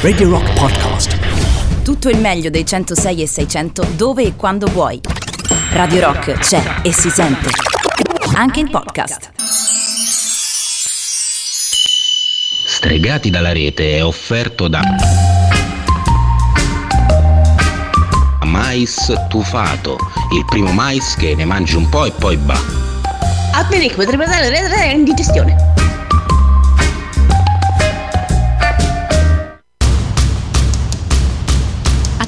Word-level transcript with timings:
Radio 0.00 0.28
Rock 0.30 0.52
Podcast. 0.54 1.82
Tutto 1.82 2.08
il 2.08 2.18
meglio 2.18 2.50
dei 2.50 2.66
106 2.66 3.22
e 3.22 3.26
600 3.26 3.86
dove 3.96 4.24
e 4.24 4.34
quando 4.34 4.66
vuoi. 4.66 5.00
Radio 5.72 6.00
Rock 6.00 6.32
c'è 6.38 6.62
e 6.82 6.92
si 6.92 7.10
sente. 7.10 7.48
Anche 8.34 8.60
in 8.60 8.70
podcast. 8.70 9.30
Stregati 12.66 13.30
dalla 13.30 13.52
rete 13.52 13.96
è 13.96 14.04
offerto 14.04 14.68
da 14.68 14.80
Mais 18.44 19.12
tufato, 19.28 19.98
il 20.32 20.44
primo 20.46 20.72
mais 20.72 21.14
che 21.14 21.34
ne 21.34 21.44
mangi 21.44 21.76
un 21.76 21.88
po' 21.88 22.06
e 22.06 22.10
poi 22.12 22.38
va. 22.42 22.58
Alberic 23.52 23.94
potrebbe 23.94 24.24
dare 24.24 24.50
la 24.50 25.71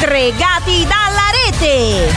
Stregati 0.00 0.84
dalla 0.84 1.28
rete! 1.44 2.10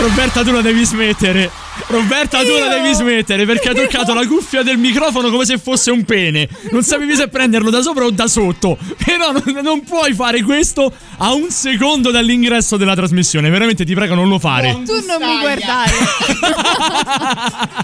Roberta, 0.00 0.42
tu 0.42 0.52
la 0.52 0.62
devi 0.62 0.82
smettere. 0.86 1.50
Roberta, 1.88 2.42
tu 2.42 2.58
la 2.58 2.68
devi 2.68 2.94
smettere 2.94 3.44
perché 3.44 3.68
hai 3.68 3.74
toccato 3.74 4.14
la 4.14 4.26
cuffia 4.26 4.62
del 4.62 4.78
microfono 4.78 5.28
come 5.28 5.44
se 5.44 5.58
fosse 5.58 5.90
un 5.90 6.04
pene. 6.04 6.48
Non 6.70 6.82
sapevi 6.82 7.14
se 7.14 7.28
prenderlo 7.28 7.68
da 7.68 7.82
sopra 7.82 8.06
o 8.06 8.10
da 8.10 8.26
sotto. 8.26 8.78
Però 9.04 9.32
non, 9.32 9.60
non 9.62 9.84
puoi 9.84 10.14
fare 10.14 10.42
questo 10.42 10.90
a 11.18 11.34
un 11.34 11.50
secondo 11.50 12.10
dall'ingresso 12.10 12.78
della 12.78 12.94
trasmissione. 12.94 13.50
Veramente 13.50 13.84
ti 13.84 13.92
prego, 13.92 14.14
non 14.14 14.30
lo 14.30 14.38
fare. 14.38 14.72
Tu 14.82 15.04
non 15.06 15.18
mi 15.20 15.40
guardare. 15.40 15.92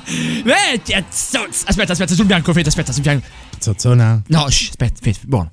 Eh, 0.86 1.04
zozza. 1.10 1.66
aspetta, 1.66 1.92
aspetta, 1.92 2.14
sul 2.14 2.24
bianco, 2.24 2.54
Fede, 2.54 2.68
aspetta, 2.68 2.90
sul 2.90 3.02
bianco. 3.02 3.26
Zozzona. 3.58 4.22
No, 4.28 4.48
shh, 4.48 4.70
aspetta, 4.70 4.98
Fede, 5.02 5.18
buono. 5.24 5.50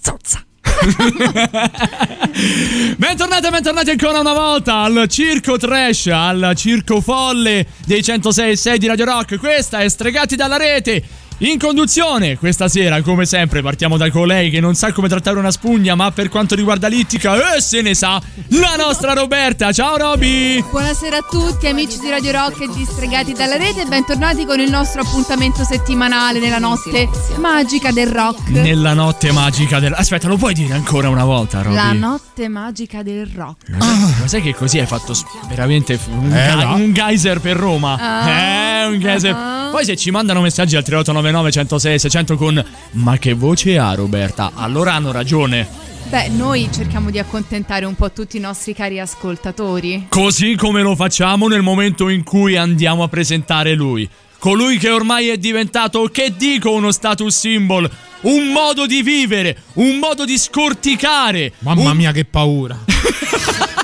Zozza. 0.00 0.45
bentornati, 2.96 3.50
bentornati 3.50 3.90
ancora 3.90 4.20
una 4.20 4.32
volta 4.32 4.82
al 4.82 5.06
circo 5.08 5.56
trash, 5.56 6.06
al 6.08 6.52
circo 6.54 7.00
folle 7.00 7.66
dei 7.84 8.02
106 8.02 8.78
di 8.78 8.86
Radio 8.86 9.04
Rock. 9.04 9.38
Questa 9.38 9.80
è 9.80 9.88
Stregati 9.88 10.36
dalla 10.36 10.56
rete. 10.56 11.02
In 11.40 11.58
conduzione, 11.58 12.38
questa 12.38 12.66
sera, 12.66 13.02
come 13.02 13.26
sempre, 13.26 13.60
partiamo 13.60 13.98
da 13.98 14.10
colei 14.10 14.48
che 14.48 14.58
non 14.58 14.74
sa 14.74 14.92
come 14.92 15.06
trattare 15.06 15.38
una 15.38 15.50
spugna, 15.50 15.94
ma 15.94 16.10
per 16.10 16.30
quanto 16.30 16.54
riguarda 16.54 16.88
l'ittica, 16.88 17.54
eh, 17.54 17.60
se 17.60 17.82
ne 17.82 17.94
sa, 17.94 18.18
la 18.48 18.74
nostra 18.78 19.12
Roberta. 19.12 19.70
Ciao 19.70 19.98
Roby! 19.98 20.64
Buonasera 20.70 21.18
a 21.18 21.24
tutti 21.28 21.66
amici 21.66 21.98
di 21.98 22.08
Radio 22.08 22.32
Rock 22.32 22.62
e 22.62 22.68
di 22.74 22.86
Stregati 22.90 23.34
dalla 23.34 23.56
Rete 23.56 23.84
bentornati 23.84 24.46
con 24.46 24.60
il 24.60 24.70
nostro 24.70 25.02
appuntamento 25.02 25.62
settimanale 25.62 26.38
nella 26.38 26.58
notte 26.58 27.06
magica 27.36 27.90
del 27.92 28.08
rock. 28.08 28.48
Nella 28.48 28.94
notte 28.94 29.30
magica 29.30 29.78
del... 29.78 29.92
Aspetta, 29.92 30.28
lo 30.28 30.38
puoi 30.38 30.54
dire 30.54 30.72
ancora 30.72 31.10
una 31.10 31.24
volta, 31.24 31.60
Roby? 31.60 31.74
La 31.74 31.92
notte 31.92 32.48
magica 32.48 33.02
del 33.02 33.26
rock. 33.26 33.68
Ma 33.76 34.26
sai 34.26 34.40
che 34.40 34.54
così 34.54 34.78
hai 34.78 34.86
fatto 34.86 35.12
veramente 35.50 36.00
un, 36.08 36.32
Eh, 36.34 36.46
ga- 36.46 36.64
no. 36.64 36.74
un 36.76 36.94
geyser 36.94 37.40
per 37.40 37.58
Roma? 37.58 37.98
Ah. 38.00 38.30
Eh, 38.30 38.86
un 38.86 38.98
geyser. 38.98 39.34
Ah. 39.36 39.68
Poi 39.70 39.84
se 39.84 39.96
ci 39.96 40.10
mandano 40.10 40.40
messaggi 40.40 40.76
al 40.76 40.84
3899 41.26 41.50
106 41.50 41.98
600 41.98 42.36
con 42.36 42.64
Ma 42.92 43.18
che 43.18 43.34
voce 43.34 43.78
ha 43.78 43.94
Roberta? 43.94 44.52
Allora 44.54 44.94
hanno 44.94 45.12
ragione. 45.12 45.68
Beh, 46.08 46.28
noi 46.28 46.68
cerchiamo 46.72 47.10
di 47.10 47.18
accontentare 47.18 47.84
un 47.84 47.94
po' 47.96 48.12
tutti 48.12 48.36
i 48.36 48.40
nostri 48.40 48.74
cari 48.74 49.00
ascoltatori. 49.00 50.06
Così 50.08 50.54
come 50.54 50.82
lo 50.82 50.94
facciamo 50.94 51.48
nel 51.48 51.62
momento 51.62 52.08
in 52.08 52.22
cui 52.22 52.56
andiamo 52.56 53.02
a 53.02 53.08
presentare 53.08 53.74
lui. 53.74 54.08
Colui 54.38 54.78
che 54.78 54.90
ormai 54.90 55.28
è 55.28 55.38
diventato, 55.38 56.04
che 56.04 56.34
dico, 56.36 56.70
uno 56.70 56.92
status 56.92 57.36
symbol. 57.36 57.90
Un 58.22 58.52
modo 58.52 58.86
di 58.86 59.02
vivere, 59.02 59.62
un 59.74 59.98
modo 59.98 60.24
di 60.24 60.38
scorticare. 60.38 61.52
Mamma 61.60 61.90
un- 61.90 61.96
mia, 61.96 62.12
che 62.12 62.24
paura. 62.24 62.78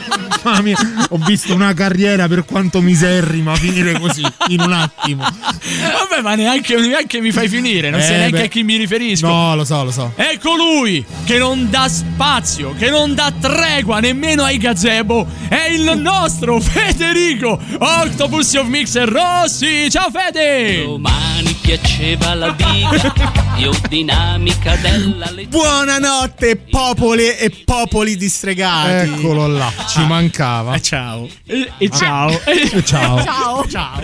Mamma 0.42 0.60
mia, 0.62 0.76
ho 1.10 1.18
visto 1.18 1.54
una 1.54 1.72
carriera 1.74 2.26
per 2.28 2.44
quanto 2.44 2.80
miserrima 2.80 3.54
finire 3.54 3.98
così 3.98 4.22
in 4.48 4.60
un 4.60 4.72
attimo. 4.72 5.22
Vabbè, 5.24 6.22
ma 6.22 6.34
neanche, 6.34 6.76
neanche 6.76 7.20
mi 7.20 7.30
fai 7.30 7.48
finire, 7.48 7.90
non 7.90 8.00
sai 8.00 8.14
Eh, 8.14 8.16
neanche 8.18 8.36
beh. 8.38 8.44
a 8.44 8.48
chi 8.48 8.62
mi 8.62 8.76
riferisco. 8.76 9.26
No, 9.26 9.54
lo 9.54 9.64
so, 9.64 9.84
lo 9.84 9.90
so. 9.90 10.12
Ecco 10.16 10.54
lui 10.56 11.04
che 11.24 11.38
non 11.38 11.68
dà 11.70 11.88
spazio, 11.88 12.74
che 12.76 12.90
non 12.90 13.14
dà 13.14 13.32
tregua 13.38 14.00
nemmeno 14.00 14.42
ai 14.44 14.58
gazebo. 14.58 15.26
È 15.48 15.68
il 15.70 15.92
nostro 15.98 16.60
Federico 16.60 17.60
Octopus 17.78 18.54
of 18.54 18.66
Mixer 18.66 19.08
Rossi. 19.08 19.88
Ciao 19.90 20.10
Fede! 20.10 20.84
Domani 20.84 21.52
piaceva 21.60 22.34
la 22.34 22.50
vita, 22.50 23.12
io 23.56 23.72
dinamica 23.88 24.76
della 24.76 25.30
legge. 25.30 25.48
Buonanotte 25.48 26.56
popoli 26.56 27.28
e 27.36 27.50
popoli 27.64 28.16
distregati. 28.16 29.10
Eccolo 29.10 29.46
là, 29.46 29.70
ci 29.88 30.04
mancava. 30.22 30.74
Eh, 30.74 30.80
ciao. 30.82 31.28
E, 31.46 31.70
e 31.78 31.90
ciao. 31.90 32.30
Eh, 32.44 32.82
Ciao. 32.84 33.22
Ciao! 33.22 33.66
Ciao. 33.68 34.00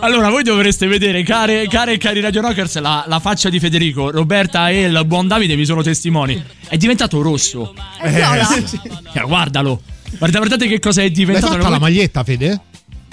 Allora, 0.00 0.28
voi 0.30 0.42
dovreste 0.42 0.86
vedere, 0.86 1.22
care, 1.22 1.66
care 1.68 1.92
e 1.92 1.98
cari 1.98 2.20
Radio 2.20 2.40
Rockers, 2.40 2.78
la, 2.78 3.04
la 3.06 3.18
faccia 3.20 3.48
di 3.48 3.58
Federico. 3.58 4.10
Roberta 4.10 4.68
e 4.70 4.82
il 4.82 5.02
buon 5.06 5.28
Davide 5.28 5.56
mi 5.56 5.64
sono 5.64 5.82
testimoni. 5.82 6.42
È 6.68 6.76
diventato 6.76 7.20
rosso. 7.22 7.74
È 8.00 8.10
viola. 8.10 8.48
Eh, 9.12 9.20
guardalo. 9.26 9.80
Guarda, 10.18 10.38
guardate 10.38 10.66
che 10.66 10.78
cosa 10.80 11.00
è 11.00 11.04
L'hai 11.04 11.12
diventato. 11.12 11.52
fatta 11.54 11.68
la 11.68 11.78
maglietta, 11.78 12.24
Fede? 12.24 12.60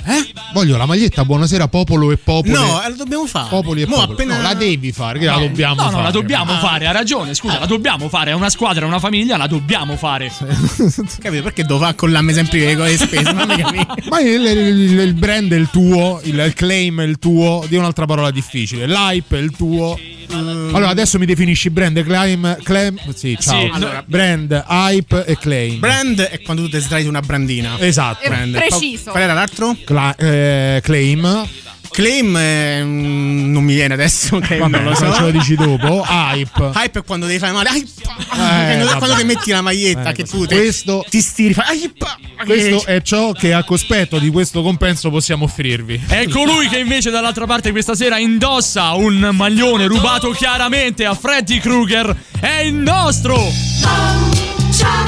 Eh? 0.10 0.32
Voglio 0.54 0.78
la 0.78 0.86
maglietta, 0.86 1.26
buonasera 1.26 1.68
popolo 1.68 2.12
e 2.12 2.18
popoli. 2.18 2.54
No, 2.54 2.82
eh, 2.82 2.90
lo 2.92 2.96
dobbiamo 2.96 3.26
fare. 3.26 3.50
Popoli 3.50 3.82
e 3.82 3.88
Mo 3.88 3.96
popoli. 3.96 4.14
appena 4.14 4.36
No, 4.38 4.42
la 4.42 4.54
devi 4.54 4.92
fare, 4.94 5.20
che 5.20 5.26
la 5.26 5.38
dobbiamo 5.38 5.76
no, 5.76 5.82
fare. 5.82 5.96
no, 5.96 6.02
la 6.02 6.12
dobbiamo 6.12 6.52
Ah. 6.54 6.60
fare, 6.60 6.88
ha 6.88 6.92
ragione, 6.94 7.34
scusa, 7.34 7.60
la 7.60 7.66
dobbiamo 7.66 8.08
fare, 8.08 8.32
è 8.32 8.34
una 8.34 8.50
squadra, 8.50 8.86
è 8.86 8.88
una 8.88 9.00
famiglia, 9.00 9.36
la 9.36 9.48
dobbiamo 9.48 9.98
fare. 9.98 10.32
Capito 11.20 11.44
perché 11.44 11.64
fare 11.78 11.94
collarmi 11.94 12.32
sempre 12.32 12.60
le 12.60 12.76
cose 12.78 12.98
spese? 12.98 13.34
Non 13.34 13.48
mi 13.48 13.58
capisco. 13.58 13.96
Ma 14.10 14.22
il, 14.22 14.46
il- 14.46 15.00
il 15.00 15.14
brand 15.14 15.52
è 15.52 15.58
il 15.58 15.70
tuo, 15.70 16.22
il, 16.24 16.38
il 16.40 16.54
claim 16.54 17.02
è 17.02 17.04
il 17.06 17.20
tuo, 17.20 17.66
di 17.68 17.76
un'altra 17.76 18.06
parola 18.06 18.32
difficile. 18.32 18.88
L'hype 18.88 19.38
è 19.38 19.42
il 19.42 19.52
tuo. 19.52 20.00
Allora 20.30 20.90
adesso 20.90 21.18
mi 21.18 21.26
definisci 21.26 21.70
brand, 21.70 22.04
claim, 22.04 22.58
claim, 22.64 23.00
sì, 23.14 23.38
ciao. 23.40 23.60
Sì, 23.60 23.70
allora, 23.74 24.04
brand, 24.06 24.66
hype 24.68 25.26
e 25.26 25.38
claim. 25.38 25.80
Brand 25.80 26.22
è 26.22 26.42
quando 26.42 26.64
tu 26.64 26.70
ti 26.70 26.80
sdraiti 26.80 27.08
una 27.08 27.22
brandina. 27.22 27.80
Esatto. 27.80 28.28
Brand. 28.28 28.56
preciso. 28.56 29.12
Qual 29.12 29.24
era 29.24 29.34
l'altro? 29.34 29.76
Cla- 29.84 30.16
eh, 30.16 30.80
claim. 30.84 31.48
Claim 31.92 32.36
eh, 32.38 32.84
non 32.84 33.64
mi 33.64 33.74
viene 33.74 33.94
adesso. 33.94 34.40
Claim, 34.40 34.62
Vabbè, 34.62 34.80
non 34.84 34.90
lo 34.92 34.96
so. 34.96 35.14
ce 35.14 35.22
lo 35.22 35.32
dici 35.32 35.56
dopo. 35.56 36.06
Hype. 36.08 36.72
Hype 36.76 37.00
è 37.00 37.04
quando 37.04 37.26
devi 37.26 37.40
fare 37.40 37.52
male. 37.54 37.70
Hype! 37.70 38.84
Eh, 38.84 38.86
quando, 38.98 39.16
ti 39.16 39.24
metti 39.24 39.52
la 39.52 39.62
maglietta 39.62 40.10
Eh, 40.10 40.14
che 40.14 40.26
questo- 40.28 40.38
tu 40.48 40.56
questo- 40.56 41.06
ti 41.10 41.22
stiri, 41.22 41.54
fai 41.54 41.80
hype! 41.80 42.06
Questo 42.46 42.86
è 42.86 43.02
ciò 43.02 43.32
che 43.32 43.54
a 43.54 43.64
cospetto 43.64 44.20
di 44.20 44.30
questo 44.30 44.62
compenso 44.62 45.10
possiamo 45.10 45.46
offrirvi. 45.46 46.04
È 46.08 46.28
colui 46.30 46.68
che 46.68 46.78
invece 46.78 47.10
dall'altra 47.10 47.46
parte 47.46 47.72
questa 47.72 47.96
sera 47.96 48.20
indossa 48.20 48.94
un 48.94 49.30
maglione 49.34 49.86
rubato 49.88 50.30
chiaramente 50.32 51.06
a 51.06 51.16
Freddy 51.16 51.60
Krueger. 51.60 52.16
È 52.40 52.60
il 52.62 52.74
nostro 52.76 53.36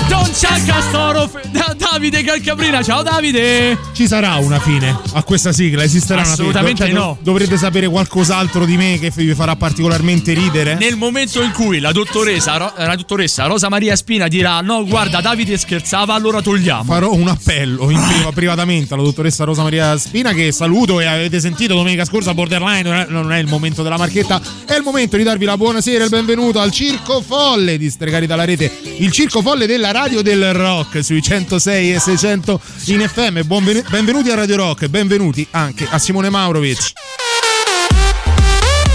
Don 0.07 0.23
Chuck 0.31 0.65
Castoro 0.65 1.29
da- 1.51 1.75
Davide 1.77 2.23
Calcabrina. 2.23 2.81
Ciao 2.81 3.03
Davide! 3.03 3.77
Ci 3.93 4.07
sarà 4.07 4.35
una 4.37 4.59
fine 4.59 4.97
a 5.13 5.21
questa 5.23 5.51
sigla? 5.51 5.83
Esisterà 5.83 6.21
Assolutamente 6.21 6.83
una 6.83 6.91
fine? 6.91 6.99
Cioè, 6.99 7.07
no. 7.07 7.17
Dovrete 7.21 7.55
sapere 7.57 7.87
qualcos'altro 7.87 8.65
di 8.65 8.77
me 8.77 8.97
che 8.99 9.11
vi 9.15 9.33
farà 9.35 9.55
particolarmente 9.55 10.33
ridere? 10.33 10.75
Nel 10.75 10.95
momento 10.95 11.41
in 11.43 11.51
cui 11.51 11.79
la 11.79 11.91
dottoressa, 11.91 12.73
la 12.77 12.95
dottoressa 12.95 13.45
Rosa 13.45 13.69
Maria 13.69 13.95
Spina 13.95 14.27
dirà 14.27 14.59
no 14.61 14.85
guarda 14.85 15.21
Davide 15.21 15.57
scherzava 15.57 16.15
allora 16.15 16.41
togliamo. 16.41 16.85
Farò 16.85 17.13
un 17.13 17.27
appello 17.27 17.91
in 17.91 18.01
priva- 18.07 18.31
privatamente 18.31 18.93
alla 18.95 19.03
dottoressa 19.03 19.43
Rosa 19.43 19.61
Maria 19.61 19.97
Spina 19.97 20.33
che 20.33 20.51
saluto 20.51 20.99
e 20.99 21.05
avete 21.05 21.39
sentito 21.39 21.75
domenica 21.75 22.05
scorsa 22.05 22.33
Borderline, 22.33 22.81
non 22.81 22.93
è, 22.93 23.05
non 23.07 23.31
è 23.31 23.37
il 23.37 23.47
momento 23.47 23.83
della 23.83 23.97
marchetta, 23.97 24.41
è 24.65 24.73
il 24.73 24.81
momento 24.83 25.15
di 25.15 25.23
darvi 25.23 25.45
la 25.45 25.57
buonasera 25.57 26.01
e 26.01 26.03
il 26.05 26.09
benvenuto 26.09 26.59
al 26.59 26.71
Circo 26.71 27.21
Folle 27.21 27.77
di 27.77 27.89
Stregati 27.89 28.25
dalla 28.25 28.45
Rete, 28.45 28.71
il 28.97 29.11
Circo 29.11 29.41
Folle 29.41 29.58
della 29.65 29.91
radio 29.91 30.21
del 30.21 30.53
rock 30.53 31.03
sui 31.03 31.21
106 31.21 31.93
e 31.93 31.99
600 31.99 32.59
in 32.85 33.07
FM. 33.07 33.41
Buonven- 33.45 33.83
benvenuti 33.89 34.29
a 34.29 34.35
Radio 34.35 34.55
Rock 34.57 34.87
benvenuti 34.87 35.45
anche 35.51 35.87
a 35.89 35.97
Simone 35.99 36.29
Maurovic. 36.29 36.91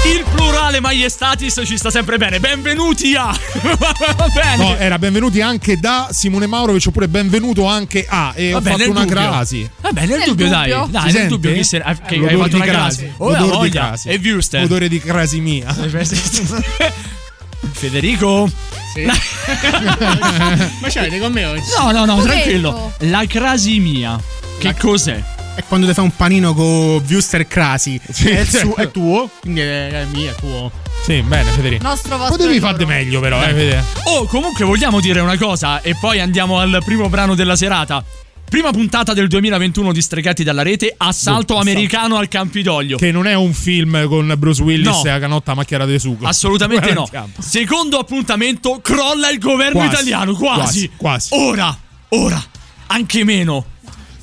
Il 0.06 0.22
plurale 0.34 0.81
maiestatis 0.81 1.62
ci 1.64 1.78
sta 1.78 1.90
sempre 1.90 2.19
bene. 2.19 2.38
Benvenuti 2.38 3.14
a 3.14 3.34
bene. 4.34 4.56
No, 4.62 4.76
era 4.76 4.99
benvenuti 4.99 5.40
anche 5.40 5.78
da 5.78 6.08
Simone 6.11 6.46
Maurovic 6.46 6.84
oppure 6.88 7.08
benvenuto 7.08 7.64
anche 7.66 8.05
a 8.06 8.32
e 8.34 8.50
Vabbè, 8.52 8.66
ho 8.66 8.70
fatto 8.72 8.76
nel 8.82 8.90
una 8.90 9.00
dubbio. 9.05 9.14
crasi. 9.14 9.70
Vabbè, 9.81 10.00
nel, 10.00 10.08
Nel 10.19 10.28
dubbio, 10.28 10.44
dubbio. 10.46 10.49
dai. 10.50 10.90
Dai, 10.90 11.02
nel 11.05 11.12
sente? 11.12 11.28
dubbio 11.28 11.52
che, 11.55 11.64
se- 11.64 11.76
eh, 11.78 11.96
che 12.06 12.14
hai 12.16 12.37
fatto 12.37 12.56
una 12.56 12.64
crasi. 12.66 12.96
crasi. 13.05 13.12
Oh, 13.16 13.31
la 13.31 13.40
L'odore 13.40 13.69
di 13.69 13.70
crasi. 13.76 14.08
E 14.11 14.20
Wuster. 14.22 14.62
Odore 14.64 14.88
di 14.88 14.99
crasi 15.00 15.40
mia. 15.40 15.75
Federico? 17.72 18.50
Ma 19.05 19.14
ce 20.88 21.00
l'avete 21.00 21.19
con 21.19 21.32
me 21.32 21.44
oggi? 21.44 21.62
No, 21.78 21.90
no, 21.90 22.05
no, 22.05 22.22
tranquillo. 22.22 22.93
La 23.00 23.25
crasimia. 23.26 24.20
Che 24.58 24.75
cos'è? 24.76 25.22
È 25.55 25.62
quando 25.69 25.87
ti 25.87 25.94
fai 25.94 26.05
un 26.05 26.14
panino 26.16 26.52
con 26.55 27.02
Wuster 27.08 27.46
Crasi. 27.46 28.00
Sì, 28.11 28.28
è, 28.28 28.44
sì. 28.44 28.58
su- 28.58 28.75
è 28.76 28.90
tuo, 28.90 29.31
quindi 29.40 29.61
è, 29.61 29.88
è 29.88 30.05
mio, 30.06 30.31
è 30.31 30.34
tuo. 30.34 30.70
Sì, 31.05 31.22
bene, 31.22 31.50
Federico. 31.50 31.87
Nostro 31.87 32.16
vostro. 32.16 32.37
Potevi 32.37 32.58
farne 32.61 32.84
meglio, 32.87 33.20
però, 33.20 33.43
eh, 33.43 33.52
Fede. 33.52 33.84
Oh, 34.05 34.25
comunque 34.25 34.64
vogliamo 34.64 35.00
dire 35.00 35.20
una 35.20 35.37
cosa 35.37 35.81
e 35.82 35.94
poi 36.00 36.19
andiamo 36.19 36.58
al 36.58 36.81
primo 36.84 37.08
brano 37.08 37.34
della 37.34 37.56
serata. 37.56 38.02
Prima 38.49 38.70
puntata 38.70 39.14
del 39.14 39.26
2021 39.26 39.93
di 39.93 40.00
Stregati 40.00 40.44
dalla 40.44 40.62
rete, 40.62 40.94
assalto 40.96 41.55
Boh, 41.55 41.61
americano 41.61 42.17
al 42.17 42.29
Campidoglio. 42.29 42.96
Che 42.96 43.11
non 43.11 43.26
è 43.26 43.35
un 43.35 43.52
film 43.52 44.06
con 44.06 44.32
Bruce 44.38 44.62
Willis 44.62 44.87
No. 44.87 45.02
e 45.05 45.08
la 45.08 45.19
canotta 45.19 45.55
macchiata 45.55 45.85
di 45.87 45.99
sugo. 45.99 46.25
Assolutamente 46.26 46.93
no. 46.94 47.08
Secondo 47.38 47.99
appuntamento, 47.99 48.79
crolla 48.81 49.31
il 49.31 49.38
governo 49.41 49.81
Quasi, 49.81 49.93
italiano. 49.93 50.35
Quasi. 50.35 50.61
quasi, 50.61 50.91
quasi. 50.96 51.29
Ora, 51.32 51.76
ora, 52.11 52.43
anche 52.87 53.25
meno. 53.25 53.67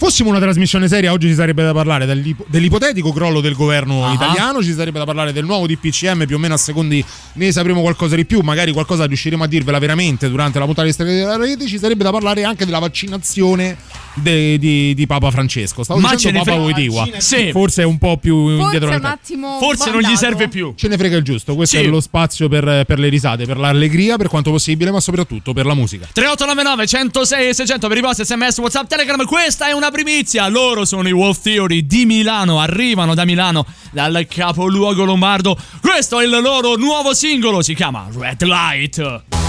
Fossimo 0.02 0.30
una 0.30 0.40
trasmissione 0.40 0.88
seria, 0.88 1.12
oggi 1.12 1.28
ci 1.28 1.36
sarebbe 1.36 1.62
da 1.62 1.74
parlare 1.74 2.08
dell'ipo- 2.08 2.44
dell'ipotetico 2.48 3.14
crollo 3.14 3.40
del 3.40 3.54
governo 3.54 4.04
Ah. 4.08 4.14
italiano, 4.14 4.64
ci 4.64 4.74
sarebbe 4.74 4.98
da 4.98 5.06
parlare 5.06 5.32
del 5.32 5.46
nuovo 5.46 5.68
DPCM, 5.68 6.26
più 6.26 6.38
o 6.38 6.40
meno 6.40 6.56
a 6.56 6.58
secondi 6.58 7.06
ne 7.34 7.52
sapremo 7.52 7.82
qualcosa 7.82 8.16
di 8.16 8.26
più, 8.26 8.40
magari 8.42 8.72
qualcosa 8.72 9.06
riusciremo 9.06 9.44
a 9.44 9.48
dirvela 9.48 9.78
veramente 9.78 10.28
durante 10.28 10.58
la 10.58 10.66
puntata 10.66 10.88
di 10.88 10.94
Stregati 10.94 11.18
della 11.20 11.38
Rete, 11.38 11.68
ci 11.68 11.78
sarebbe 11.78 12.04
da 12.04 12.10
parlare 12.10 12.44
anche 12.44 12.66
della 12.66 12.80
vaccinazione 12.80 13.78
de- 14.16 14.58
di, 14.58 14.96
di 14.96 15.06
Papa 15.06 15.30
Francesco. 15.30 15.84
Stavo 15.84 16.00
Ma 16.00 16.16
dicendo 16.16 16.40
Papa 16.40 16.52
frega- 16.54 16.66
Wojtyła. 16.66 17.08
Sì. 17.20 17.52
Forse 17.52 17.84
è 17.84 17.86
un 17.86 18.00
po' 18.00 18.18
più 18.18 18.48
Forse 18.58 18.64
indietro 18.64 18.90
un 18.96 19.06
attimo. 19.06 19.58
Forse 19.60 19.92
non 19.92 20.02
gli 20.02 20.16
serve 20.16 20.48
più. 20.48 20.74
Ce 20.76 20.88
ne 20.88 20.98
frega 20.98 21.16
il 21.18 21.24
giusto, 21.24 21.54
questo 21.54 21.78
Sì. 21.78 21.84
è 21.84 21.88
lo 21.88 22.02
spazio 22.02 22.50
per, 22.50 22.86
per 22.88 22.98
le 22.98 23.08
risate, 23.08 23.46
per 23.46 23.58
l'allegria, 23.58 24.18
per 24.18 24.30
quanto 24.30 24.50
possibile, 24.50 24.90
ma 24.90 25.00
soprattutto 25.00 25.54
per 25.54 25.68
la 25.68 25.76
musica. 25.76 26.08
3899 26.12 26.88
106 26.88 27.54
600 27.54 27.88
per 27.88 27.98
i 27.98 28.02
vostri 28.02 28.26
sms 28.26 28.58
whatsapp 28.58 28.88
telegram 28.88 29.24
questa 29.26 29.68
è 29.70 29.74
una 29.74 29.90
primizia 29.92 30.48
loro 30.48 30.86
sono 30.86 31.08
i 31.08 31.12
Wolf 31.12 31.42
Theory 31.42 31.86
di 31.86 32.06
Milano 32.06 32.60
arrivano 32.60 33.14
da 33.14 33.26
Milano 33.26 33.66
dal 33.92 34.26
capoluogo 34.28 35.04
lombardo. 35.04 35.58
Questo 35.82 36.20
è 36.20 36.24
il 36.24 36.42
loro 36.42 36.76
nuovo 36.76 37.14
singolo 37.14 37.62
si 37.62 37.76
chiama 37.76 38.08
Red 38.12 38.42
Light 38.44 39.41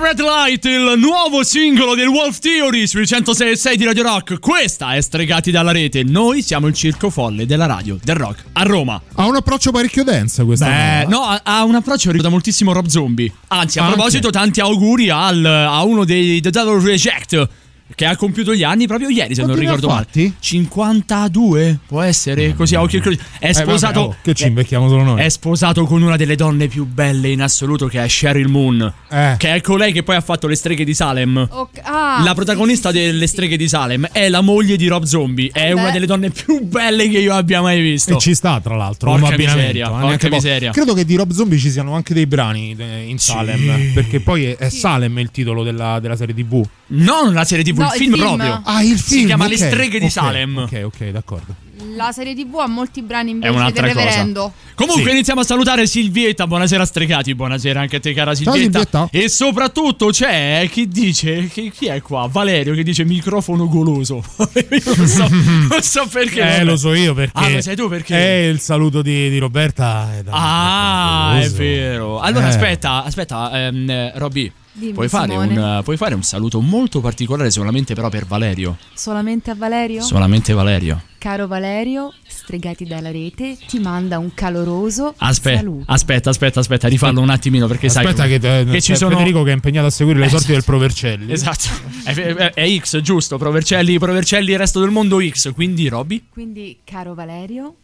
Red 0.00 0.20
Light, 0.20 0.64
il 0.64 0.94
nuovo 0.98 1.42
singolo 1.42 1.94
del 1.94 2.06
Wolf 2.06 2.38
Theory 2.38 2.86
sui 2.86 3.02
106.6 3.02 3.74
di 3.74 3.84
Radio 3.84 4.02
Rock. 4.04 4.38
Questa 4.38 4.94
è 4.94 5.00
Stregati 5.00 5.50
dalla 5.50 5.72
rete. 5.72 6.02
Noi 6.04 6.40
siamo 6.42 6.66
il 6.68 6.74
circo 6.74 7.10
folle 7.10 7.46
della 7.46 7.66
radio, 7.66 7.98
del 8.02 8.14
rock, 8.16 8.44
a 8.52 8.62
Roma. 8.62 9.00
Ha 9.14 9.26
un 9.26 9.36
approccio 9.36 9.70
parecchio 9.72 10.04
dense 10.04 10.44
questa 10.44 10.66
Beh, 10.66 11.06
no, 11.08 11.22
ha- 11.22 11.40
ha 11.42 11.64
un 11.64 11.74
approccio 11.74 12.10
ricorda 12.10 12.30
moltissimo 12.30 12.72
Rob 12.72 12.86
Zombie. 12.86 13.30
Anzi, 13.48 13.78
a 13.78 13.82
Anche. 13.84 13.94
proposito, 13.94 14.30
tanti 14.30 14.60
auguri 14.60 15.10
al- 15.10 15.44
a 15.44 15.82
uno 15.82 16.04
dei 16.04 16.40
The 16.40 16.50
Devil 16.50 16.80
Reject. 16.80 17.48
Che 17.94 18.04
ha 18.04 18.16
compiuto 18.16 18.54
gli 18.54 18.62
anni 18.62 18.86
proprio 18.86 19.08
ieri, 19.08 19.34
se 19.34 19.40
non 19.40 19.50
Quanti 19.50 19.66
ha 19.66 19.70
ricordo 19.74 19.88
male. 19.92 20.04
fatti? 20.04 20.34
52? 20.38 21.78
Può 21.86 22.00
essere 22.02 22.54
così 22.54 22.74
a 22.74 22.82
occhio 22.82 22.98
e 22.98 23.02
croce. 23.02 23.18
È 23.38 23.48
Eh, 23.48 23.54
sposato. 23.54 24.00
vabbè, 24.00 24.12
oh, 24.12 24.16
che 24.22 24.34
ci 24.34 24.46
invecchiamo 24.46 24.88
solo 24.88 25.02
noi. 25.02 25.20
È 25.20 25.28
sposato 25.28 25.84
con 25.84 26.02
una 26.02 26.16
delle 26.16 26.36
donne 26.36 26.68
più 26.68 26.84
belle 26.86 27.28
in 27.30 27.40
assoluto, 27.42 27.86
che 27.86 28.02
è 28.02 28.06
Cheryl 28.06 28.48
Moon. 28.48 28.92
Eh. 29.10 29.34
Che 29.38 29.54
è 29.54 29.60
colei 29.60 29.92
che 29.92 30.02
poi 30.02 30.16
ha 30.16 30.20
fatto 30.20 30.46
le 30.46 30.54
streghe 30.54 30.84
di 30.84 30.94
Salem. 30.94 31.46
Ok, 31.50 31.80
ah, 31.82 32.22
la 32.22 32.34
protagonista 32.34 32.90
sì, 32.90 32.96
sì, 32.96 33.02
sì, 33.04 33.10
delle 33.10 33.26
sì. 33.26 33.32
streghe 33.32 33.56
di 33.56 33.68
Salem 33.68 34.08
è 34.12 34.28
la 34.28 34.40
moglie 34.40 34.76
di 34.76 34.86
Rob 34.86 35.04
Zombie. 35.04 35.50
È 35.52 35.68
Eh 35.68 35.72
una 35.72 35.84
beh. 35.86 35.92
delle 35.92 36.06
donne 36.06 36.30
più 36.30 36.62
belle 36.64 37.08
che 37.08 37.18
io 37.18 37.34
abbia 37.34 37.60
mai 37.62 37.80
visto. 37.80 38.16
E 38.16 38.20
ci 38.20 38.34
sta, 38.34 38.60
tra 38.60 38.76
l'altro, 38.76 39.10
Porca 39.16 39.36
miseria, 39.36 39.86
eh, 39.88 40.00
porca 40.00 40.28
miseria. 40.28 40.70
Credo 40.72 40.94
che 40.94 41.04
di 41.04 41.16
Rob 41.16 41.32
Zombie 41.32 41.58
ci 41.58 41.70
siano 41.70 41.94
anche 41.94 42.14
dei 42.14 42.26
brani 42.26 42.74
eh, 42.78 43.04
in 43.08 43.18
Salem. 43.18 43.92
Perché 43.94 44.20
poi 44.20 44.44
è, 44.44 44.56
è 44.56 44.68
Salem 44.68 45.18
il 45.18 45.30
titolo 45.30 45.62
della, 45.62 45.98
della 46.00 46.16
serie 46.16 46.34
TV. 46.34 46.64
Non 46.90 47.32
la 47.34 47.44
serie 47.44 47.64
TV, 47.64 47.77
No, 47.78 47.86
il 47.86 47.92
il 47.92 47.98
film, 47.98 48.12
film. 48.14 48.26
proprio. 48.26 48.60
Ah, 48.64 48.82
il 48.82 48.98
film. 48.98 49.20
Si 49.20 49.24
chiama 49.26 49.44
ok, 49.44 49.50
Le 49.50 49.56
streghe 49.56 49.98
di 49.98 50.04
ok, 50.06 50.10
Salem. 50.10 50.56
Ok, 50.58 50.80
ok, 50.84 51.04
d'accordo. 51.10 51.54
La 51.94 52.10
serie 52.10 52.34
TV 52.34 52.56
ha 52.58 52.66
molti 52.66 53.02
brani 53.02 53.30
È 53.30 53.34
invece 53.34 53.52
un'altra 53.52 53.86
del 53.86 53.92
cosa. 53.94 54.04
reverendo. 54.06 54.52
Comunque 54.74 55.04
Sì. 55.04 55.10
iniziamo 55.10 55.40
a 55.40 55.44
salutare 55.44 55.86
Silvietta, 55.86 56.46
buonasera 56.48 56.84
stregati, 56.84 57.34
buonasera 57.36 57.80
anche 57.80 57.96
a 57.96 58.00
te 58.00 58.12
cara 58.14 58.34
Silvietta. 58.34 58.58
Silvietta. 58.80 59.08
E 59.12 59.28
soprattutto 59.28 60.08
c'è 60.08 60.68
chi 60.72 60.88
dice, 60.88 61.46
chi, 61.46 61.70
chi 61.70 61.86
è 61.86 62.02
qua? 62.02 62.28
Valerio 62.30 62.74
che 62.74 62.82
dice 62.82 63.04
microfono 63.04 63.68
goloso. 63.68 64.16
Io 64.70 64.94
non 64.96 65.06
so, 65.06 65.28
non 65.70 65.82
so 65.82 66.06
perché. 66.10 66.56
Eh, 66.58 66.64
lo 66.64 66.76
so 66.76 66.92
io 66.94 67.14
perché. 67.14 67.38
Ah, 67.38 67.48
lo 67.48 67.60
sai 67.60 67.76
tu 67.76 67.88
perché? 67.88 68.16
Eh, 68.16 68.48
il 68.48 68.58
saluto 68.60 69.00
di, 69.00 69.30
di 69.30 69.38
Roberta 69.38 70.16
è 70.16 70.22
da. 70.24 70.32
Ah, 70.34 71.40
è 71.40 71.48
vero. 71.50 72.18
Allora 72.20 72.46
Eh. 72.46 72.48
aspetta, 72.50 73.04
aspetta, 73.04 73.50
ehm, 73.66 73.88
eh, 73.88 74.12
Robby. 74.16 74.52
Dimmi, 74.78 74.92
Puoi 74.92 75.08
fare, 75.08 75.34
un, 75.36 75.80
puoi 75.82 75.96
fare 75.96 76.14
un 76.14 76.22
saluto 76.22 76.60
molto 76.60 77.00
particolare 77.00 77.50
solamente 77.50 77.94
però 77.94 78.08
per 78.08 78.26
Valerio. 78.26 78.76
Solamente 78.94 79.50
a 79.50 79.54
Valerio? 79.54 80.02
Solamente 80.02 80.52
Valerio. 80.52 81.02
Caro 81.18 81.48
Valerio, 81.48 82.12
stregati 82.24 82.84
dalla 82.84 83.10
rete, 83.10 83.56
ti 83.66 83.80
manda 83.80 84.18
un 84.20 84.32
caloroso 84.34 85.14
Aspetta, 85.16 85.56
saluto. 85.58 85.82
aspetta, 85.88 86.30
aspetta, 86.30 86.60
aspetta, 86.60 86.86
rifallo 86.86 87.20
un 87.20 87.30
attimino 87.30 87.66
perché 87.66 87.86
Aspetta, 87.86 88.14
sai 88.14 88.38
che, 88.38 88.60
eh, 88.60 88.64
che 88.66 88.80
ci 88.80 88.94
sono 88.94 89.16
Federico 89.16 89.42
che 89.42 89.50
è 89.50 89.54
impegnato 89.54 89.88
a 89.88 89.90
seguire 89.90 90.20
le 90.20 90.26
Eh, 90.26 90.28
sorti 90.28 90.46
del 90.46 90.58
esatto. 90.58 90.70
Provercelli. 90.70 91.32
Esatto, 91.32 91.68
è, 92.04 92.12
è- 92.14 92.52
è 92.54 92.78
X, 92.78 93.00
giusto? 93.00 93.36
Provercelli, 93.36 93.98
Provercelli, 93.98 94.52
il 94.52 94.58
resto 94.58 94.78
del 94.78 94.90
mondo 94.90 95.18
X. 95.20 95.52
Quindi, 95.54 95.88
Robby? 95.88 96.26
Quindi, 96.30 96.78
caro 96.84 97.14
Valerio, 97.14 97.74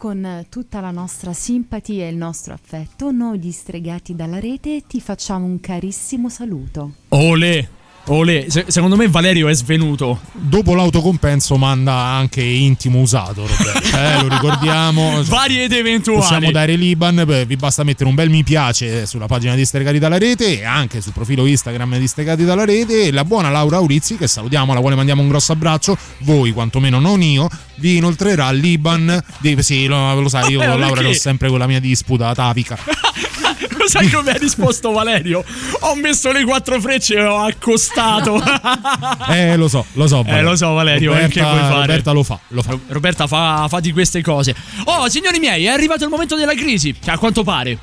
con 0.00 0.46
tutta 0.48 0.80
la 0.80 0.92
nostra 0.92 1.34
simpatia 1.34 2.06
e 2.06 2.08
il 2.08 2.16
nostro 2.16 2.54
affetto, 2.54 3.10
noi 3.10 3.38
di 3.38 3.52
Stregati 3.52 4.14
dalla 4.14 4.40
rete 4.40 4.84
ti 4.86 4.98
facciamo 4.98 5.44
un 5.44 5.60
carissimo 5.60 6.30
saluto. 6.30 6.94
Ole, 7.08 7.68
ole. 8.06 8.46
Se- 8.48 8.66
secondo 8.68 8.96
me 8.96 9.08
Valerio 9.08 9.48
è 9.48 9.54
svenuto. 9.54 10.20
Dopo 10.32 10.74
l'autocompenso 10.74 11.56
manda 11.56 11.94
anche 11.94 12.42
intimo 12.42 13.00
usato, 13.00 13.46
Roberto. 13.46 13.88
Eh, 14.00 14.22
lo 14.22 14.28
ricordiamo. 14.28 15.22
Vari 15.24 15.62
ed 15.62 15.72
eventuali. 15.72 16.20
Possiamo 16.20 16.50
dare 16.50 16.74
l'Iban, 16.74 17.22
beh, 17.26 17.44
vi 17.44 17.56
basta 17.56 17.82
mettere 17.82 18.08
un 18.08 18.14
bel 18.14 18.30
mi 18.30 18.42
piace 18.42 19.04
sulla 19.04 19.26
pagina 19.26 19.54
di 19.54 19.64
Stregati 19.64 19.98
dalla 19.98 20.16
Rete 20.16 20.60
e 20.60 20.64
anche 20.64 21.00
sul 21.02 21.12
profilo 21.12 21.44
Instagram 21.44 21.98
di 21.98 22.06
Stregati 22.06 22.44
dalla 22.44 22.64
Rete 22.64 23.04
e 23.04 23.12
la 23.12 23.24
buona 23.24 23.50
Laura 23.50 23.76
Aurizzi 23.76 24.16
che 24.16 24.26
salutiamo, 24.26 24.72
alla 24.72 24.80
quale 24.80 24.96
mandiamo 24.96 25.20
un 25.20 25.28
grosso 25.28 25.52
abbraccio, 25.52 25.98
voi 26.20 26.52
quantomeno 26.52 26.98
non 26.98 27.20
io, 27.20 27.48
vi 27.76 27.96
inoltrerà 27.96 28.50
l'Iban, 28.52 29.22
di, 29.38 29.60
sì 29.62 29.86
lo, 29.86 30.18
lo 30.18 30.28
sai 30.28 30.52
io 30.52 30.62
Eh, 30.62 30.66
con 30.66 30.80
Laura 30.80 31.02
l'ho 31.02 31.12
sempre 31.12 31.48
con 31.48 31.58
la 31.58 31.66
mia 31.66 31.80
disputa 31.80 32.28
atavica. 32.28 32.78
Lo 33.76 33.88
sai 33.88 34.10
come 34.10 34.32
ha 34.32 34.36
risposto 34.36 34.90
Valerio? 34.92 35.44
Ho 35.80 35.94
messo 35.94 36.32
le 36.32 36.44
quattro 36.44 36.80
frecce 36.80 37.14
e 37.14 37.24
ho 37.24 37.38
accostato. 37.38 38.42
Eh 39.30 39.56
lo 39.56 39.68
so, 39.68 39.84
lo 39.92 40.06
so. 40.06 40.24
Eh, 40.26 40.42
lo 40.42 40.56
so, 40.56 40.72
Valerio, 40.72 41.14
eh, 41.14 41.28
che 41.28 41.40
vuoi 41.40 41.58
fare? 41.58 41.80
Roberta 41.80 42.12
lo 42.12 42.22
fa, 42.22 42.38
lo 42.48 42.62
fa. 42.62 42.70
Ro- 42.70 42.80
Roberta 42.88 43.26
fa, 43.26 43.66
fa 43.68 43.80
di 43.80 43.92
queste 43.92 44.22
cose. 44.22 44.54
Oh, 44.84 45.08
signori 45.08 45.38
miei, 45.38 45.66
è 45.66 45.68
arrivato 45.68 46.04
il 46.04 46.10
momento 46.10 46.36
della 46.36 46.54
crisi. 46.54 46.94
A 47.06 47.18
quanto 47.18 47.42
pare. 47.44 47.78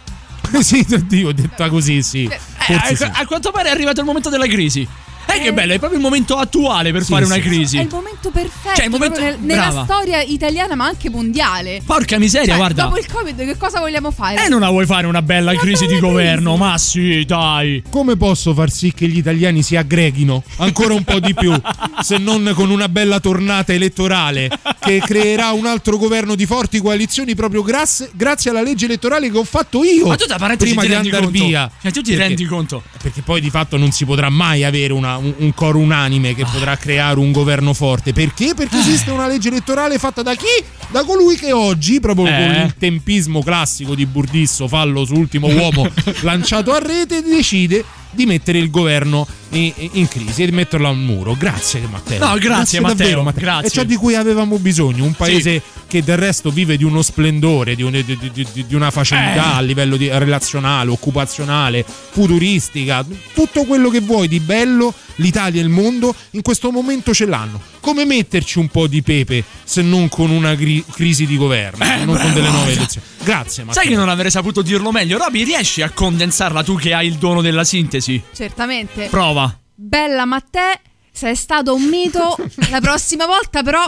sì, 0.60 0.86
oddio, 0.91 1.31
detta 1.31 1.69
così, 1.69 2.01
sì. 2.01 2.25
Eh, 2.25 2.74
a, 2.74 2.96
sì. 2.96 3.03
a 3.03 3.25
quanto 3.25 3.51
pare 3.51 3.69
è 3.69 3.72
arrivato 3.72 4.00
il 4.00 4.05
momento 4.05 4.29
della 4.29 4.48
crisi. 4.48 4.88
Eh, 5.29 5.39
che 5.39 5.53
bello, 5.53 5.74
è 5.74 5.77
proprio 5.77 6.00
il 6.00 6.03
momento 6.05 6.36
attuale 6.38 6.91
per 6.91 7.03
Sì, 7.03 7.12
fare 7.12 7.25
sì. 7.25 7.31
una 7.31 7.39
crisi. 7.41 7.77
È 7.77 7.81
il 7.81 7.89
momento 7.91 8.31
perfetto 8.31 8.75
Cioè, 8.75 8.86
il 8.86 8.91
momento- 8.91 9.19
nel- 9.19 9.38
nella 9.39 9.62
brava. 9.67 9.84
storia 9.84 10.22
italiana, 10.22 10.75
ma 10.75 10.86
anche 10.86 11.10
mondiale. 11.10 11.81
Porca 11.86 12.17
miseria, 12.17 12.48
Cioè, 12.48 12.57
guarda. 12.57 12.84
Dopo 12.84 12.98
il 12.98 13.05
Covid, 13.05 13.38
che 13.38 13.57
cosa 13.57 13.79
vogliamo 13.79 14.12
fare? 14.12 14.46
Eh, 14.46 14.50
non 14.50 14.60
la 14.62 14.69
vuoi 14.69 14.86
fare 14.86 15.05
una 15.07 15.22
bella 15.22 15.51
Una 15.51 15.60
crisi 15.60 15.86
bella 15.86 15.96
di 15.96 16.00
governo? 16.01 16.53
crisi. 16.55 16.63
Ma 16.69 16.77
sì, 16.77 17.25
dai. 17.25 17.84
Come 17.89 18.15
posso 18.17 18.53
far 18.53 18.72
sì 18.72 18.93
che 18.93 19.07
gli 19.07 19.17
italiani 19.17 19.62
si 19.63 19.75
aggreghino 19.75 20.43
ancora 20.57 20.93
un 20.93 21.03
po' 21.03 21.19
di 21.19 21.34
più, 21.34 21.53
se 22.01 22.17
non 22.17 22.51
con 22.55 22.69
una 22.69 22.89
bella 22.89 23.19
tornata 23.19 23.74
elettorale 23.74 24.50
che 24.79 25.01
creerà 25.05 25.51
un 25.51 25.65
altro 25.65 25.98
governo 25.98 26.36
di 26.36 26.46
forti 26.46 26.79
coalizioni 26.79 27.36
proprio 27.36 27.62
grazie, 27.62 28.10
grazie 28.13 28.50
alla 28.51 28.62
legge 28.62 28.86
elettorale 28.86 29.29
che 29.29 29.38
ho 29.38 29.43
fatto 29.43 29.84
io 29.84 30.07
Ma 30.07 30.15
tu 30.15 30.25
da 30.25 30.38
parentesi 30.38 30.74
prima 30.74 30.88
di 30.88 30.93
andare 30.96 31.27
via. 31.27 31.69
Cioè, 31.81 31.91
tu 31.91 32.01
ti 32.01 32.12
Perché- 32.12 32.27
rendi 32.27 32.46
conto? 32.46 32.84
Perché 33.01 33.22
poi 33.22 33.41
di 33.41 33.50
fatto 33.50 33.77
non 33.77 33.91
si 33.91 34.05
potrà 34.05 34.29
mai 34.29 34.63
avere 34.63 34.93
una- 34.93 35.16
un, 35.17 35.33
un 35.38 35.53
coro 35.53 35.77
unanime 35.79 36.33
che 36.33 36.45
potrà 36.45 36.75
creare 36.77 37.19
un 37.19 37.31
governo 37.31 37.74
forte. 37.74 38.13
Perché? 38.13 38.53
Perché 38.55 38.77
esiste 38.77 39.12
una 39.12 39.27
legge 39.27 39.50
elettorale 39.50 39.97
fatta 39.97 40.21
da 40.21 40.36
chi? 40.36 40.45
Da 40.89 41.03
colui 41.03 41.36
che 41.36 41.51
oggi, 41.51 42.00
proprio 42.00 42.27
Eh. 42.27 42.29
con 42.31 42.63
il 42.65 42.75
tempismo 42.77 43.41
classico 43.43 43.95
di 43.95 44.05
Burdisso, 44.05 44.67
fallo 44.67 45.03
su 45.05 45.13
ultimo 45.15 45.47
uomo 45.47 45.88
lanciato 46.21 46.71
a 46.74 46.79
rete, 46.79 47.21
decide 47.21 47.83
di 48.11 48.25
mettere 48.25 48.57
il 48.57 48.69
governo 48.69 49.27
in, 49.51 49.71
in 49.93 50.07
crisi 50.07 50.43
e 50.43 50.45
di 50.45 50.51
metterlo 50.51 50.87
al 50.87 50.97
muro. 50.97 51.35
Grazie 51.37 51.81
Matteo. 51.89 52.25
No, 52.25 52.37
grazie, 52.37 52.79
Matteo, 52.79 53.21
davvero, 53.21 53.31
grazie. 53.35 53.67
È 53.67 53.71
ciò 53.71 53.83
di 53.83 53.95
cui 53.95 54.15
avevamo 54.15 54.57
bisogno, 54.57 55.03
un 55.03 55.13
paese 55.13 55.61
che 55.87 56.03
del 56.03 56.17
resto 56.17 56.49
vive 56.51 56.75
di 56.77 56.83
uno 56.83 57.01
splendore, 57.01 57.75
di, 57.75 57.81
un- 57.83 57.91
di- 58.05 58.17
di- 58.33 58.65
di- 58.67 58.75
una 58.75 58.91
facilità 58.91 59.53
Eh. 59.53 59.57
a 59.57 59.61
livello 59.61 59.95
relazionale, 59.97 60.89
occupazionale, 60.91 61.85
futuristica, 62.27 63.05
tutto 63.33 63.63
quello 63.63 63.89
che 63.89 64.01
vuoi 64.01 64.27
di 64.27 64.39
bello, 64.39 64.93
l'Italia 65.15 65.61
e 65.61 65.63
il 65.63 65.69
mondo 65.69 66.13
in 66.31 66.41
questo 66.41 66.71
momento 66.71 67.13
ce 67.13 67.25
l'hanno. 67.25 67.61
Come 67.79 68.03
metterci 68.05 68.59
un 68.59 68.67
po' 68.67 68.87
di 68.87 69.01
pepe 69.01 69.43
se 69.63 69.81
non 69.81 70.09
con 70.09 70.29
una 70.29 70.55
gri- 70.55 70.83
crisi 70.91 71.25
di 71.25 71.37
governo, 71.37 71.85
Eh, 71.85 72.03
non 72.03 72.17
con 72.17 72.27
beh, 72.27 72.33
delle 72.33 72.49
nuove 72.49 72.71
elezioni? 72.73 73.07
Grazie 73.27 73.65
Matteo. 73.65 73.81
Sai 73.81 73.91
che 73.91 73.98
non 73.98 74.07
avrei 74.07 74.31
saputo 74.31 74.62
dirlo 74.62 74.89
meglio? 74.93 75.17
Roby, 75.17 75.43
riesci 75.43 75.81
a 75.81 75.89
condensarla 75.89 76.63
tu 76.63 76.77
che 76.77 76.93
hai 76.93 77.07
il 77.07 77.15
dono 77.15 77.41
della 77.41 77.65
sintesi? 77.65 78.24
Certamente. 78.34 79.07
Prova. 79.07 79.53
Bella 79.75 80.24
Mattè, 80.24 80.79
sei 81.12 81.36
stato 81.36 81.75
un 81.75 81.84
mito. 81.84 82.38
La 82.72 82.79
prossima 82.79 83.25
volta, 83.25 83.63
però, 83.63 83.86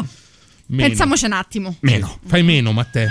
Meno. 0.67 0.87
pensiamoci 0.87 1.23
un 1.23 1.31
attimo. 1.31 1.75
Meno. 1.79 2.19
Fai 2.27 2.43
meno 2.43 2.73
Matteo. 2.73 3.07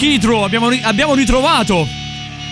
Skitro. 0.00 0.44
Abbiamo, 0.44 0.70
ri- 0.70 0.80
abbiamo 0.82 1.14
ritrovato 1.14 1.86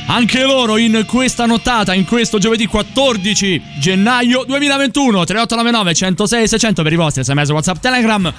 anche 0.08 0.44
loro 0.44 0.76
in 0.76 1.04
questa 1.06 1.46
nottata, 1.46 1.94
in 1.94 2.04
questo 2.04 2.36
giovedì 2.36 2.66
14 2.66 3.62
gennaio 3.78 4.44
2021. 4.44 5.24
3899 5.24 5.94
106 5.94 6.46
600 6.46 6.82
per 6.82 6.92
i 6.92 6.96
vostri 6.96 7.24
sms, 7.24 7.48
WhatsApp, 7.48 7.78
Telegram. 7.78 8.30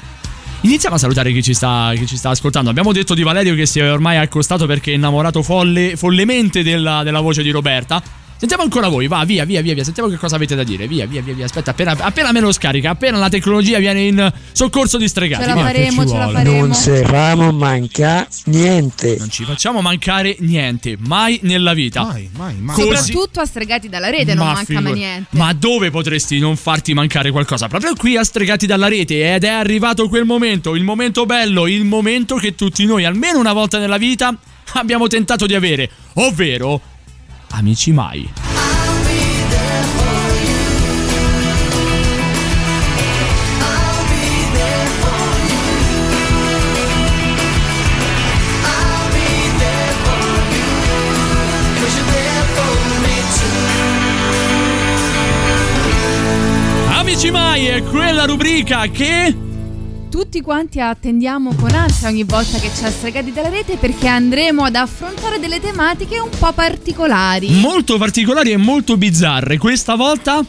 Iniziamo 0.61 0.95
a 0.95 0.99
salutare 0.99 1.31
chi 1.31 1.41
ci, 1.41 1.55
sta, 1.55 1.91
chi 1.95 2.05
ci 2.05 2.17
sta 2.17 2.29
ascoltando. 2.29 2.69
Abbiamo 2.69 2.91
detto 2.91 3.15
di 3.15 3.23
Valerio 3.23 3.55
che 3.55 3.65
si 3.65 3.79
è 3.79 3.91
ormai 3.91 4.17
accostato 4.17 4.67
perché 4.67 4.91
è 4.91 4.93
innamorato 4.93 5.41
folle, 5.41 5.95
follemente 5.95 6.61
della, 6.61 7.01
della 7.01 7.21
voce 7.21 7.41
di 7.41 7.49
Roberta. 7.49 8.03
Sentiamo 8.39 8.63
ancora 8.63 8.87
voi, 8.87 9.07
va, 9.07 9.25
via, 9.25 9.43
via, 9.43 9.61
via, 9.61 9.73
via. 9.73 9.83
Sentiamo 9.83 10.07
che 10.07 10.15
cosa 10.15 10.37
avete 10.37 10.55
da 10.55 10.63
dire. 10.63 10.87
Via, 10.87 11.05
via, 11.05 11.21
via, 11.21 11.33
via. 11.33 11.43
Aspetta, 11.43 11.71
appena, 11.71 11.91
appena 11.99 12.31
me 12.31 12.39
lo 12.39 12.53
scarica, 12.53 12.91
appena 12.91 13.17
la 13.17 13.27
tecnologia 13.27 13.79
viene 13.79 14.01
in 14.03 14.33
soccorso 14.53 14.97
di 14.97 15.09
stregati. 15.09 15.43
Ce 15.43 15.49
la 15.49 15.57
faremo, 15.57 16.07
ce 16.07 16.17
la 16.17 16.29
faremo. 16.29 16.59
Non 16.67 16.73
serramo 16.73 17.51
manca 17.51 18.25
niente. 18.45 19.17
Non 19.19 19.29
ci 19.29 19.43
facciamo 19.43 19.81
mancare 19.81 20.37
niente, 20.39 20.95
mai 20.97 21.39
nella 21.43 21.73
vita. 21.73 22.03
Mai, 22.03 22.29
mai, 22.33 22.55
mai. 22.61 22.75
Così- 22.75 23.11
Soprattutto 23.11 23.41
a 23.41 23.45
stregati 23.45 23.89
dalla 23.89 24.09
rete 24.09 24.33
non 24.33 24.45
Ma 24.47 24.53
manca 24.53 24.73
mai 24.73 24.83
figura- 24.83 24.93
niente. 24.93 25.37
Ma 25.37 25.51
dove 25.51 25.89
potresti 25.91 26.39
non 26.39 26.55
farti 26.55 26.93
mancare 26.93 27.31
qualcosa? 27.31 27.67
Proprio 27.67 27.93
qui 27.95 28.15
a 28.15 28.23
Stregati 28.23 28.65
dalla 28.65 28.87
rete 28.87 29.33
ed 29.33 29.43
è 29.43 29.49
arrivato 29.49 30.07
quel 30.07 30.23
momento, 30.23 30.75
il 30.75 30.83
momento 30.85 31.25
bello, 31.25 31.67
il 31.67 31.83
momento 31.83 32.37
che 32.37 32.55
tutti 32.55 32.85
noi 32.85 33.03
almeno 33.03 33.37
una 33.37 33.51
volta 33.51 33.79
nella 33.79 33.97
vita 33.97 34.33
abbiamo 34.73 35.07
tentato 35.07 35.45
di 35.45 35.55
avere, 35.55 35.89
ovvero 36.13 36.79
amici 37.51 37.91
mai. 37.91 38.29
Amici 56.91 57.31
mai 57.31 57.65
è 57.65 57.83
quella 57.83 58.25
rubrica 58.25 58.87
che 58.87 59.35
Tutti 60.09 60.41
quanti 60.41 60.79
attendiamo 60.79 61.53
con 61.53 61.71
ansia 61.73 62.07
ogni 62.09 62.23
volta 62.23 62.57
che 62.57 62.69
c'è 62.71 62.89
Stregati 62.89 63.31
dalla 63.31 63.49
rete 63.49 63.77
perché 63.77 64.07
andremo 64.07 64.63
ad 64.63 64.75
affrontare 64.75 65.39
delle 65.39 65.59
tematiche 65.59 66.17
un 66.19 66.29
po' 66.37 66.51
particolari. 66.51 67.51
molto 67.51 67.97
particolari 67.97 68.51
e 68.51 68.57
molto 68.57 68.97
bizzarre. 68.97 69.57
Questa 69.57 69.95
volta 69.95 70.43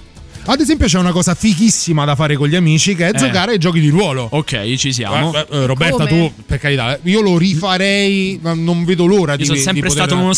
Ad 0.47 0.59
esempio, 0.59 0.87
c'è 0.87 0.99
una 0.99 1.13
cosa 1.13 1.35
fighissima 1.35 2.07
da 2.07 2.15
fare 2.17 2.35
con 2.35 2.49
gli 2.49 2.57
amici 2.57 2.95
che 2.95 3.11
è 3.11 3.15
Eh. 3.15 3.19
giocare 3.19 3.53
ai 3.53 3.59
giochi 3.59 3.79
di 3.79 3.91
ruolo. 3.91 4.27
Ok, 4.33 4.75
ci 4.77 4.91
siamo. 4.91 5.35
Eh, 5.35 5.47
eh, 5.51 5.67
Roberta, 5.67 6.07
Come? 6.07 6.33
tu 6.35 6.43
per 6.47 6.59
carità, 6.59 6.99
io 7.03 7.21
lo 7.21 7.37
rifarei, 7.37 8.39
ma 8.43 8.55
non 8.55 8.85
vedo 8.87 9.05
l'ora 9.05 9.37
di 9.37 9.41
Io 9.43 9.49
sono 9.49 9.59
di 9.59 9.63
sempre 9.65 9.89
poter 9.89 10.05
stato 10.07 10.19
uno 10.19 10.31
a 10.31 10.35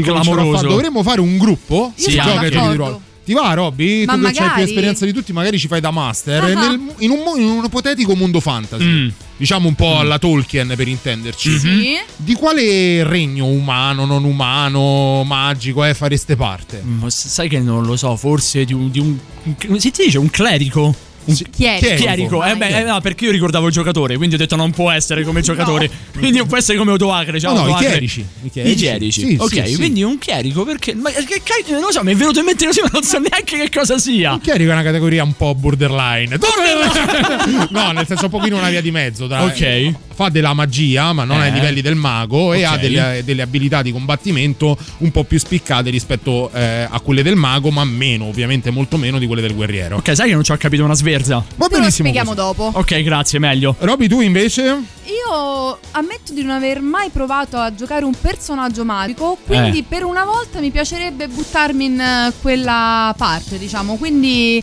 clamoroso. 0.00 0.68
Dovremmo 0.68 1.02
fare 1.02 1.20
un 1.20 1.36
gruppo 1.36 1.92
Io 1.96 2.04
che 2.06 2.12
sono 2.12 2.22
gioca 2.22 2.40
ai 2.42 2.50
giochi 2.52 2.68
di 2.70 2.76
ruolo. 2.76 3.00
Ti 3.24 3.32
va, 3.34 3.54
Robby? 3.54 4.04
Ma 4.04 4.14
tu 4.14 4.20
che 4.20 4.26
hai 4.26 4.32
più 4.32 4.42
magari. 4.44 4.62
esperienza 4.64 5.04
di 5.04 5.12
tutti, 5.12 5.32
magari 5.32 5.58
ci 5.58 5.68
fai 5.68 5.80
da 5.80 5.90
master. 5.92 6.42
Ah. 6.42 6.46
nel- 6.68 6.80
in, 6.98 7.10
un, 7.10 7.40
in 7.40 7.46
un 7.48 7.64
ipotetico 7.64 8.14
mondo 8.16 8.40
fantasy. 8.40 8.84
Mm. 8.84 9.08
Diciamo 9.36 9.68
un 9.68 9.74
po' 9.74 9.98
alla 9.98 10.18
Tolkien 10.18 10.72
per 10.76 10.88
intenderci. 10.88 11.58
Sì. 11.58 11.96
Di 12.16 12.34
quale 12.34 13.04
regno 13.04 13.46
umano, 13.46 14.04
non 14.06 14.24
umano, 14.24 15.22
magico 15.24 15.84
eh, 15.84 15.94
fareste 15.94 16.34
parte? 16.36 16.82
Ma 16.84 17.08
s- 17.10 17.28
sai 17.28 17.48
che 17.48 17.58
non 17.60 17.84
lo 17.84 17.96
so, 17.96 18.16
forse 18.16 18.64
di 18.64 18.72
un. 18.72 18.90
Di 18.90 18.98
un 18.98 19.78
si 19.80 19.92
dice? 19.96 20.18
Un 20.18 20.30
clerico? 20.30 20.94
Chierico. 21.24 21.94
Chierico, 21.94 22.44
eh 22.44 22.56
beh, 22.56 22.80
eh, 22.80 22.82
no, 22.84 23.00
perché 23.00 23.26
io 23.26 23.30
ricordavo 23.30 23.66
il 23.68 23.72
giocatore, 23.72 24.16
quindi 24.16 24.34
ho 24.34 24.38
detto 24.38 24.56
non 24.56 24.70
può 24.72 24.90
essere 24.90 25.22
come 25.24 25.40
giocatore, 25.40 25.88
quindi 26.18 26.38
non 26.38 26.46
può 26.48 26.56
essere 26.56 26.76
come 26.78 26.92
Otoacre. 26.92 27.38
Cioè 27.38 27.54
No, 27.54 27.64
no, 27.64 27.70
i 27.70 27.74
chierici, 27.76 28.20
i 28.20 28.46
I 28.46 28.50
chierici. 28.50 28.76
chierici. 28.76 29.26
Sì, 29.26 29.36
ok, 29.38 29.68
sì, 29.68 29.76
quindi 29.76 30.02
un 30.02 30.18
chierico 30.18 30.64
perché. 30.64 30.94
Ma 30.94 31.10
che 31.10 31.40
cazzo, 31.44 31.78
non 31.78 31.92
so, 31.92 32.02
mi 32.02 32.12
è 32.12 32.16
venuto 32.16 32.40
in 32.40 32.46
mente 32.46 32.66
così, 32.66 32.80
ma 32.82 32.88
non 32.92 33.02
so 33.02 33.18
neanche 33.18 33.56
che 33.56 33.70
cosa 33.70 33.98
sia. 33.98 34.32
Un 34.32 34.40
chierico 34.40 34.70
è 34.70 34.72
una 34.72 34.82
categoria 34.82 35.22
un 35.22 35.34
po' 35.36 35.54
borderline. 35.54 36.38
no, 37.70 37.90
nel 37.92 38.06
senso 38.06 38.24
un 38.24 38.30
pochino 38.30 38.56
una 38.58 38.68
via 38.70 38.80
di 38.80 38.90
mezzo. 38.90 39.26
tra- 39.26 39.44
Ok. 39.44 39.92
Fa 40.14 40.28
della 40.28 40.52
magia, 40.52 41.12
ma 41.14 41.24
non 41.24 41.40
Eh. 41.40 41.46
ai 41.46 41.52
livelli 41.52 41.80
del 41.80 41.94
mago, 41.94 42.52
e 42.52 42.66
Ok. 42.66 42.72
ha 42.72 42.76
delle, 42.76 43.22
delle 43.24 43.42
abilità 43.42 43.80
di 43.82 43.92
combattimento 43.92 44.76
un 44.98 45.10
po' 45.10 45.24
più 45.24 45.38
spiccate 45.38 45.88
rispetto 45.90 46.50
eh, 46.52 46.86
a 46.88 47.00
quelle 47.00 47.22
del 47.22 47.34
mago, 47.34 47.70
ma 47.70 47.82
meno, 47.84 48.26
ovviamente 48.26 48.70
molto 48.70 48.98
meno 48.98 49.18
di 49.18 49.26
quelle 49.26 49.40
del 49.40 49.54
guerriero. 49.54 49.96
Ok, 49.96 50.14
sai 50.14 50.28
che 50.28 50.34
non 50.34 50.44
ci 50.44 50.52
ho 50.52 50.56
capito 50.58 50.84
una 50.84 50.94
sverza. 51.12 51.44
Va 51.56 51.66
Te 51.66 51.74
lo 51.74 51.80
benissimo. 51.80 52.08
spieghiamo 52.08 52.34
così. 52.34 52.40
dopo. 52.40 52.78
Ok, 52.78 53.02
grazie, 53.02 53.38
meglio. 53.38 53.74
Roby, 53.78 54.08
tu 54.08 54.20
invece? 54.20 54.62
Io 55.04 55.78
ammetto 55.92 56.32
di 56.32 56.42
non 56.42 56.52
aver 56.54 56.80
mai 56.80 57.10
provato 57.10 57.56
a 57.58 57.74
giocare 57.74 58.04
un 58.04 58.14
personaggio 58.18 58.84
magico, 58.84 59.36
quindi 59.44 59.78
Eh. 59.78 59.84
per 59.86 60.04
una 60.04 60.24
volta 60.24 60.60
mi 60.60 60.70
piacerebbe 60.70 61.28
buttarmi 61.28 61.84
in 61.84 62.00
eh, 62.00 62.32
quella 62.40 63.12
parte, 63.16 63.58
diciamo. 63.58 63.96
Quindi 63.96 64.62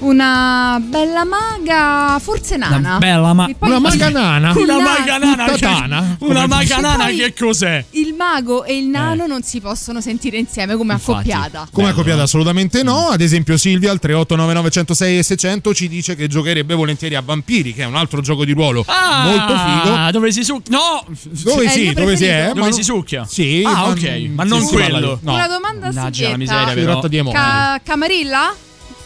una 0.00 0.78
bella 0.80 1.24
maga, 1.24 2.18
forse 2.20 2.56
nana. 2.56 2.76
Una 2.76 2.98
bella 2.98 3.32
ma- 3.32 3.50
poi- 3.58 3.68
Una 3.68 3.78
maga 3.80 4.08
nana? 4.10 4.50
Un 4.52 4.62
Una 4.62 4.80
maga 4.80 5.18
nana. 5.18 5.44
Tutta 5.44 5.56
che- 5.56 5.58
tana? 5.60 5.98
Una 6.20 6.34
Come 6.42 6.46
maga 6.46 6.76
nana 6.78 7.06
che 7.08 7.34
cos'è? 7.36 7.84
Il 7.90 8.14
mago 8.14 8.64
e 8.64 8.76
il 8.78 8.86
nano 8.86 9.26
non 9.26 9.42
si 9.42 9.60
possono 9.60 10.00
sentire 10.00 10.38
insieme 10.38 10.76
come 10.76 10.92
Infatti. 10.94 11.30
accoppiata. 11.30 11.58
Come 11.72 11.86
Bello. 11.86 11.88
accoppiata 11.88 12.22
assolutamente 12.22 12.82
no. 12.82 13.08
Ad 13.08 13.20
esempio 13.20 13.56
Silvia 13.56 13.90
al 13.90 13.98
3899 13.98 15.18
e 15.18 15.22
600 15.22 15.74
ci 15.74 15.88
dice 15.88 16.14
che 16.14 16.28
giocherebbe 16.28 16.74
volentieri 16.74 17.14
a 17.16 17.20
Vampiri, 17.20 17.74
che 17.74 17.82
è 17.82 17.86
un 17.86 17.96
altro 17.96 18.20
gioco 18.20 18.44
di 18.44 18.52
ruolo 18.52 18.84
Ah, 18.86 19.24
molto 19.24 19.54
figo. 19.56 20.10
Dove 20.12 20.32
si 20.32 20.44
su... 20.44 20.60
No! 20.68 21.04
Dove 21.42 21.64
il 21.64 21.70
sì, 21.70 21.92
dove 21.92 22.16
si 22.16 22.24
è? 22.24 22.42
ma 22.42 22.52
Dove 22.52 22.60
non- 22.60 22.72
si 22.72 22.82
succhia? 22.82 23.24
Sì, 23.28 23.62
Ah, 23.66 23.88
ok, 23.88 24.28
ma 24.34 24.44
non 24.44 24.64
quello. 24.66 25.14
di- 25.20 25.26
No, 25.26 25.34
Una 25.34 25.48
domanda 25.48 25.86
a 25.88 25.92
Mannaggia 25.92 26.30
la 26.30 26.36
miseria, 26.36 26.72
però. 26.74 26.92
tratta 26.92 27.08
di 27.08 27.18
amore. 27.18 27.36
Ca- 27.36 27.80
Camarilla? 27.82 28.54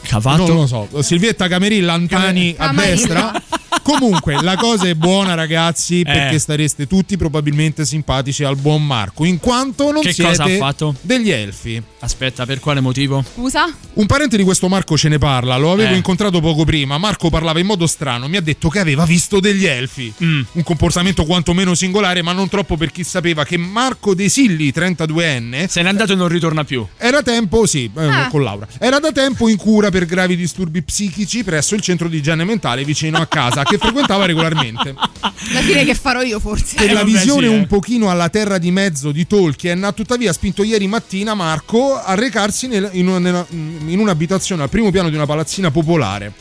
Cavato? 0.03 0.47
Non 0.47 0.57
lo 0.57 0.67
so. 0.67 1.03
Silvietta 1.03 1.49
Camerilla 1.49 1.93
Antani 1.95 2.55
a 2.57 2.67
Camarilla. 2.67 2.95
destra. 2.95 3.43
Comunque, 3.83 4.41
la 4.43 4.57
cosa 4.57 4.87
è 4.87 4.95
buona, 4.95 5.35
ragazzi, 5.35 6.03
perché 6.03 6.37
Eh. 6.37 6.39
stareste 6.39 6.87
tutti 6.87 7.17
probabilmente 7.17 7.85
simpatici 7.85 8.45
al 8.45 8.57
buon 8.57 8.85
Marco, 8.87 9.25
in 9.25 9.39
quanto 9.39 9.91
non 9.91 10.03
Che 10.03 10.13
siete 10.13 10.31
cosa 10.31 10.45
ha 10.45 10.49
fatto? 10.57 10.95
degli 11.01 11.31
elfi. 11.31 11.83
Aspetta, 12.01 12.45
per 12.47 12.61
quale 12.61 12.81
motivo? 12.81 13.25
Scusa? 13.35 13.73
Un 13.95 14.07
parente 14.07 14.37
di 14.37 14.43
questo 14.43 14.69
Marco 14.69 14.97
ce 14.97 15.09
ne 15.09 15.19
parla, 15.19 15.57
lo 15.57 15.73
avevo 15.73 15.93
Eh. 15.93 15.97
incontrato 15.97 16.41
poco 16.41 16.65
prima. 16.65 16.99
Marco 16.99 17.31
parlava 17.31 17.59
in 17.61 17.67
modo 17.67 17.87
strano, 17.87 18.29
mi 18.29 18.37
ha 18.37 18.41
detto 18.41 18.69
che 18.69 18.79
aveva 18.81 19.05
visto 19.05 19.41
degli 19.41 19.65
elfi. 19.65 20.13
Mm. 20.23 20.43
Un 20.53 20.63
comportamento 20.63 21.25
quantomeno 21.25 21.75
singolare, 21.75 22.23
ma 22.23 22.33
non 22.33 22.49
troppo 22.49 22.77
per 22.77 22.91
chi 22.91 23.05
sapeva 23.05 23.45
che 23.45 23.57
Marco 23.57 24.15
De 24.15 24.29
Silli, 24.29 24.73
32enne, 24.73 25.69
Se 25.69 25.83
n'è 25.83 25.89
andato 25.89 26.13
e 26.13 26.17
non 26.17 26.29
ritorna 26.29 26.65
più. 26.65 26.87
era 26.99 27.23
tempo, 27.23 27.67
sì, 27.67 27.91
eh, 27.97 28.05
Ah. 28.07 28.29
con 28.29 28.43
Laura. 28.43 28.67
Era 28.79 28.99
da 28.99 29.13
tempo 29.13 29.49
in 29.49 29.57
cura 29.57 29.91
per 29.91 30.07
gravi 30.07 30.37
disturbi 30.37 30.83
psichici 30.83 31.45
presso 31.45 31.75
il 31.75 31.81
centro 31.81 32.09
di 32.09 32.19
igiene 32.19 32.45
mentale 32.45 32.85
vicino 32.85 33.19
a 33.19 33.27
casa, 33.27 33.62
che 33.65 33.79
frequentava 33.79 34.27
regolarmente. 34.27 34.95
La 34.95 35.61
fine 35.61 35.85
che 35.85 35.95
farò 35.95 36.23
io 36.23 36.39
forse. 36.41 36.77
Per 36.77 36.87
la 36.93 37.01
vabbè, 37.01 37.11
visione 37.11 37.47
sì, 37.47 37.53
eh. 37.53 37.57
un 37.57 37.67
pochino 37.67 38.11
alla 38.11 38.29
terra 38.29 38.59
di 38.59 38.71
mezzo 38.71 39.11
di 39.13 39.27
Tolkien 39.27 39.83
ha 39.85 39.93
tuttavia 39.93 40.33
spinto 40.33 40.63
ieri 40.63 40.87
mattina 40.87 41.35
Marco 41.35 42.01
a 42.03 42.15
recarsi 42.15 42.67
nel- 42.67 42.91
in, 42.93 43.09
una- 43.09 43.47
in 43.51 43.99
un'abitazione 43.99 44.63
al 44.63 44.69
primo 44.69 44.91
piano 44.91 45.09
di 45.09 45.15
una 45.17 45.27
palazzina 45.27 45.71
popolare. 45.71 46.33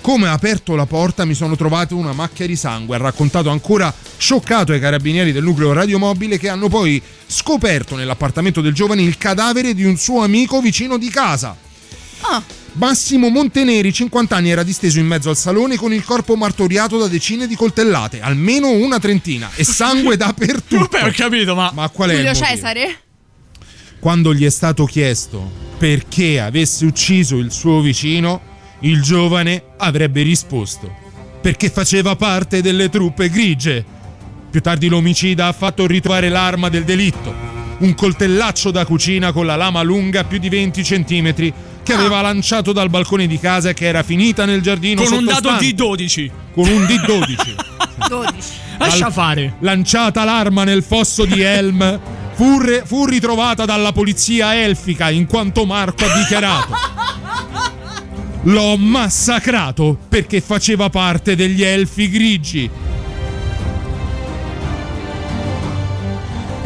Come 0.00 0.28
ha 0.28 0.32
aperto 0.32 0.76
la 0.76 0.86
porta 0.86 1.24
mi 1.24 1.34
sono 1.34 1.56
trovato 1.56 1.96
una 1.96 2.12
macchia 2.12 2.46
di 2.46 2.54
sangue, 2.54 2.94
ha 2.94 2.98
raccontato 3.00 3.50
ancora 3.50 3.92
scioccato 4.16 4.70
ai 4.72 4.78
carabinieri 4.78 5.32
del 5.32 5.42
nucleo 5.42 5.72
radiomobile 5.72 6.38
che 6.38 6.48
hanno 6.48 6.68
poi 6.68 7.02
scoperto 7.26 7.96
nell'appartamento 7.96 8.60
del 8.60 8.72
giovane 8.72 9.02
il 9.02 9.18
cadavere 9.18 9.74
di 9.74 9.84
un 9.84 9.96
suo 9.96 10.22
amico 10.22 10.60
vicino 10.60 10.96
di 10.96 11.08
casa. 11.10 11.56
Ah, 12.20 12.40
Massimo 12.76 13.30
Monteneri, 13.30 13.90
50 13.90 14.36
anni, 14.36 14.50
era 14.50 14.62
disteso 14.62 14.98
in 14.98 15.06
mezzo 15.06 15.30
al 15.30 15.36
salone 15.36 15.76
con 15.76 15.94
il 15.94 16.04
corpo 16.04 16.36
martoriato 16.36 16.98
da 16.98 17.08
decine 17.08 17.46
di 17.46 17.54
coltellate, 17.54 18.20
almeno 18.20 18.70
una 18.70 18.98
trentina, 18.98 19.50
e 19.54 19.64
sangue 19.64 20.16
dappertutto. 20.18 20.88
Beh, 20.90 21.04
ho 21.04 21.12
capito, 21.14 21.54
ma. 21.54 21.70
Ma 21.72 21.88
qual 21.88 22.10
è 22.10 22.12
il 22.12 22.18
Giulio? 22.18 22.34
Cesare? 22.34 22.98
Quando 23.98 24.34
gli 24.34 24.44
è 24.44 24.50
stato 24.50 24.84
chiesto 24.84 25.50
perché 25.78 26.38
avesse 26.38 26.84
ucciso 26.84 27.38
il 27.38 27.50
suo 27.50 27.80
vicino, 27.80 28.42
il 28.80 29.00
giovane 29.00 29.62
avrebbe 29.78 30.20
risposto: 30.20 30.94
perché 31.40 31.70
faceva 31.70 32.14
parte 32.14 32.60
delle 32.60 32.90
truppe 32.90 33.30
grigie. 33.30 33.84
Più 34.50 34.60
tardi 34.60 34.88
l'omicida 34.88 35.46
ha 35.46 35.52
fatto 35.52 35.86
ritrovare 35.86 36.28
l'arma 36.28 36.68
del 36.68 36.84
delitto, 36.84 37.34
un 37.78 37.94
coltellaccio 37.94 38.70
da 38.70 38.84
cucina 38.84 39.32
con 39.32 39.46
la 39.46 39.56
lama 39.56 39.82
lunga 39.82 40.24
più 40.24 40.38
di 40.38 40.50
20 40.50 40.84
centimetri 40.84 41.52
che 41.86 41.92
aveva 41.94 42.20
lanciato 42.20 42.72
dal 42.72 42.90
balcone 42.90 43.28
di 43.28 43.38
casa 43.38 43.68
e 43.68 43.74
che 43.74 43.86
era 43.86 44.02
finita 44.02 44.44
nel 44.44 44.60
giardino 44.60 45.04
Con 45.04 45.12
un 45.12 45.24
dato 45.24 45.48
sottostante. 45.50 45.74
D12. 45.74 46.30
con 46.52 46.68
un 46.68 46.82
D12. 46.82 48.08
12. 48.08 48.32
Lascia 48.78 49.06
Al- 49.06 49.12
fare. 49.12 49.54
Lanciata 49.60 50.24
l'arma 50.24 50.64
nel 50.64 50.82
fosso 50.82 51.24
di 51.24 51.40
Helm, 51.40 52.00
fu, 52.34 52.58
re- 52.58 52.82
fu 52.84 53.06
ritrovata 53.06 53.64
dalla 53.64 53.92
polizia 53.92 54.60
elfica 54.60 55.10
in 55.10 55.26
quanto 55.26 55.64
Marco 55.64 56.04
ha 56.04 56.16
dichiarato. 56.18 56.74
L'ho 58.42 58.76
massacrato 58.76 59.96
perché 60.08 60.40
faceva 60.40 60.90
parte 60.90 61.36
degli 61.36 61.62
elfi 61.62 62.10
grigi. 62.10 62.68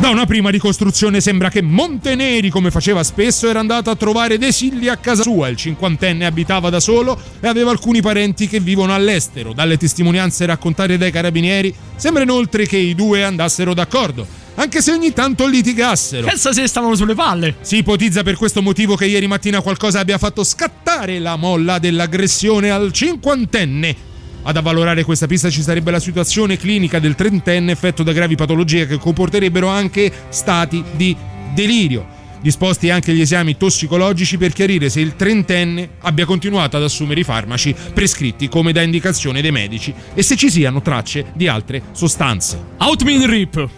Da 0.01 0.09
una 0.09 0.25
prima 0.25 0.49
ricostruzione 0.49 1.21
sembra 1.21 1.51
che 1.51 1.61
Monteneri, 1.61 2.49
come 2.49 2.71
faceva 2.71 3.05
spesso, 3.05 3.51
era 3.51 3.61
andato 3.61 3.91
a 3.91 3.97
trovare 3.97 4.39
De 4.39 4.51
Silli 4.51 4.89
a 4.89 4.97
casa 4.97 5.23
sua. 5.23 5.49
Il 5.49 5.57
cinquantenne 5.57 6.25
abitava 6.25 6.71
da 6.71 6.81
solo 6.81 7.21
e 7.39 7.47
aveva 7.47 7.71
alcuni 7.71 8.01
parenti 8.01 8.49
che 8.49 8.61
vivono 8.61 8.95
all'estero. 8.95 9.53
Dalle 9.53 9.77
testimonianze 9.77 10.47
raccontate 10.47 10.97
dai 10.97 11.11
carabinieri 11.11 11.75
sembra 11.97 12.23
inoltre 12.23 12.67
che 12.67 12.79
i 12.79 12.95
due 12.95 13.25
andassero 13.25 13.75
d'accordo. 13.75 14.27
Anche 14.55 14.81
se 14.81 14.91
ogni 14.91 15.13
tanto 15.13 15.47
litigassero. 15.47 16.27
Pensa 16.27 16.55
se 16.55 16.67
stavano 16.67 16.95
sulle 16.95 17.15
palle. 17.15 17.57
Si 17.61 17.77
ipotizza 17.77 18.23
per 18.23 18.37
questo 18.37 18.63
motivo 18.63 18.97
che 18.97 19.05
ieri 19.05 19.27
mattina 19.27 19.61
qualcosa 19.61 20.01
abbia 20.01 20.17
fatto 20.17 20.43
scattare 20.45 21.19
la 21.19 21.37
molla 21.37 21.79
dell'aggressione 21.79 22.71
al 22.71 22.91
cinquantenne. 22.91 24.09
Ad 24.42 24.57
avvalorare 24.57 25.05
questa 25.05 25.26
pista 25.26 25.50
ci 25.50 25.62
sarebbe 25.62 25.90
la 25.90 26.00
situazione 26.00 26.57
clinica 26.57 26.98
del 26.98 27.14
trentenne 27.14 27.72
effetto 27.72 28.03
da 28.03 28.12
gravi 28.12 28.37
patologie 28.37 28.87
che 28.87 28.98
comporterebbero 28.98 29.68
anche 29.68 30.11
stati 30.31 30.83
di 30.92 31.14
delirio. 31.55 32.18
Disposti 32.42 32.88
anche 32.88 33.12
gli 33.12 33.20
esami 33.20 33.59
tossicologici 33.59 34.38
per 34.38 34.55
chiarire 34.55 34.88
se 34.88 35.00
il 35.00 35.14
trentenne 35.14 35.90
abbia 36.00 36.24
continuato 36.24 36.79
ad 36.79 36.83
assumere 36.83 37.20
i 37.20 37.24
farmaci 37.24 37.74
prescritti 37.92 38.48
come 38.48 38.72
da 38.72 38.81
indicazione 38.81 39.42
dei 39.42 39.50
medici 39.50 39.92
e 40.14 40.22
se 40.22 40.37
ci 40.37 40.50
siano 40.50 40.81
tracce 40.81 41.26
di 41.35 41.48
altre 41.48 41.83
sostanze. 41.92 42.59
Outmin 42.79 43.26
Rip. 43.26 43.57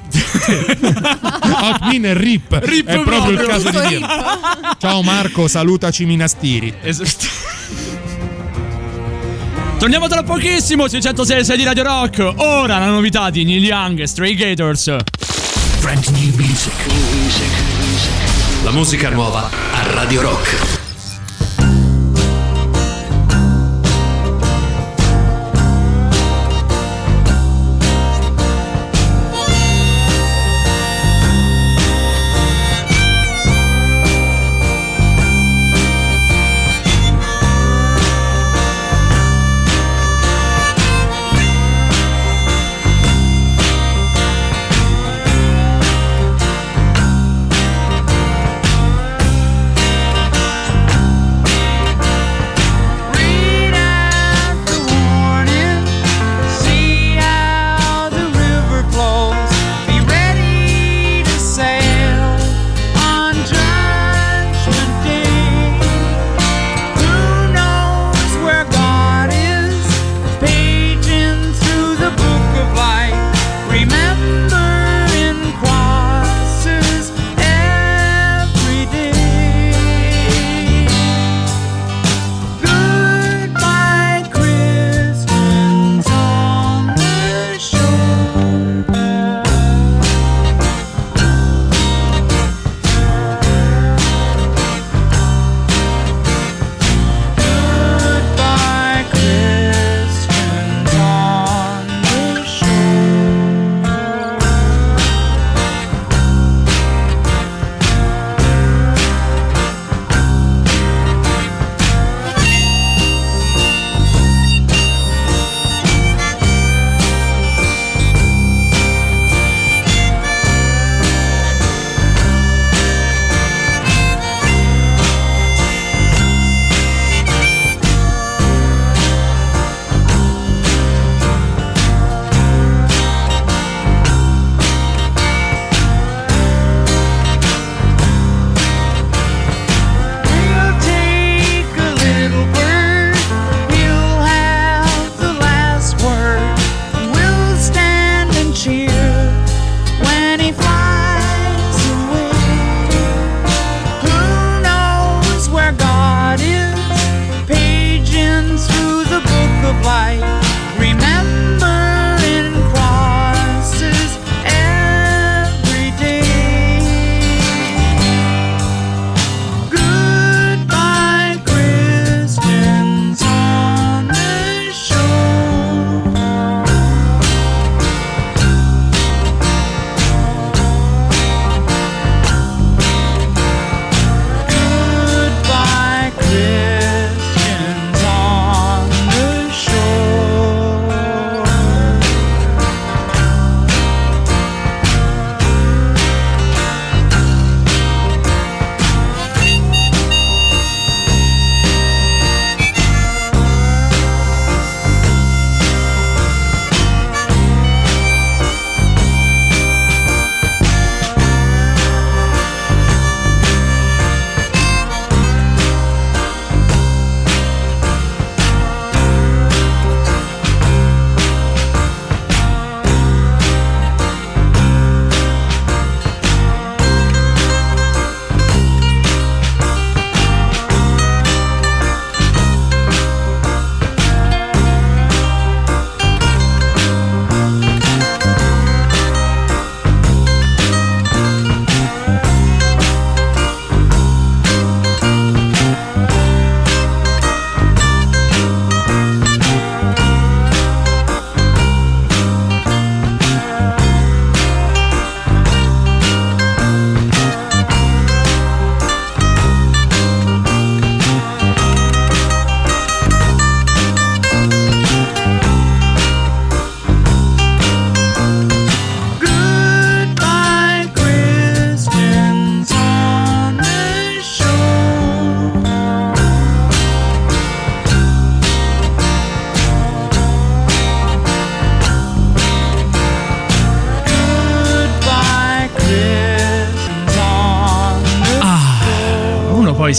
Outmin 1.60 2.16
Rip. 2.16 2.60
Rip 2.62 2.86
è 2.86 3.02
proprio, 3.02 3.30
il 3.30 3.36
proprio. 3.36 3.46
caso 3.48 3.70
di 3.70 3.88
dirlo. 3.88 4.06
Ciao 4.78 5.02
Marco, 5.02 5.48
salutaci 5.48 6.04
Minastiri. 6.04 6.72
Esatto. 6.82 8.01
Torniamo 9.82 10.06
tra 10.06 10.22
pochissimo 10.22 10.86
sui 10.86 11.02
106 11.02 11.56
di 11.56 11.64
Radio 11.64 11.82
Rock. 11.82 12.34
Ora 12.36 12.78
la 12.78 12.86
novità 12.86 13.30
di 13.30 13.42
Neil 13.42 13.64
Young 13.64 13.98
e 13.98 14.06
Stray 14.06 14.34
Gators. 14.34 14.94
Brand 15.80 16.06
new 16.10 16.32
music. 16.36 16.72
La 18.62 18.70
musica 18.70 19.10
nuova 19.10 19.50
a 19.50 19.92
Radio 19.92 20.20
Rock. 20.20 20.81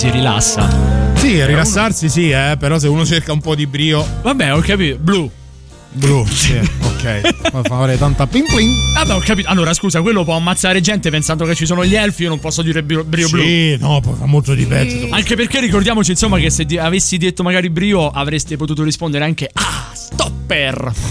Si 0.04 0.10
rilassa. 0.10 0.68
Sì, 1.16 1.46
rilassarsi 1.46 2.10
sì, 2.10 2.30
eh, 2.30 2.58
però 2.60 2.78
se 2.78 2.90
uno 2.90 3.06
cerca 3.06 3.32
un 3.32 3.40
po' 3.40 3.56
di 3.56 3.66
brio. 3.66 4.06
Vabbè, 4.22 4.54
ho 4.54 4.60
capito. 4.60 4.98
Blu. 5.00 5.32
Blu, 5.94 6.26
sì, 6.26 6.58
ok. 6.58 7.50
Fa 7.50 7.64
fare 7.64 7.98
tanta 7.98 8.28
ping 8.28 8.46
pling. 8.46 8.70
Vabbè, 8.96 9.14
ho 9.14 9.20
capito. 9.20 9.48
Allora, 9.48 9.74
scusa, 9.74 10.02
quello 10.02 10.26
può 10.26 10.36
ammazzare 10.36 10.82
gente 10.82 11.10
pensando 11.10 11.46
che 11.46 11.56
ci 11.56 11.66
sono 11.66 11.86
gli 11.86 11.96
elfi. 11.96 12.24
Io 12.24 12.30
non 12.30 12.40
posso 12.40 12.62
dire 12.62 12.84
brio, 12.84 13.06
brio 13.06 13.30
blu. 13.30 13.42
Sì, 13.44 13.78
no, 13.80 14.02
poi 14.02 14.16
fa 14.20 14.26
molto 14.26 14.54
di 14.54 14.66
peggio. 14.66 15.08
Anche 15.12 15.36
perché 15.38 15.62
ricordiamoci, 15.62 16.12
insomma, 16.12 16.38
che 16.38 16.50
se 16.50 16.66
di- 16.66 16.78
avessi 16.78 17.16
detto 17.16 17.42
magari 17.42 17.70
brio, 17.70 18.10
avreste 18.10 18.58
potuto 18.58 18.84
rispondere 18.84 19.24
anche 19.24 19.50
Ah, 19.54 19.90
stopper. 19.94 20.92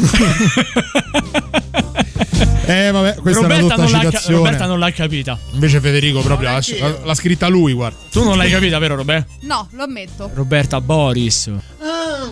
Eh, 2.65 2.91
vabbè, 2.93 3.12
questa 3.23 3.41
Roberta, 3.43 3.75
è 3.75 3.79
una 3.79 3.85
non 3.85 3.91
l'ha. 4.11 4.21
Roberta 4.27 4.67
non 4.67 4.79
l'ha 4.79 4.91
capita. 4.93 5.39
Invece 5.53 5.81
Federico 5.81 6.21
proprio 6.21 6.51
l'ha, 6.51 6.63
l'ha- 7.05 7.15
scritta 7.15 7.49
lui, 7.49 7.73
guarda. 7.73 7.97
Tu 8.11 8.23
non 8.23 8.37
l'hai 8.37 8.51
capita, 8.51 8.79
vero, 8.79 8.97
Roberta? 8.97 9.33
No, 9.43 9.69
lo 9.73 9.83
ammetto. 9.85 10.31
Roberta 10.35 10.81
Boris. 10.81 11.51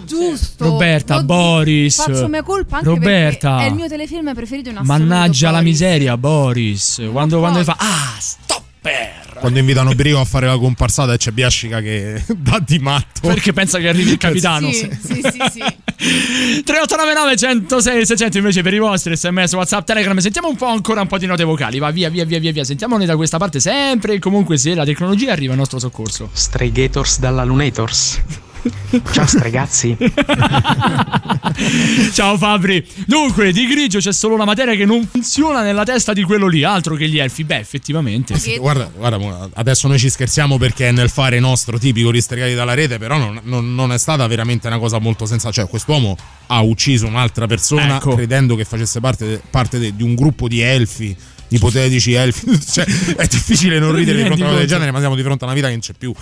Giusto. 0.04 0.64
Roberta 0.64 1.16
Lo- 1.16 1.24
Boris. 1.24 1.96
Faccio 2.04 2.28
mia 2.28 2.42
colpa 2.42 2.76
anche 2.78 2.88
Roberta. 2.88 3.50
perché 3.50 3.64
è 3.66 3.68
il 3.70 3.74
mio 3.74 3.88
telefilm 3.88 4.34
preferito 4.34 4.68
in 4.70 4.76
assoluto. 4.76 4.98
Mannaggia 5.04 5.46
la 5.50 5.58
Boris. 5.58 5.70
miseria, 5.72 6.16
Boris. 6.16 7.02
Quando, 7.10 7.38
quando 7.38 7.62
fa 7.64 7.76
Ah, 7.78 8.14
stopper. 8.18 9.18
Quando 9.40 9.58
invitano 9.58 9.94
Brio 9.94 10.20
a 10.20 10.24
fare 10.24 10.46
la 10.46 10.58
comparsata 10.58 11.14
e 11.14 11.16
c'è 11.16 11.30
Biascica 11.30 11.80
che 11.80 12.22
dà 12.36 12.62
di 12.64 12.78
matto. 12.78 13.26
Perché 13.28 13.52
pensa 13.52 13.78
che 13.78 13.88
arrivi 13.88 14.10
il 14.12 14.18
capitano. 14.18 14.70
Sì, 14.70 14.88
sì, 15.02 15.14
sì, 15.22 15.40
sì. 15.52 15.62
3899 16.00 17.36
106 17.36 18.06
600 18.06 18.38
invece 18.38 18.62
per 18.62 18.72
i 18.72 18.78
vostri 18.78 19.14
sms 19.16 19.52
whatsapp 19.52 19.84
telegram. 19.84 20.16
Sentiamo 20.18 20.48
un 20.48 20.56
po' 20.56 20.66
ancora 20.66 21.02
un 21.02 21.06
po' 21.06 21.18
di 21.18 21.26
note 21.26 21.44
vocali. 21.44 21.78
Va 21.78 21.90
via 21.90 22.08
via 22.08 22.24
via 22.24 22.38
via 22.38 22.52
via. 22.52 22.64
Sentiamone 22.64 23.04
da 23.04 23.16
questa 23.16 23.36
parte 23.36 23.60
sempre. 23.60 24.14
E 24.14 24.18
comunque 24.18 24.56
se 24.56 24.74
la 24.74 24.84
tecnologia 24.84 25.32
arriva 25.32 25.52
al 25.52 25.58
nostro 25.58 25.78
soccorso. 25.78 26.30
Stray 26.32 26.72
Gators 26.72 27.18
dalla 27.18 27.44
Lunators. 27.44 28.48
Ciao 29.12 29.26
stregazzi. 29.26 29.96
ciao 32.12 32.36
Fabri 32.36 32.86
dunque 33.06 33.52
di 33.52 33.66
grigio 33.66 33.98
c'è 33.98 34.12
solo 34.12 34.34
una 34.34 34.44
materia 34.44 34.74
che 34.74 34.84
non 34.84 35.06
funziona 35.10 35.62
nella 35.62 35.84
testa 35.84 36.12
di 36.12 36.22
quello 36.22 36.46
lì 36.46 36.62
altro 36.64 36.94
che 36.94 37.08
gli 37.08 37.18
elfi 37.18 37.44
beh 37.44 37.58
effettivamente 37.58 38.34
Guarda, 38.58 38.90
guarda, 38.94 39.18
mo, 39.18 39.50
adesso 39.54 39.88
noi 39.88 39.98
ci 39.98 40.10
scherziamo 40.10 40.58
perché 40.58 40.88
è 40.88 40.92
nel 40.92 41.08
fare 41.10 41.38
nostro 41.40 41.78
tipico 41.78 42.10
ristregati 42.10 42.54
dalla 42.54 42.74
rete, 42.74 42.98
però 42.98 43.16
non, 43.18 43.40
non- 43.44 43.74
non 43.74 43.92
è 43.92 43.98
stata 43.98 44.26
veramente 44.26 44.66
una 44.66 44.78
cosa 44.78 44.98
molto 44.98 45.24
sensata. 45.26 45.52
Cioè, 45.52 45.68
quest'uomo 45.68 46.16
ha 46.46 46.60
ucciso 46.60 47.06
un'altra 47.06 47.46
persona 47.46 47.96
Ecco. 47.96 48.14
credendo 48.14 48.56
che 48.56 48.64
facesse 48.64 49.00
parte, 49.00 49.40
parte 49.50 49.78
de- 49.78 49.94
di 49.96 50.02
un 50.02 50.14
gruppo 50.14 50.48
di 50.48 50.60
elfi, 50.60 51.16
ipotetici 51.50 52.12
elfi. 52.12 52.46
cioè, 52.70 52.84
è 52.84 53.26
difficile 53.26 53.78
non 53.78 53.94
ridere 53.94 54.18
di 54.18 54.24
fronte 54.24 54.42
a 54.42 54.46
una 54.46 54.54
cosa 54.54 54.66
del 54.66 54.68
genere, 54.68 54.90
ma 54.90 54.98
siamo 54.98 55.14
di 55.14 55.22
fronte 55.22 55.44
a 55.44 55.46
una 55.46 55.54
vita 55.54 55.66
che 55.66 55.72
non 55.72 55.82
c'è 55.82 55.92
più. 55.96 56.12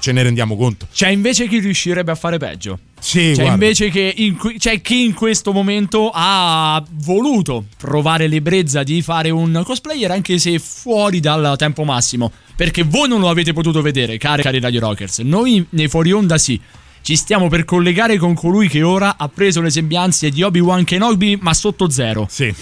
Ce 0.00 0.12
ne 0.12 0.22
rendiamo 0.22 0.56
conto. 0.56 0.86
c'è 0.92 1.08
invece 1.08 1.48
chi 1.48 1.58
riuscirebbe 1.58 2.10
a 2.10 2.14
fare 2.14 2.38
peggio 2.38 2.78
Sì, 3.00 3.32
C'è 3.34 3.34
guarda. 3.34 3.52
invece 3.52 3.90
che 3.90 4.12
in 4.16 4.36
c'è 4.58 4.80
chi 4.80 5.04
in 5.04 5.14
questo 5.14 5.52
momento 5.52 6.10
ha 6.12 6.82
voluto 7.02 7.66
provare 7.76 8.26
l'ebbrezza 8.26 8.82
di 8.82 9.02
fare 9.02 9.30
un 9.30 9.62
cosplayer 9.64 10.10
anche 10.10 10.38
se 10.38 10.58
fuori 10.58 11.20
dal 11.20 11.54
tempo 11.56 11.84
massimo. 11.84 12.32
Perché 12.56 12.82
voi 12.84 13.08
non 13.08 13.20
lo 13.20 13.28
avete 13.28 13.52
potuto 13.52 13.82
vedere, 13.82 14.16
cari, 14.16 14.42
cari 14.42 14.60
Radio 14.60 14.80
Rockers. 14.80 15.18
Noi 15.18 15.64
nei 15.70 15.88
fuori 15.88 16.12
onda 16.12 16.38
sì. 16.38 16.58
Ci 17.06 17.14
stiamo 17.14 17.46
per 17.46 17.64
collegare 17.64 18.16
con 18.18 18.34
colui 18.34 18.66
che 18.66 18.82
ora 18.82 19.14
ha 19.16 19.28
preso 19.28 19.60
le 19.60 19.70
sembianze 19.70 20.28
di 20.28 20.42
Obi-Wan 20.42 20.82
Kenobi, 20.82 21.38
ma 21.40 21.54
sotto 21.54 21.88
zero. 21.88 22.26
Sì. 22.28 22.52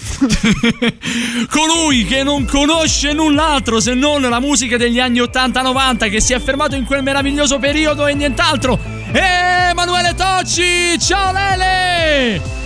colui 1.49 2.05
che 2.05 2.21
non 2.21 2.45
conosce 2.45 3.11
null'altro 3.13 3.79
se 3.79 3.95
non 3.95 4.21
la 4.21 4.39
musica 4.39 4.77
degli 4.77 4.99
anni 4.99 5.17
80-90, 5.17 6.11
che 6.11 6.21
si 6.21 6.33
è 6.33 6.39
fermato 6.39 6.75
in 6.75 6.85
quel 6.85 7.01
meraviglioso 7.01 7.57
periodo 7.57 8.05
e 8.05 8.13
nient'altro. 8.13 8.79
Emanuele 9.11 10.13
Tocci! 10.13 10.99
Ciao 10.99 11.33
Lele! 11.33 12.64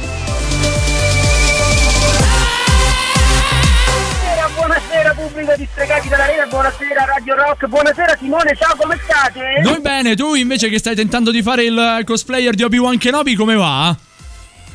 Buonasera, 4.69 5.15
pubblico 5.15 5.55
di 5.55 5.67
Stregati 5.71 6.09
dalla 6.09 6.27
Rete, 6.27 6.45
buonasera 6.47 7.05
Radio 7.05 7.33
Rock, 7.33 7.65
buonasera 7.65 8.15
Simone, 8.19 8.55
ciao 8.55 8.75
come 8.75 8.99
state? 9.03 9.61
Noi 9.63 9.81
bene, 9.81 10.15
tu 10.15 10.35
invece 10.35 10.69
che 10.69 10.77
stai 10.77 10.93
tentando 10.93 11.31
di 11.31 11.41
fare 11.41 11.63
il 11.63 12.03
cosplayer 12.05 12.53
di 12.53 12.61
Obi-Wan 12.61 12.99
Kenobi, 12.99 13.33
come 13.33 13.55
va? 13.55 13.97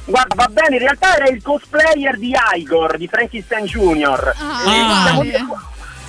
Guarda, 0.05 0.35
va 0.35 0.49
bene, 0.49 0.75
in 0.75 0.83
realtà 0.83 1.15
era 1.15 1.29
il 1.29 1.41
cosplayer 1.41 2.19
di 2.19 2.35
Igor, 2.57 2.97
di 2.97 3.07
Frankenstein 3.07 3.67
Jr. 3.67 4.35
Ah. 4.37 5.23
siamo, 5.23 5.61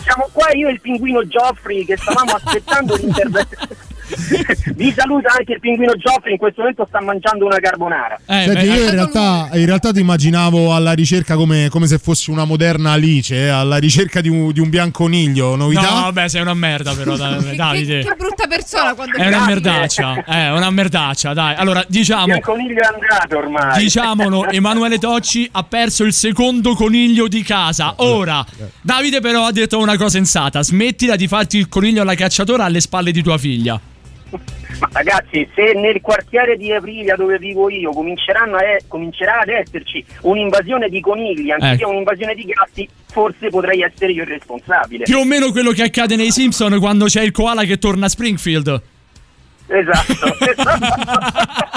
siamo 0.01 0.29
qua 0.31 0.51
io 0.53 0.67
e 0.67 0.71
il 0.71 0.81
pinguino 0.81 1.23
Geoffrey 1.27 1.85
che 1.85 1.95
stavamo 1.95 2.31
aspettando 2.31 2.95
l'intervento. 2.95 3.67
Vi 4.75 4.93
saluta 4.95 5.33
anche 5.37 5.53
il 5.53 5.59
pinguino 5.59 5.93
Geoffrey, 5.95 6.33
in 6.33 6.37
questo 6.37 6.61
momento 6.61 6.85
sta 6.87 7.01
mangiando 7.01 7.45
una 7.45 7.57
carbonara. 7.59 8.19
Eh, 8.25 8.43
Senti, 8.45 8.65
io 8.65 8.83
in 8.83 8.91
realtà, 8.91 9.49
in 9.53 9.65
realtà 9.65 9.91
ti 9.91 9.99
immaginavo 9.99 10.73
alla 10.73 10.93
ricerca 10.93 11.35
come, 11.35 11.69
come 11.69 11.87
se 11.87 11.97
fossi 11.97 12.29
una 12.31 12.45
moderna 12.45 12.91
Alice, 12.91 13.35
eh, 13.35 13.47
alla 13.47 13.77
ricerca 13.77 14.21
di 14.21 14.29
un, 14.29 14.51
di 14.51 14.59
un 14.59 14.69
bianconiglio. 14.69 15.55
Novità? 15.55 15.81
No, 15.89 16.01
vabbè, 16.01 16.27
sei 16.27 16.41
una 16.41 16.53
merda 16.53 16.93
però, 16.93 17.15
Dav- 17.17 17.53
Davide. 17.53 17.99
Che 18.01 18.15
brutta 18.17 18.47
persona 18.47 18.93
quando 18.93 19.17
È 19.17 19.27
una 19.27 19.45
merdaccia, 19.45 20.23
è 20.23 20.51
una 20.51 20.69
merdaccia, 20.69 21.33
dai. 21.33 21.55
Allora, 21.55 21.83
diciamo, 21.87 22.35
Il 22.35 22.41
coniglio 22.41 22.81
è 22.81 22.85
andato 22.93 23.37
ormai. 23.37 23.77
diciamolo, 23.83 24.49
Emanuele 24.51 24.97
Tocci 24.99 25.47
ha 25.51 25.63
perso 25.63 26.03
il 26.03 26.13
secondo 26.13 26.75
coniglio 26.75 27.27
di 27.27 27.43
casa. 27.43 27.93
Ora, 27.97 28.45
Davide 28.81 29.19
però 29.19 29.45
ha 29.45 29.51
detto 29.51 29.79
una 29.79 29.97
cosa 29.97 30.09
sensata, 30.09 30.61
smettila 30.63 31.15
di 31.15 31.27
farti 31.27 31.57
il 31.57 31.67
coniglio 31.67 32.01
alla 32.01 32.15
cacciatora 32.15 32.63
alle 32.65 32.79
spalle 32.79 33.11
di 33.11 33.21
tua 33.23 33.37
figlia. 33.37 33.79
Ma 34.79 34.89
ragazzi, 34.91 35.47
se 35.55 35.73
nel 35.73 36.01
quartiere 36.01 36.57
di 36.57 36.71
Aprilia 36.73 37.15
dove 37.15 37.37
vivo 37.37 37.69
io 37.69 37.91
cominceranno 37.91 38.57
a 38.57 38.63
e- 38.63 38.83
comincerà 38.87 39.39
ad 39.39 39.49
esserci 39.49 40.03
un'invasione 40.21 40.89
di 40.89 40.99
conigli, 40.99 41.49
anziché 41.51 41.83
Ecco. 41.83 41.89
un'invasione 41.89 42.35
di 42.35 42.43
gatti, 42.45 42.87
forse 43.07 43.49
potrei 43.49 43.81
essere 43.81 44.11
io 44.11 44.23
il 44.23 44.29
responsabile. 44.29 45.03
Più 45.05 45.17
o 45.17 45.23
meno 45.25 45.51
quello 45.51 45.71
che 45.71 45.83
accade 45.83 46.15
nei 46.15 46.31
Simpson 46.31 46.77
quando 46.79 47.05
c'è 47.05 47.21
il 47.21 47.31
koala 47.31 47.63
che 47.63 47.77
torna 47.77 48.07
a 48.07 48.09
Springfield. 48.09 48.81
Esatto. 49.67 50.13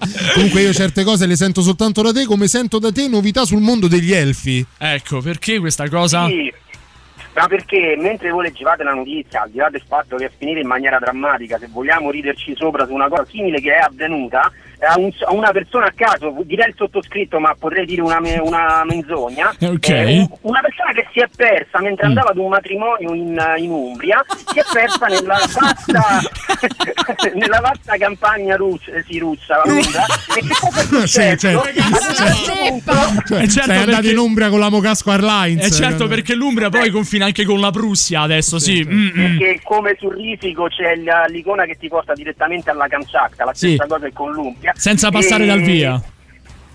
Comunque 0.34 0.62
io 0.62 0.72
certe 0.72 1.04
cose 1.04 1.26
le 1.26 1.36
sento 1.36 1.60
soltanto 1.60 2.02
da 2.02 2.12
te, 2.12 2.24
come 2.24 2.48
sento 2.48 2.78
da 2.78 2.90
te 2.90 3.08
novità 3.08 3.44
sul 3.44 3.60
mondo 3.60 3.88
degli 3.88 4.12
elfi. 4.12 4.64
Ecco, 4.78 5.20
perché 5.20 5.58
questa 5.58 5.88
cosa? 5.88 6.26
Sì, 6.26 6.52
ma 7.34 7.46
perché 7.46 7.96
mentre 7.98 8.30
voi 8.30 8.44
leggevate 8.44 8.82
la 8.82 8.92
notizia, 8.92 9.42
al 9.42 9.50
di 9.50 9.58
là 9.58 9.68
del 9.70 9.82
fatto 9.86 10.16
che 10.16 10.26
è 10.26 10.30
finita 10.36 10.58
in 10.58 10.66
maniera 10.66 10.98
drammatica, 10.98 11.58
se 11.58 11.68
vogliamo 11.70 12.10
riderci 12.10 12.54
sopra 12.56 12.86
su 12.86 12.92
una 12.92 13.08
cosa 13.08 13.24
simile 13.24 13.60
che 13.60 13.74
è 13.74 13.78
avvenuta, 13.78 14.50
a, 14.80 14.98
un- 14.98 15.10
a 15.26 15.32
una 15.32 15.50
persona 15.52 15.86
a 15.86 15.92
caso, 15.94 16.34
direi 16.44 16.68
il 16.68 16.74
sottoscritto, 16.76 17.38
ma 17.38 17.54
potrei 17.58 17.84
dire 17.86 18.02
una, 18.02 18.20
me- 18.20 18.38
una 18.38 18.82
menzogna, 18.84 19.54
Ok. 19.60 19.88
eh, 19.88 20.04
un- 20.18 20.28
una 20.42 20.60
persona 20.60 20.92
che 20.92 21.06
si 21.12 21.20
è 21.20 21.28
persa 21.34 21.80
mentre 21.80 22.06
Mm. 22.06 22.08
andava 22.10 22.30
ad 22.30 22.38
un 22.38 22.48
matrimonio 22.48 23.14
in, 23.14 23.38
in 23.58 23.70
Umbria, 23.70 24.24
si 24.52 24.58
è 24.58 24.62
persa 24.72 25.06
nella 25.06 25.38
vasta, 25.52 26.20
nella 27.34 27.60
vasta 27.60 27.96
campagna 27.96 28.56
russa, 28.56 28.90
eh, 28.92 29.04
sì, 29.08 29.18
russa, 29.18 29.62
e 29.64 30.40
che 30.40 30.54
cosa 30.60 30.80
è 30.80 30.84
Sì, 30.84 30.86
successo? 30.86 31.38
certo. 31.40 31.60
Ad 31.60 31.76
un 31.76 32.14
certo 32.14 33.22
Cioè, 33.26 33.42
Eh, 33.42 33.48
certo, 33.48 33.70
sei 33.70 33.82
andato 33.82 34.08
in 34.08 34.18
Umbria 34.18 34.48
con 34.48 34.58
la 34.60 34.68
Mocasco 34.70 35.10
Airlines. 35.10 35.66
E 35.66 35.70
certo, 35.70 36.06
perché 36.08 36.34
l'Umbria 36.34 36.68
poi 36.70 36.90
confina 36.90 37.26
anche 37.26 37.44
con 37.44 37.60
la 37.60 37.70
Prussia 37.70 38.22
adesso, 38.22 38.58
sì. 38.58 38.84
Mm, 38.84 39.08
mm. 39.08 39.38
Perché 39.38 39.60
come 39.62 39.96
sul 39.98 40.14
risico 40.14 40.66
c'è 40.68 40.94
l'icona 41.28 41.64
che 41.64 41.76
ti 41.78 41.88
porta 41.88 42.12
direttamente 42.14 42.70
alla 42.70 42.86
Kamchatka, 42.88 43.44
la 43.44 43.54
Sì. 43.54 43.74
stessa 43.74 43.86
cosa 43.86 44.06
è 44.06 44.12
con 44.12 44.32
l'Umbria. 44.32 44.69
Senza 44.74 45.10
passare 45.10 45.44
E- 45.44 45.46
dal 45.46 45.60
via. 45.60 46.02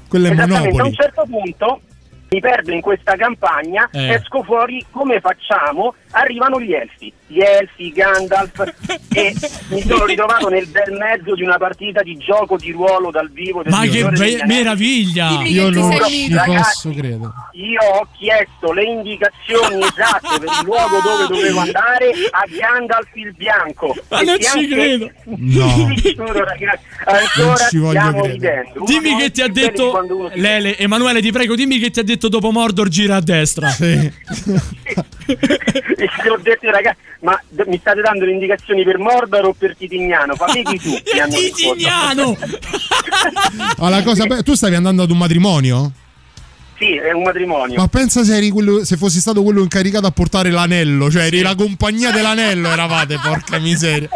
Quello 0.08 0.28
è 0.28 0.32
Esattamente, 0.32 0.58
a 0.58 0.62
un 0.72 0.78
Monopoli. 0.78 0.96
certo 0.96 1.24
punto 1.30 1.82
mi 2.30 2.40
perdo 2.40 2.72
in 2.72 2.82
questa 2.82 3.16
campagna, 3.16 3.88
Eh. 3.92 4.14
esco 4.14 4.44
fuori, 4.44 4.84
come 4.92 5.20
facciamo? 5.20 5.94
Arrivano 6.12 6.60
gli 6.62 6.74
elfi, 6.74 7.12
gli 7.28 7.40
elfi, 7.40 7.92
Gandalf 7.92 8.62
e 9.14 9.34
mi 9.70 9.82
sono 9.82 10.06
ritrovato 10.06 10.48
nel 10.50 10.66
bel 10.68 10.94
mezzo 10.98 11.36
di 11.36 11.44
una 11.44 11.58
partita 11.58 12.02
di 12.02 12.16
gioco 12.18 12.56
di 12.58 12.72
ruolo 12.72 13.12
dal 13.12 13.30
vivo. 13.32 13.62
del 13.64 13.72
Ma 13.72 13.82
che 13.86 14.04
be- 14.10 14.42
meraviglia! 14.46 15.42
Io 15.44 15.70
non 15.70 15.92
ci 16.08 16.30
posso 16.46 16.90
credere. 16.92 17.32
Io 17.54 17.82
ho 17.82 18.08
chiesto 18.18 18.72
le 18.72 18.84
indicazioni 18.84 19.82
esatte 19.84 20.40
per 20.40 20.50
il 20.60 20.66
luogo 20.66 21.00
dove 21.04 21.28
dovevo 21.36 21.60
andare 21.60 22.12
a 22.32 22.44
Gandalf 22.50 23.10
il 23.16 23.34
Bianco. 23.36 23.96
Ma 24.10 24.22
non 24.22 24.38
ci 24.40 24.68
credo. 24.68 25.12
No. 25.38 25.92
Giuro, 25.96 26.44
ragazzi, 26.44 26.84
Non 27.06 27.16
ancora 27.16 27.68
ci 27.68 27.78
voglio 27.78 28.00
stiamo 28.00 28.22
credere. 28.22 28.62
ridendo. 28.64 28.86
Dimmi 28.86 29.18
che 29.18 29.32
ti 29.32 29.42
ha 29.42 29.48
detto 29.48 30.30
Lele, 30.34 30.78
Emanuele, 30.78 31.22
ti 31.22 31.32
prego, 31.32 31.56
dimmi 31.56 31.78
che 31.80 31.90
ti 31.92 32.00
ha 32.00 32.04
detto 32.04 32.15
dopo 32.18 32.52
Mordor 32.52 32.88
gira 32.90 33.16
a 33.18 33.22
destra. 33.22 33.70
Sì. 33.70 34.12
E 35.28 36.30
ho 36.30 36.38
detto 36.42 36.70
ragazzi, 36.70 36.98
ma 37.22 37.40
d- 37.48 37.64
mi 37.68 37.78
state 37.80 38.02
dando 38.02 38.26
le 38.26 38.32
indicazioni 38.32 38.84
per 38.84 38.98
Mordor 39.00 39.46
o 39.46 39.54
per 39.54 39.76
Titignano? 39.76 40.36
Fammi 40.36 40.62
tu. 40.64 40.90
mi 41.14 41.20
hanno 41.20 41.36
risposto. 41.36 41.74
Titignano! 41.74 42.38
La 43.90 44.04
cosa 44.04 44.26
be- 44.26 44.44
tu 44.44 44.54
stavi 44.54 44.76
andando 44.76 45.04
ad 45.04 45.10
un 45.12 45.18
matrimonio? 45.18 45.92
Sì, 46.78 46.96
è 46.96 47.12
un 47.12 47.24
matrimonio. 47.24 47.76
Ma 47.78 47.88
pensa 47.88 48.24
se, 48.24 48.36
eri 48.36 48.50
quello, 48.50 48.84
se 48.84 48.98
fossi 48.98 49.20
stato 49.20 49.42
quello 49.44 49.62
incaricato 49.62 50.06
a 50.08 50.12
portare 50.12 50.52
l'anello, 50.52 51.10
cioè 51.10 51.24
eri 51.26 51.42
la 51.42 51.56
compagnia 51.56 52.12
dell'anello, 52.12 52.70
eravate, 52.70 53.18
porca 53.22 53.58
miseria. 53.60 54.10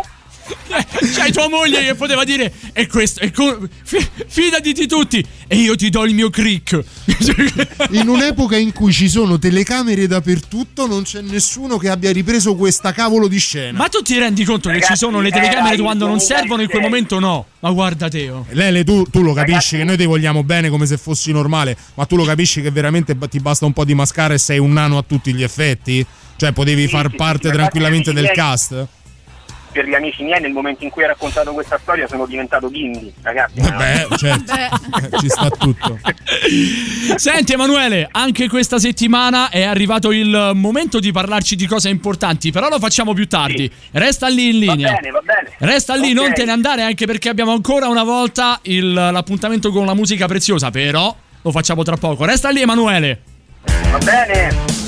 C'hai 1.16 1.32
tua 1.32 1.48
moglie 1.48 1.84
che 1.84 1.96
poteva 1.96 2.24
dire 2.24 2.52
E 2.74 2.88
questo, 2.88 3.22
e 3.22 3.32
co- 3.32 3.68
fi- 3.84 4.06
fidati 4.28 4.74
di 4.74 4.88
tutti 4.88 5.26
E 5.48 5.56
io 5.56 5.76
ti 5.76 5.90
do 5.90 6.06
il 6.06 6.14
mio 6.14 6.30
crick 6.30 6.84
In 7.92 8.08
un'epoca 8.08 8.58
in 8.58 8.74
cui 8.74 8.92
ci 8.92 9.10
sono 9.10 9.40
telecamere 9.40 10.08
dappertutto, 10.08 10.88
non 10.88 11.04
c'è 11.04 11.22
nessuno 11.22 11.78
che 11.78 11.90
abbia 11.90 12.12
ripreso 12.12 12.56
questa 12.56 12.92
cavolo 12.92 13.28
di 13.28 13.40
scena. 13.40 13.78
Ma 13.78 13.88
tu 13.88 14.02
ti 14.02 14.18
rendi 14.18 14.44
conto 14.44 14.70
che 14.70 14.82
ci 14.82 14.96
sono 14.96 15.22
le 15.22 15.32
telecamere 15.32 15.78
quando 15.82 16.08
non 16.08 16.20
servono 16.20 16.62
in 16.62 16.70
quel 16.70 16.82
momento 16.82 17.20
no 17.20 17.46
Ma 17.60 17.72
guarda 17.72 18.08
Teo 18.10 18.46
Lele, 18.50 18.84
tu, 18.84 19.04
tu 19.04 19.22
lo 19.22 19.34
capisci 19.34 19.78
che 19.78 19.84
noi 19.84 19.98
ti 19.98 20.06
vogliamo 20.06 20.44
bene 20.44 20.70
come 20.70 20.86
se 20.86 20.98
fossi 20.98 21.32
normale, 21.32 21.76
ma 21.96 22.06
tu 22.06 22.16
lo 22.16 22.24
capisci 22.24 22.62
che 22.62 22.72
veramente 22.72 23.18
ti 23.30 23.40
basta 23.40 23.66
un 23.66 23.74
po' 23.74 23.86
di 23.86 23.94
mascara 23.94 24.34
e 24.34 24.38
sei 24.38 24.60
un 24.60 24.74
nano 24.74 24.98
a 24.98 25.04
tutti 25.04 25.34
gli 25.34 25.44
effetti? 25.44 26.06
Cioè, 26.40 26.54
potevi 26.54 26.88
far 26.88 27.10
sì, 27.10 27.18
parte 27.18 27.50
sì, 27.50 27.54
tranquillamente 27.54 28.14
del 28.14 28.28
ragazzi, 28.28 28.70
cast? 28.70 28.88
Per 29.71 29.86
gli 29.88 29.93
amici 29.93 30.23
miei, 30.23 30.41
nel 30.41 30.51
momento 30.51 30.84
in 30.84 30.89
cui 30.89 31.03
hai 31.03 31.10
raccontato 31.10 31.53
questa 31.53 31.77
storia, 31.82 32.08
sono 32.08 32.25
diventato 32.25 32.69
bimbi, 32.69 33.13
ragazzi. 33.21 33.60
Beh, 33.62 34.08
certo, 34.17 35.19
ci 35.19 35.29
sta 35.29 35.47
tutto. 35.49 35.99
Senti 37.15 37.53
Emanuele, 37.53 38.08
anche 38.12 38.47
questa 38.49 38.79
settimana 38.79 39.49
è 39.49 39.63
arrivato 39.63 40.12
il 40.12 40.51
momento 40.55 40.99
di 40.99 41.12
parlarci 41.12 41.55
di 41.55 41.67
cose 41.67 41.89
importanti, 41.89 42.51
però 42.51 42.67
lo 42.69 42.79
facciamo 42.79 43.13
più 43.13 43.27
tardi. 43.27 43.69
Resta 43.91 44.27
lì 44.27 44.58
in 44.60 44.65
Va 44.65 44.73
linea. 44.73 44.93
bene, 44.93 45.12
va 45.12 45.21
bene. 45.23 45.51
Resta 45.60 45.95
lì, 45.95 46.10
Ok. 46.10 46.13
non 46.15 46.34
te 46.34 46.45
ne 46.45 46.51
andare 46.51 46.82
anche 46.82 47.05
perché 47.05 47.29
abbiamo 47.29 47.51
ancora 47.51 47.88
una 47.88 48.03
volta 48.03 48.60
il- 48.63 48.91
l'appuntamento 48.93 49.71
con 49.71 49.86
la 49.86 49.93
musica 49.93 50.25
preziosa, 50.25 50.71
però 50.71 51.15
lo 51.41 51.51
facciamo 51.51 51.84
tra 51.84 51.95
poco. 51.95 52.25
Resta 52.25 52.49
lì 52.49 52.62
Emanuele. 52.62 53.21
Va 53.91 53.97
bene. 53.99 54.88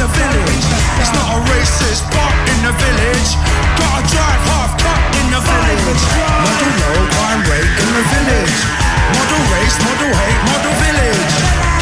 The 0.00 0.08
village. 0.16 0.64
It's 0.96 1.12
not 1.12 1.28
a 1.36 1.38
racist, 1.52 2.08
but 2.08 2.32
in 2.48 2.58
the 2.64 2.72
village. 2.72 3.30
Gotta 3.76 4.00
drive 4.08 4.42
half 4.48 4.72
cut 4.80 5.00
in 5.20 5.26
the 5.28 5.42
village. 5.44 6.02
Model 6.40 6.72
low, 6.80 7.00
crime 7.20 7.42
rate 7.44 7.68
in 7.68 7.88
the 7.92 8.04
village. 8.08 8.58
Model 9.12 9.42
race, 9.52 9.76
model 9.84 10.12
hate, 10.16 10.40
model 10.48 10.74
village. 10.80 11.34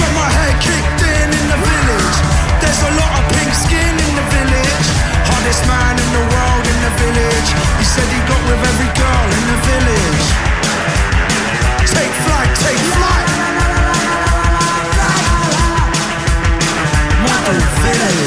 Got 0.03 0.13
my 0.19 0.29
head 0.35 0.55
kicked 0.59 0.99
in 0.99 1.29
in 1.31 1.47
the 1.47 1.59
village. 1.63 2.17
There's 2.59 2.83
a 2.91 2.93
lot 2.99 3.13
of 3.23 3.25
pink 3.39 3.55
skin 3.55 3.95
in 3.95 4.13
the 4.19 4.27
village. 4.35 4.87
Hardest 5.31 5.63
man 5.71 5.95
in 5.95 6.11
the 6.19 6.25
world 6.27 6.65
in 6.67 6.79
the 6.91 6.95
village. 6.99 7.49
He 7.79 7.87
said 7.87 8.07
he 8.11 8.19
got 8.27 8.43
with 8.51 8.63
every 8.67 8.91
girl 8.99 9.27
in 9.31 9.45
the 9.47 9.59
village. 9.63 10.27
Take 11.87 12.15
flight, 12.27 12.51
take 12.67 12.83
flight. 12.99 13.18
Model 17.89 18.18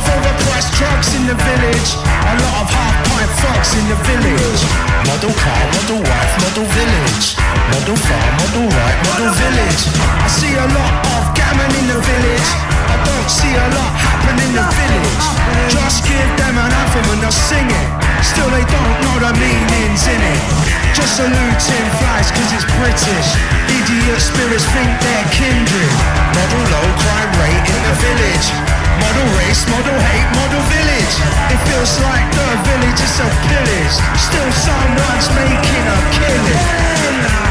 of 0.00 0.08
overpriced 0.16 0.72
drugs 0.78 1.12
in 1.14 1.26
the 1.28 1.36
village. 1.36 1.90
A 2.00 2.34
lot 2.40 2.54
of 2.64 2.68
half 2.72 2.96
pint 3.08 3.30
thugs 3.40 3.70
in 3.76 3.84
the 3.92 3.98
village. 4.08 4.62
Model 5.08 5.32
car, 5.36 5.62
model 5.76 6.00
wife, 6.00 6.32
model 6.40 6.66
village. 6.72 7.26
Model 7.72 7.98
farm, 8.08 8.32
model 8.40 8.66
right, 8.72 8.98
model 9.04 9.32
village. 9.36 9.82
I 10.24 10.28
see 10.28 10.54
a 10.56 10.66
lot 10.72 10.94
of 11.14 11.22
gammon 11.36 11.70
in 11.80 11.86
the 11.92 12.00
village. 12.00 12.48
I 12.88 12.96
don't 13.04 13.28
see 13.28 13.52
a 13.52 13.66
lot 13.76 13.92
happen 14.00 14.36
in 14.40 14.52
the 14.56 14.64
village. 14.64 15.24
Just 15.68 16.08
give 16.08 16.30
them 16.40 16.56
an 16.56 16.70
anthem 16.72 17.04
and 17.12 17.20
they'll 17.20 17.40
sing 17.48 17.68
it. 17.68 18.09
Still 18.20 18.50
they 18.52 18.64
don't 18.68 18.96
know 19.00 19.16
the 19.24 19.32
meanings 19.40 20.04
in 20.06 20.20
it. 20.20 20.42
Just 20.92 21.16
saluting 21.16 21.86
flies 22.00 22.28
cause 22.30 22.52
it's 22.52 22.68
British. 22.76 23.28
Idiot 23.72 24.20
spirits 24.20 24.66
think 24.76 24.90
they're 25.00 25.28
kindred. 25.32 25.94
Model 26.36 26.62
low 26.68 26.88
crime 27.00 27.32
rate 27.40 27.64
in 27.64 27.80
the 27.88 27.94
village. 27.96 28.48
Model 29.00 29.28
race, 29.40 29.64
model 29.72 29.96
hate, 29.96 30.28
model 30.36 30.62
village. 30.68 31.14
It 31.48 31.60
feels 31.64 31.92
like 32.04 32.26
the 32.36 32.48
village 32.68 33.00
is 33.00 33.16
a 33.24 33.28
pillage. 33.48 33.94
Still 34.20 34.50
someone's 34.52 35.28
making 35.32 35.84
a 35.88 35.98
killing. 36.12 37.49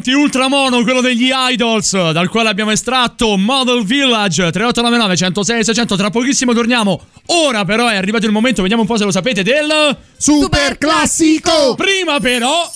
2020, 0.00 0.12
Ultramono, 0.12 0.82
quello 0.82 1.00
degli 1.00 1.30
Idols, 1.32 2.10
dal 2.12 2.28
quale 2.28 2.48
abbiamo 2.48 2.70
estratto 2.70 3.36
Model 3.36 3.84
Village 3.84 4.50
3899 4.50 5.16
106 5.16 5.64
600. 5.64 5.96
Tra 5.96 6.10
pochissimo 6.10 6.52
torniamo. 6.54 7.00
Ora 7.26 7.64
però 7.64 7.86
è 7.88 7.96
arrivato 7.96 8.26
il 8.26 8.32
momento, 8.32 8.62
vediamo 8.62 8.82
un 8.82 8.88
po' 8.88 8.96
se 8.96 9.04
lo 9.04 9.10
sapete, 9.10 9.42
del 9.42 9.96
Super 10.16 10.78
classico. 10.78 11.74
Prima 11.76 12.18
però 12.18 12.68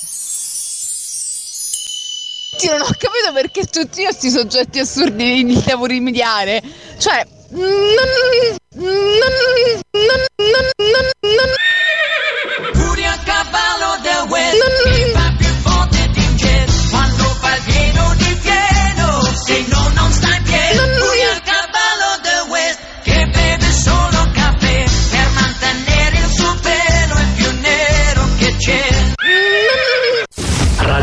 Sì, 2.56 2.68
non 2.68 2.80
ho 2.82 2.90
capito 2.98 3.32
perché 3.32 3.64
tutti 3.64 4.02
questi 4.04 4.30
soggetti 4.30 4.78
assurdi 4.78 5.44
li 5.44 5.60
devo 5.64 5.86
rimediare. 5.86 6.62
Cioè. 6.98 7.26
non- 7.50 7.62
non- 7.62 8.02
non- 8.74 9.00
non- 9.92 10.24
non- 10.36 11.10
non- 11.20 11.52
Puri 12.72 13.04
a 13.04 13.18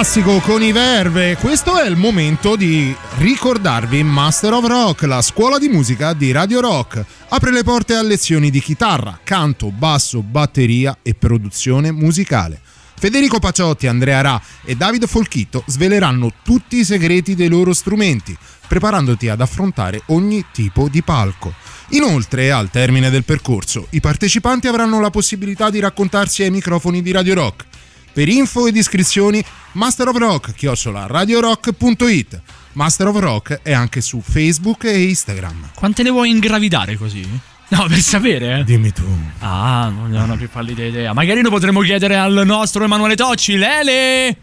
Classico 0.00 0.38
con 0.38 0.62
i 0.62 0.72
Verve. 0.72 1.36
Questo 1.36 1.78
è 1.78 1.86
il 1.86 1.94
momento 1.94 2.56
di 2.56 2.96
ricordarvi 3.18 4.02
Master 4.02 4.54
of 4.54 4.66
Rock, 4.66 5.02
la 5.02 5.20
scuola 5.20 5.58
di 5.58 5.68
musica 5.68 6.14
di 6.14 6.32
Radio 6.32 6.60
Rock. 6.60 7.04
Apre 7.28 7.52
le 7.52 7.62
porte 7.62 7.94
a 7.94 8.00
lezioni 8.00 8.48
di 8.48 8.62
chitarra, 8.62 9.20
canto, 9.22 9.70
basso, 9.70 10.22
batteria 10.22 10.96
e 11.02 11.12
produzione 11.12 11.92
musicale. 11.92 12.58
Federico 12.96 13.40
Paciotti, 13.40 13.88
Andrea 13.88 14.22
Ra 14.22 14.40
e 14.64 14.74
Davide 14.74 15.06
Folchito 15.06 15.64
sveleranno 15.66 16.32
tutti 16.42 16.78
i 16.78 16.84
segreti 16.84 17.34
dei 17.34 17.48
loro 17.48 17.74
strumenti, 17.74 18.34
preparandoti 18.66 19.28
ad 19.28 19.42
affrontare 19.42 20.00
ogni 20.06 20.46
tipo 20.50 20.88
di 20.88 21.02
palco. 21.02 21.52
Inoltre, 21.90 22.50
al 22.50 22.70
termine 22.70 23.10
del 23.10 23.24
percorso, 23.24 23.86
i 23.90 24.00
partecipanti 24.00 24.66
avranno 24.66 24.98
la 24.98 25.10
possibilità 25.10 25.68
di 25.68 25.78
raccontarsi 25.78 26.42
ai 26.42 26.50
microfoni 26.50 27.02
di 27.02 27.10
Radio 27.10 27.34
Rock. 27.34 27.66
Per 28.12 28.28
info 28.28 28.66
ed 28.66 28.76
iscrizioni, 28.76 29.42
Master 29.72 30.08
of 30.08 30.16
Rock, 30.16 30.52
chiocciola 30.54 31.06
radiorock.it. 31.06 32.40
Master 32.72 33.06
of 33.08 33.18
Rock 33.18 33.60
è 33.62 33.72
anche 33.72 34.00
su 34.00 34.20
Facebook 34.20 34.84
e 34.84 35.02
Instagram. 35.04 35.70
Quante 35.74 36.02
ne 36.02 36.10
vuoi 36.10 36.30
ingravidare 36.30 36.96
così? 36.96 37.26
No, 37.68 37.86
per 37.86 38.00
sapere, 38.00 38.58
eh. 38.60 38.64
Dimmi 38.64 38.92
tu. 38.92 39.04
Ah, 39.38 39.88
non 39.94 40.10
ne 40.10 40.18
ho 40.18 40.24
una 40.24 40.36
più 40.36 40.48
pallida 40.48 40.84
idea. 40.84 41.12
Magari 41.12 41.40
lo 41.40 41.50
potremmo 41.50 41.80
chiedere 41.82 42.16
al 42.16 42.42
nostro 42.44 42.82
Emanuele 42.82 43.14
Tocci. 43.14 43.56
Lele! 43.56 44.36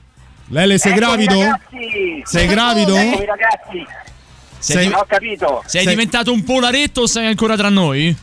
Lele, 0.48 0.78
sei 0.78 0.94
Eccomi, 0.94 1.06
gravido? 1.26 1.40
ragazzi! 1.42 2.22
Sei 2.24 2.48
gravido? 2.48 2.96
Eccomi, 2.96 3.26
ragazzi! 3.26 3.86
Sei- 4.60 4.88
Ho 4.94 5.06
capito. 5.08 5.62
Sei, 5.66 5.86
diventato 5.86 6.32
un 6.32 6.44
polaretto 6.44 7.02
o 7.02 7.08
sei 7.08 7.28
ancora 7.28 7.58
tra 7.58 7.68
noi? 7.70 8.16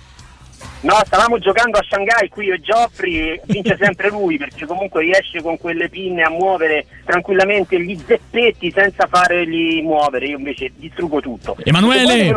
No, 0.84 1.00
stavamo 1.02 1.38
giocando 1.38 1.78
a 1.78 1.82
Shanghai 1.82 2.28
qui 2.28 2.44
io 2.44 2.54
e 2.54 2.60
Geoffrey 2.60 3.40
vince 3.46 3.74
sempre 3.80 4.10
lui 4.10 4.36
perché 4.36 4.66
comunque 4.66 5.00
riesce 5.00 5.40
con 5.40 5.56
quelle 5.56 5.88
pinne 5.88 6.22
a 6.22 6.28
muovere 6.28 6.84
tranquillamente 7.06 7.82
gli 7.82 7.98
zeppetti 8.06 8.70
senza 8.70 9.06
farli 9.06 9.80
muovere, 9.80 10.26
io 10.26 10.36
invece 10.36 10.72
distruggo 10.76 11.20
tutto. 11.20 11.56
Emanuele! 11.64 12.34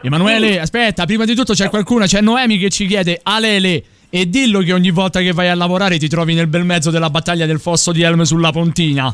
Emanuele, 0.00 0.60
aspetta, 0.60 1.04
prima 1.04 1.26
di 1.26 1.34
tutto 1.34 1.52
c'è 1.52 1.68
qualcuno, 1.68 2.06
c'è 2.06 2.22
Noemi 2.22 2.56
che 2.56 2.70
ci 2.70 2.86
chiede 2.86 3.20
Alele 3.22 3.84
e 4.08 4.30
dillo 4.30 4.60
che 4.60 4.72
ogni 4.72 4.90
volta 4.90 5.20
che 5.20 5.32
vai 5.32 5.48
a 5.48 5.54
lavorare 5.54 5.98
ti 5.98 6.08
trovi 6.08 6.32
nel 6.32 6.46
bel 6.46 6.64
mezzo 6.64 6.90
della 6.90 7.10
battaglia 7.10 7.44
del 7.44 7.60
fosso 7.60 7.92
di 7.92 8.00
Helm 8.00 8.22
sulla 8.22 8.50
pontina. 8.50 9.12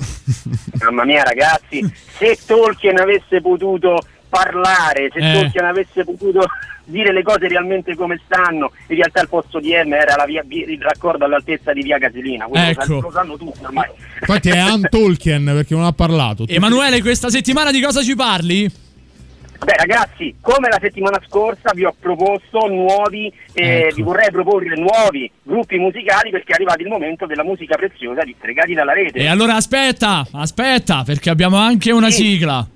Mamma 0.85 1.05
mia 1.05 1.25
ragazzi, 1.25 1.85
se 2.19 2.39
Tolkien 2.47 3.01
avesse 3.01 3.41
potuto 3.41 3.99
parlare, 4.31 5.11
se 5.13 5.19
Eh. 5.19 5.33
Tolkien 5.35 5.65
avesse 5.67 6.05
potuto 6.05 6.47
dire 6.85 7.13
le 7.13 7.23
cose 7.23 7.47
realmente 7.47 7.95
come 7.95 8.19
stanno, 8.25 8.73
in 8.89 8.97
realtà 8.97 9.21
il 9.21 9.29
posto 9.29 9.61
di 9.61 9.71
M 9.73 9.93
era 9.93 10.17
la 10.17 10.25
via, 10.25 10.43
il 10.49 10.81
raccordo 10.81 11.25
all'altezza 11.27 11.73
di 11.73 11.83
via 11.83 11.99
Casilina, 11.99 12.49
Ecco. 12.51 13.01
lo 13.01 13.11
sanno 13.13 13.37
tutti 13.37 13.63
ormai. 13.63 13.89
Infatti 14.21 14.49
è 14.49 14.59
Ann 14.59 14.85
Tolkien 14.89 15.45
perché 15.45 15.75
non 15.75 15.85
ha 15.85 15.93
parlato. 15.93 16.45
Emanuele, 16.49 17.01
questa 17.03 17.29
settimana 17.29 17.71
di 17.71 17.81
cosa 17.83 18.03
ci 18.03 18.17
parli? 18.17 18.71
Beh 19.63 19.75
ragazzi, 19.77 20.35
come 20.41 20.69
la 20.71 20.79
settimana 20.81 21.21
scorsa 21.29 21.73
vi 21.75 21.85
ho 21.85 21.95
proposto 22.01 22.67
nuovi, 22.67 23.31
eh, 23.53 23.83
Ecco. 23.83 23.95
vi 23.97 24.03
vorrei 24.03 24.31
proporre 24.31 24.75
nuovi 24.75 25.31
gruppi 25.43 25.77
musicali 25.77 26.31
perché 26.31 26.53
è 26.53 26.55
arrivato 26.55 26.81
il 26.81 26.89
momento 26.89 27.27
della 27.27 27.45
musica 27.45 27.77
preziosa 27.77 28.23
di 28.25 28.35
Stregati 28.39 28.73
dalla 28.73 28.95
rete. 28.95 29.19
E 29.19 29.27
allora 29.29 29.57
aspetta, 29.57 30.27
aspetta, 30.33 31.03
perché 31.05 31.29
abbiamo 31.29 31.59
anche 31.59 31.93
una 31.93 32.09
sigla. 32.11 32.67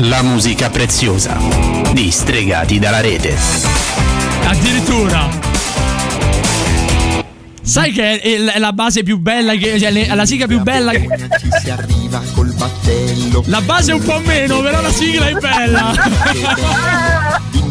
La 0.00 0.22
musica 0.22 0.68
preziosa 0.70 1.36
di 1.92 2.10
Stregati 2.10 2.78
dalla 2.78 3.00
rete. 3.00 3.36
Addirittura. 4.44 5.28
Sai 7.64 7.92
che 7.92 8.20
è 8.20 8.58
la 8.58 8.72
base 8.72 9.02
più 9.04 9.18
bella, 9.18 9.54
che, 9.54 9.78
cioè 9.78 9.90
le- 9.90 10.12
la 10.14 10.26
sigla 10.26 10.46
più 10.46 10.60
bella. 10.60 10.90
che- 10.92 11.08
si 11.62 11.70
arriva 11.70 12.20
col 12.34 12.52
battello. 12.52 13.42
La 13.46 13.60
base 13.60 13.92
è 13.92 13.94
un 13.94 14.02
po' 14.02 14.18
meno, 14.24 14.60
però 14.60 14.80
la 14.80 14.90
sigla 14.92 15.28
è 15.28 15.32
bella. 15.34 15.92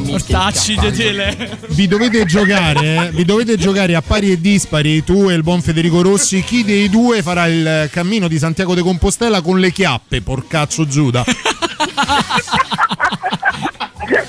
Ortacci 0.10 0.76
di 0.78 0.92
tele. 0.92 1.58
Vi 1.70 1.88
dovete 1.88 2.26
giocare, 2.26 3.08
eh? 3.08 3.12
vi 3.12 3.24
dovete 3.26 3.58
giocare 3.58 3.96
a 3.96 4.02
pari 4.02 4.32
e 4.32 4.42
dispari, 4.42 5.04
tu 5.04 5.30
e 5.30 5.34
il 5.34 5.44
buon 5.44 5.62
Federico 5.62 6.02
Rossi. 6.02 6.42
Chi 6.44 6.64
dei 6.64 6.90
due 6.90 7.22
farà 7.22 7.48
il 7.48 7.90
cammino 7.92 8.28
di 8.28 8.38
Santiago 8.38 8.74
de 8.74 8.82
Compostela 8.82 9.42
con 9.42 9.60
le 9.60 9.72
chiappe, 9.72 10.22
porcaccio 10.22 10.86
Giuda? 10.88 11.24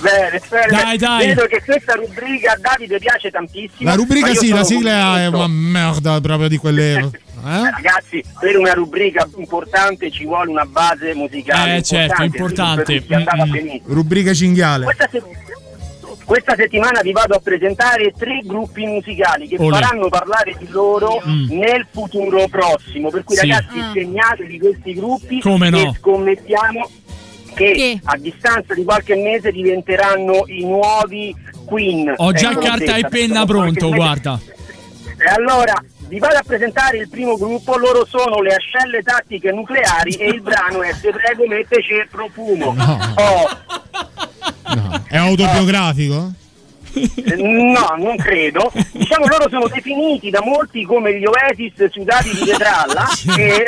Bene, 0.02 0.40
bene. 0.48 0.66
Dai, 0.68 0.98
dai. 0.98 1.26
Vedo 1.28 1.46
che 1.46 1.62
questa 1.64 1.94
rubrica 1.94 2.52
a 2.52 2.58
Davide 2.60 2.98
piace 2.98 3.30
tantissimo. 3.30 3.88
La 3.88 3.94
rubrica 3.94 4.34
sì, 4.34 4.48
la 4.50 4.64
sigla 4.64 5.20
è 5.20 5.26
una 5.28 5.46
merda 5.46 6.20
proprio 6.20 6.48
di 6.48 6.56
quelle. 6.56 6.94
Eh? 6.94 7.10
Ragazzi, 7.70 8.22
per 8.38 8.56
una 8.58 8.72
rubrica 8.72 9.28
importante 9.36 10.10
ci 10.10 10.24
vuole 10.24 10.50
una 10.50 10.64
base 10.64 11.14
musicale. 11.14 11.76
Eh, 11.76 11.82
certo, 11.82 12.22
importante. 12.22 12.94
importante. 12.94 13.14
È 13.14 13.16
andata 13.16 13.46
Mm, 13.46 13.90
mm. 13.90 13.92
Rubrica 13.92 14.34
cinghiale. 14.34 14.84
Questa, 14.84 15.08
se- 15.10 15.22
questa 16.24 16.54
settimana 16.56 17.00
vi 17.02 17.12
vado 17.12 17.34
a 17.34 17.40
presentare 17.40 18.12
tre 18.16 18.40
gruppi 18.44 18.86
musicali 18.86 19.48
che 19.48 19.56
Olè. 19.58 19.78
faranno 19.80 20.08
parlare 20.08 20.54
di 20.58 20.68
loro 20.68 21.20
Mm. 21.26 21.50
nel 21.58 21.86
futuro 21.90 22.46
prossimo. 22.48 23.10
Per 23.10 23.24
cui 23.24 23.36
Sì. 23.36 23.48
ragazzi 23.48 23.78
segnatevi 23.92 24.58
questi 24.58 24.94
gruppi 24.94 25.40
Come 25.40 25.70
no? 25.70 25.78
e 25.78 25.92
scommettiamo 25.98 26.88
che, 27.54 28.00
a 28.02 28.16
distanza 28.16 28.72
di 28.74 28.82
qualche 28.84 29.14
mese 29.14 29.50
diventeranno 29.52 30.44
i 30.46 30.64
nuovi 30.64 31.34
Queen. 31.66 32.12
Ho 32.16 32.32
già 32.32 32.50
Ecco, 32.52 32.60
carta 32.60 32.96
e 32.96 33.06
penna 33.08 33.44
pronto, 33.44 33.90
guarda. 33.90 34.38
E 35.18 35.28
allora 35.34 35.74
vi 36.08 36.18
vado 36.18 36.36
a 36.36 36.42
presentare 36.44 36.98
il 36.98 37.08
primo 37.08 37.36
gruppo, 37.36 37.76
loro 37.76 38.04
sono 38.06 38.40
le 38.42 38.54
ascelle 38.54 39.02
tattiche 39.02 39.50
nucleari 39.52 40.14
e 40.14 40.28
il 40.28 40.40
brano 40.40 40.82
è 40.82 40.92
Se 40.94 41.10
prego 41.10 41.46
metteci 41.46 41.94
profumo. 42.10 42.74
Oh, 43.14 43.48
È 45.06 45.16
autobiografico? 45.16 46.32
no, 47.38 47.94
non 47.98 48.16
credo. 48.16 48.70
Diciamo 48.92 49.26
loro 49.26 49.48
sono 49.48 49.68
definiti 49.68 50.30
da 50.30 50.40
molti 50.42 50.84
come 50.84 51.18
gli 51.18 51.24
Oasis 51.24 51.88
sudati 51.90 52.30
di 52.30 52.44
Vetralla 52.44 53.06
e 53.36 53.66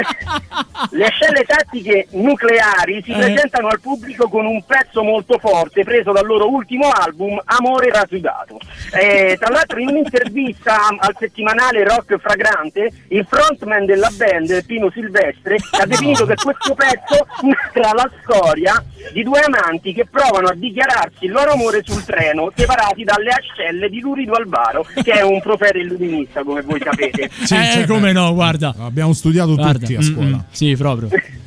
le 0.91 1.05
ascelle 1.05 1.45
tattiche 1.45 2.07
nucleari 2.11 3.03
si 3.03 3.13
Eh. 3.13 3.17
presentano 3.17 3.69
al 3.69 3.81
pubblico 3.81 4.29
con 4.29 4.47
un 4.47 4.63
pezzo 4.65 5.03
molto 5.03 5.39
forte 5.39 5.85
preso 5.85 6.13
dal 6.13 6.27
loro 6.27 6.49
ultimo 6.49 6.91
album 6.91 7.41
Amore 7.45 7.91
rasudato. 7.91 8.59
Eh, 8.93 9.37
tra 9.39 9.51
l'altro 9.51 9.79
in 9.79 9.89
un'intervista 9.89 10.89
al 10.99 11.15
settimanale 11.19 11.85
Rock 11.85 12.19
Fragrante 12.19 12.91
il 13.09 13.27
frontman 13.29 13.85
della 13.87 14.11
band 14.17 14.65
Pino 14.67 14.91
Silvestre 14.91 15.57
ha 15.81 15.87
definito 15.87 16.27
che 16.27 16.35
questo 16.35 16.75
pezzo 16.75 17.27
narra 17.43 17.93
la 17.95 18.11
storia 18.23 18.83
di 19.13 19.23
due 19.23 19.41
amanti 19.41 19.93
che 19.93 20.07
provano 20.11 20.49
a 20.49 20.55
dichiararsi 20.55 21.25
il 21.27 21.33
loro 21.33 21.53
amore 21.53 21.83
sul 21.85 22.05
treno 22.05 22.51
separati 22.55 23.05
dalle 23.15 23.31
ascelle 23.31 23.89
di 23.89 24.01
Lurido 24.01 24.33
Alvaro 24.33 24.87
che 25.03 25.13
è 25.13 25.23
un 25.23 25.41
profeta 25.41 25.79
illuminista 25.79 26.43
come 26.43 26.63
voi 26.63 26.81
sapete. 26.83 27.31
eh, 27.81 27.87
come 27.87 28.13
no, 28.13 28.33
guarda. 28.35 28.75
Abbiamo 28.79 29.13
studiato 29.13 29.55
Guarda, 29.55 29.79
tutti 29.79 29.95
a 29.95 29.99
mm, 30.01 30.03
scuola. 30.03 30.37
mm, 30.37 30.41
sì, 30.51 30.77
proprio. 30.77 31.09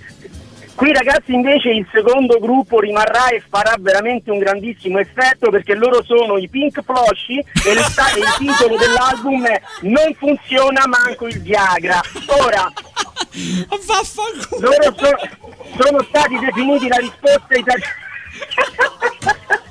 Qui 0.78 0.93
ragazzi 0.93 1.34
invece 1.34 1.70
il 1.70 1.88
secondo 1.91 2.38
gruppo 2.38 2.80
rimarrà 2.80 3.30
e 3.30 3.41
farà 3.49 3.74
veramente 3.80 4.30
un 4.30 4.38
grandissimo 4.38 4.99
effetto 4.99 5.49
perché 5.49 5.74
loro 5.74 6.03
sono 6.03 6.38
i 6.38 6.47
Pink 6.47 6.84
Floshy 6.84 7.39
e 7.39 7.72
e 7.72 7.74
il 7.74 8.36
titolo 8.38 8.78
dell'album 8.78 9.43
è 9.47 9.59
Non 9.82 10.13
funziona 10.15 10.86
manco 10.86 11.26
il 11.26 11.41
Viagra. 11.41 11.99
Ora, 12.43 12.72
loro 14.59 14.95
so- 14.95 15.84
sono 15.84 16.05
stati 16.07 16.38
definiti 16.38 16.88
la 16.88 16.97
risposta 16.97 17.55
italiana. 17.55 18.05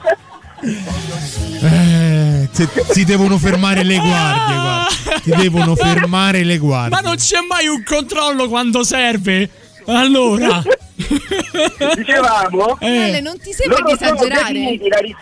Eh, 1.63 2.49
ti, 2.53 2.69
ti 2.93 3.05
devono 3.05 3.39
fermare 3.39 3.83
le 3.83 3.97
guardie, 3.99 4.55
guarda. 4.61 5.21
Ti 5.23 5.31
devono 5.31 5.75
fermare 5.77 6.43
le 6.45 6.59
guardie. 6.59 6.91
Ma 6.91 7.01
non 7.01 7.17
c'è 7.17 7.39
mai 7.49 7.67
un 7.67 7.83
controllo 7.85 8.49
quando 8.49 8.83
serve. 8.85 9.49
Allora. 9.87 10.63
Dicevamo? 11.95 12.79
Eh. 12.81 13.03
Ale, 13.09 13.21
non 13.21 13.39
ti 13.39 13.53
sembra 13.53 13.79
Loro 13.81 13.93
di 13.97 14.05
sono 14.05 14.15
esagerare? 14.17 14.53
definiti 14.53 14.89
la 14.89 14.99
ris- 14.99 15.15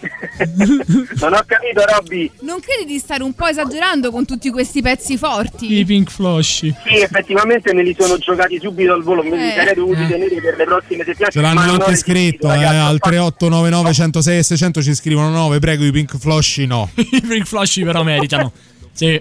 non 1.20 1.32
ho 1.34 1.42
capito 1.46 1.82
Robby. 1.86 2.30
Non 2.40 2.60
credi 2.60 2.92
di 2.92 2.98
stare 2.98 3.22
un 3.22 3.32
po' 3.34 3.46
esagerando 3.46 4.10
con 4.10 4.24
tutti 4.24 4.50
questi 4.50 4.82
pezzi 4.82 5.16
forti? 5.16 5.78
I 5.78 5.84
Pink 5.84 6.10
Floshy. 6.10 6.74
Sì, 6.86 7.00
effettivamente 7.00 7.72
me 7.74 7.82
li 7.82 7.94
sono 7.98 8.16
giocati 8.18 8.58
subito 8.60 8.92
al 8.92 9.02
volo, 9.02 9.22
me 9.22 9.36
li 9.36 9.48
Eh. 9.48 9.54
sarei 9.56 9.74
dovuti 9.74 10.06
tenere 10.06 10.40
per 10.40 10.56
le 10.56 10.64
prossime 10.64 11.04
settimane. 11.04 11.30
Ce 11.32 11.40
l'hanno 11.40 11.60
anche 11.60 11.96
scritto 11.96 12.46
eh, 12.50 12.54
ragazzi. 12.56 12.76
al 12.76 12.98
3899 12.98 13.92
106 13.92 14.38
e 14.38 14.42
600 14.42 14.82
ci 14.82 14.94
scrivono 14.94 15.30
9 15.30 15.58
prego 15.58 15.84
i 15.84 15.90
Pink 15.92 16.16
Floshy 16.18 16.66
no 16.66 16.88
I 16.96 17.20
Pink 17.20 17.46
Floshy 17.46 17.84
però 17.84 18.02
meritano. 18.02 18.52
Sì. 18.92 19.20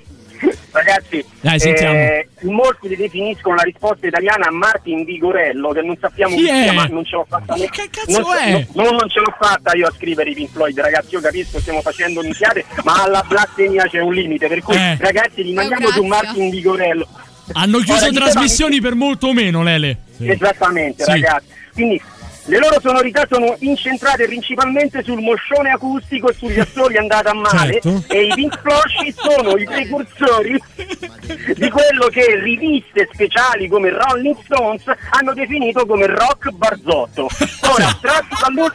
Ragazzi, 0.71 1.25
Dai, 1.41 1.57
eh, 1.59 2.27
molti 2.41 2.95
definiscono 2.95 3.55
la 3.55 3.63
risposta 3.63 4.05
italiana 4.05 4.47
a 4.47 4.51
Martin 4.51 5.03
Vigorello, 5.05 5.69
che 5.71 5.81
non 5.81 5.97
sappiamo 5.99 6.35
Chi 6.35 6.43
chi, 6.43 6.49
è? 6.49 6.61
sia, 6.63 6.73
ma 6.73 6.85
non 6.85 7.03
ce 7.03 7.15
l'ho 7.15 7.25
fatta 7.27 7.55
ne- 7.55 7.69
Che 7.69 7.89
cazzo 7.89 8.19
non, 8.21 8.37
è? 8.37 8.67
no- 8.73 8.91
non 8.91 9.09
ce 9.09 9.19
l'ho 9.19 9.33
fatta 9.39 9.75
io 9.75 9.87
a 9.87 9.91
scrivere 9.95 10.29
i 10.29 10.33
Pink 10.35 10.51
Floyd, 10.51 10.79
ragazzi. 10.79 11.15
Io 11.15 11.21
capisco, 11.21 11.59
stiamo 11.59 11.81
facendo 11.81 12.21
minchiate, 12.21 12.63
ma 12.83 13.03
alla 13.03 13.23
blasfemia 13.27 13.87
c'è 13.87 13.99
un 14.01 14.13
limite. 14.13 14.47
Per 14.47 14.61
cui, 14.61 14.75
Eh. 14.75 14.97
ragazzi, 14.99 15.41
rimaniamo 15.41 15.87
su. 15.89 16.03
Martin 16.03 16.49
Vigorello. 16.49 17.07
Hanno 17.53 17.79
chiuso 17.79 18.05
Ora, 18.05 18.13
trasmissioni 18.13 18.79
per 18.81 18.93
molto 18.93 19.31
meno, 19.33 19.63
Lele. 19.63 19.97
Esattamente, 20.19 21.03
Sì. 21.05 21.11
ragazzi. 21.11 21.45
Quindi 21.73 22.01
le 22.47 22.59
loro 22.59 22.79
sonorità 22.79 23.25
sono 23.29 23.55
incentrate 23.59 24.25
principalmente 24.25 25.03
sul 25.03 25.21
moscione 25.21 25.69
acustico 25.71 26.29
e 26.29 26.33
sugli 26.33 26.59
assoli 26.59 26.97
andata 26.97 27.31
a 27.31 27.33
male 27.33 27.79
Certo. 27.81 28.03
e 28.07 28.25
i 28.25 28.33
Pink 28.33 28.59
Floyd 28.61 29.13
sono 29.15 29.57
i 29.57 29.65
precursori 29.65 30.61
di 31.55 31.69
quello 31.69 32.07
che 32.09 32.39
riviste 32.41 33.09
speciali 33.11 33.67
come 33.67 33.89
Rolling 33.89 34.37
Stones 34.45 34.83
hanno 35.11 35.33
definito 35.33 35.85
come 35.85 36.05
rock 36.07 36.49
barzotto. 36.51 37.27
Ora, 37.69 37.97
tratto 38.01 38.35
dal 38.41 38.53
loro, 38.53 38.73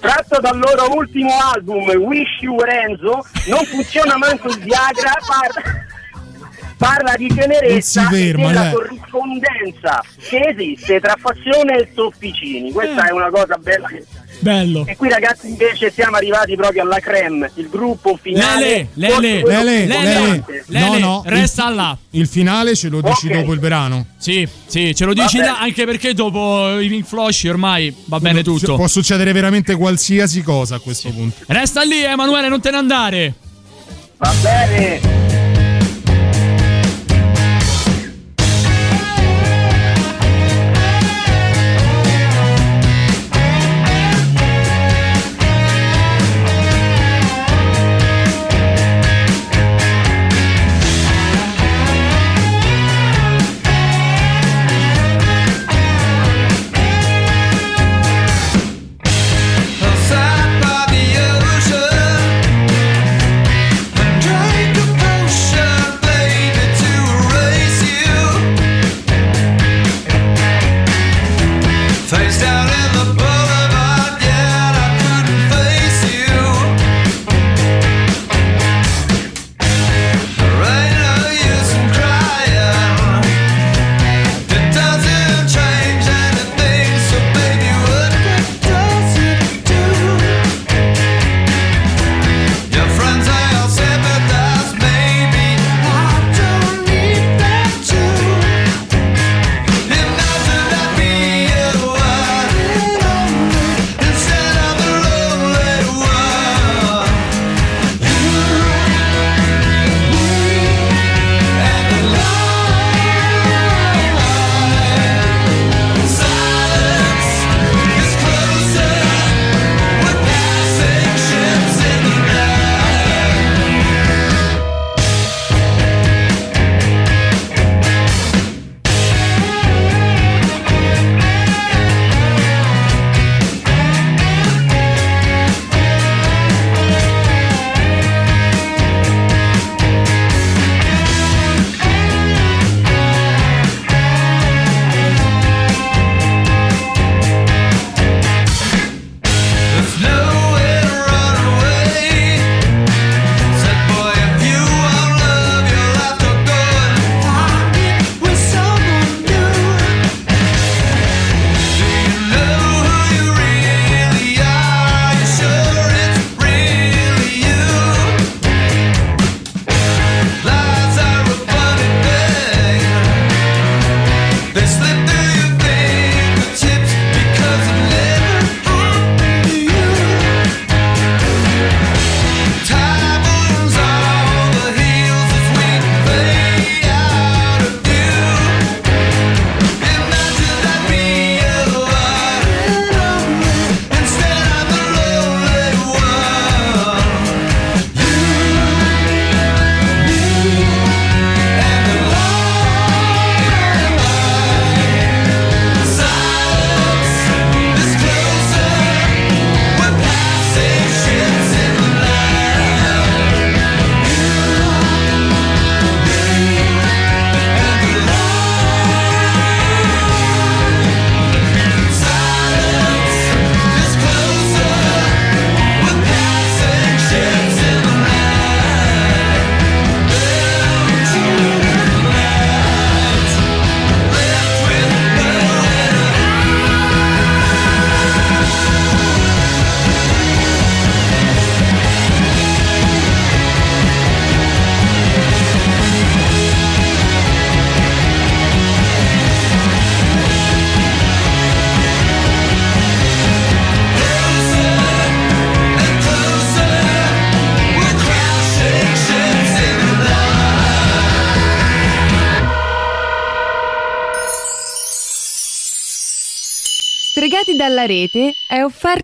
tratto 0.00 0.40
dal 0.40 0.58
loro 0.58 0.94
ultimo 0.94 1.30
album 1.52 1.88
Wish 1.90 2.40
You 2.40 2.54
Were 2.54 2.80
Enzo, 2.82 3.24
non 3.46 3.64
funziona 3.66 4.16
manco 4.16 4.48
il 4.48 4.58
Viagra, 4.58 5.12
parla, 5.26 5.84
parla 6.82 7.14
di 7.16 7.28
tenerezza 7.28 8.08
si 8.08 8.14
e 8.14 8.18
ferma, 8.18 8.46
della 8.48 8.70
eh. 8.70 8.72
corrispondenza 8.72 10.02
che 10.28 10.38
esiste 10.48 10.98
tra 10.98 11.16
passione 11.20 11.78
e 11.78 11.88
sofficini. 11.94 12.72
Questa 12.72 13.06
è 13.06 13.12
una 13.12 13.30
cosa 13.30 13.56
bella. 13.56 13.86
che- 13.86 14.04
Bello. 14.40 14.84
E 14.88 14.96
qui 14.96 15.08
ragazzi 15.08 15.48
invece 15.50 15.92
siamo 15.92 16.16
arrivati 16.16 16.56
proprio 16.56 16.82
alla 16.82 16.98
creme, 16.98 17.52
il 17.54 17.68
gruppo 17.68 18.18
finale. 18.20 18.88
Lele, 18.94 19.20
Lele, 19.20 19.42
Lele, 19.44 19.86
Lele. 19.86 20.44
Lele, 20.66 20.98
no, 20.98 20.98
no, 20.98 21.22
resta 21.26 21.68
il, 21.68 21.76
là. 21.76 21.96
Il 22.10 22.26
finale 22.26 22.74
ce 22.74 22.88
lo 22.88 23.00
dici 23.00 23.28
Ok. 23.28 23.34
dopo 23.34 23.52
il 23.52 23.60
brano. 23.60 24.06
Sì, 24.18 24.48
sì, 24.66 24.92
ce 24.96 25.04
lo 25.04 25.14
dici 25.14 25.38
là, 25.38 25.60
anche 25.60 25.84
perché 25.84 26.12
dopo 26.14 26.80
i 26.80 26.88
Pink 26.88 27.06
Floyd 27.06 27.36
ormai 27.48 27.94
va 28.06 28.18
bene 28.18 28.42
tutto. 28.42 28.74
Può 28.74 28.88
succedere 28.88 29.30
veramente 29.30 29.76
qualsiasi 29.76 30.42
cosa 30.42 30.76
a 30.76 30.78
questo 30.80 31.10
punto. 31.10 31.44
Resta 31.46 31.82
lì, 31.82 32.02
Emanuele, 32.02 32.48
non 32.48 32.60
te 32.60 32.72
ne 32.72 32.76
andare. 32.76 33.34
Va 34.16 34.32
bene. 34.42 35.51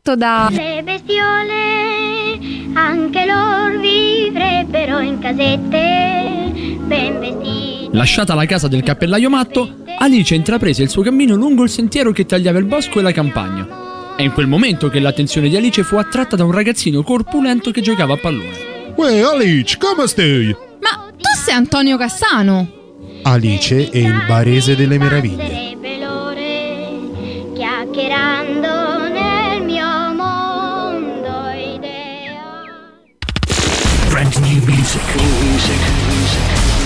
È 0.09 0.13
offerto 0.13 0.17
da 0.17 0.49
Le 0.51 0.83
bestiole 0.83 2.39
anche 2.73 3.27
loro 3.27 3.79
vivrebbero 3.79 5.01
in 5.01 5.19
casette 5.19 6.53
ben 6.85 7.19
vestite. 7.19 7.97
Lasciata 7.97 8.35
la 8.35 8.47
casa 8.47 8.69
del 8.69 8.83
cappellaio 8.83 9.29
matto, 9.29 9.77
Alice 9.99 10.35
intraprese 10.35 10.83
il 10.83 10.89
suo 10.89 11.03
cammino 11.03 11.35
lungo 11.35 11.65
il 11.65 11.71
sentiero 11.71 12.13
che 12.13 12.25
tagliava 12.25 12.59
il 12.59 12.67
bosco 12.67 13.01
e 13.01 13.03
la 13.03 13.13
campagna. 13.13 14.15
È 14.17 14.23
in 14.23 14.33
quel 14.33 14.47
momento 14.47 14.89
che 14.89 15.01
l'attenzione 15.01 15.49
di 15.49 15.57
Alice 15.57 15.83
fu 15.83 15.97
attratta 15.97 16.37
da 16.37 16.45
un 16.45 16.53
ragazzino 16.53 17.03
corpulento 17.03 17.71
che 17.71 17.81
giocava 17.81 18.15
a 18.15 18.19
pallone. 18.19 18.93
Uè, 18.97 19.21
Alice, 19.21 19.77
come 19.79 20.07
stai? 20.07 20.55
Ma 20.81 21.11
tu 21.17 21.31
sei 21.45 21.55
Antonio 21.55 21.97
Cassano? 21.97 22.69
Alice 23.23 23.91
e 23.91 24.01
il 24.01 24.25
barese 24.27 24.77
delle 24.77 24.99
meraviglie. 24.99 25.68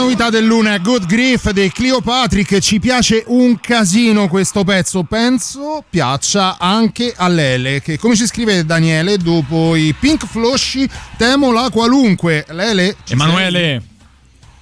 Novità 0.00 0.30
del 0.30 0.44
luna 0.44 0.74
è 0.74 0.80
Good 0.80 1.06
Grief 1.06 1.50
dei 1.50 1.70
Cleopatrick. 1.70 2.58
Ci 2.58 2.80
piace 2.80 3.24
un 3.26 3.58
casino 3.60 4.28
questo 4.28 4.64
pezzo. 4.64 5.02
Penso 5.04 5.84
piaccia 5.88 6.58
anche 6.58 7.12
a 7.16 7.28
Lele. 7.28 7.80
Che 7.80 7.98
come 7.98 8.16
ci 8.16 8.26
scrive 8.26 8.64
Daniele, 8.64 9.16
dopo 9.16 9.76
i 9.76 9.94
Pink 9.98 10.26
Flosci, 10.26 10.88
temo 11.16 11.52
la 11.52 11.68
qualunque. 11.70 12.44
Lele, 12.48 12.96
Emanuele, 13.08 13.82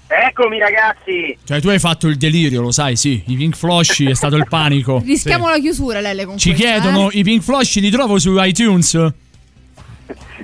Eccomi 0.06 0.58
ragazzi! 0.58 1.36
cioè 1.42 1.60
tu 1.60 1.68
hai 1.68 1.78
fatto 1.78 2.06
il 2.06 2.16
delirio, 2.16 2.60
lo 2.60 2.70
sai, 2.70 2.96
sì. 2.96 3.22
I 3.26 3.34
Pink 3.34 3.56
Flosci 3.56 4.04
è 4.04 4.14
stato 4.14 4.36
il 4.36 4.46
panico. 4.46 5.00
Rischiamo 5.04 5.48
la 5.48 5.58
chiusura, 5.58 6.00
Lele, 6.00 6.26
con 6.26 6.36
Ci 6.36 6.50
questa, 6.50 6.68
chiedono, 6.68 7.10
eh? 7.10 7.18
i 7.18 7.22
Pink 7.22 7.42
Flosci 7.42 7.80
li 7.80 7.90
trovo 7.90 8.18
su 8.18 8.34
iTunes? 8.38 8.90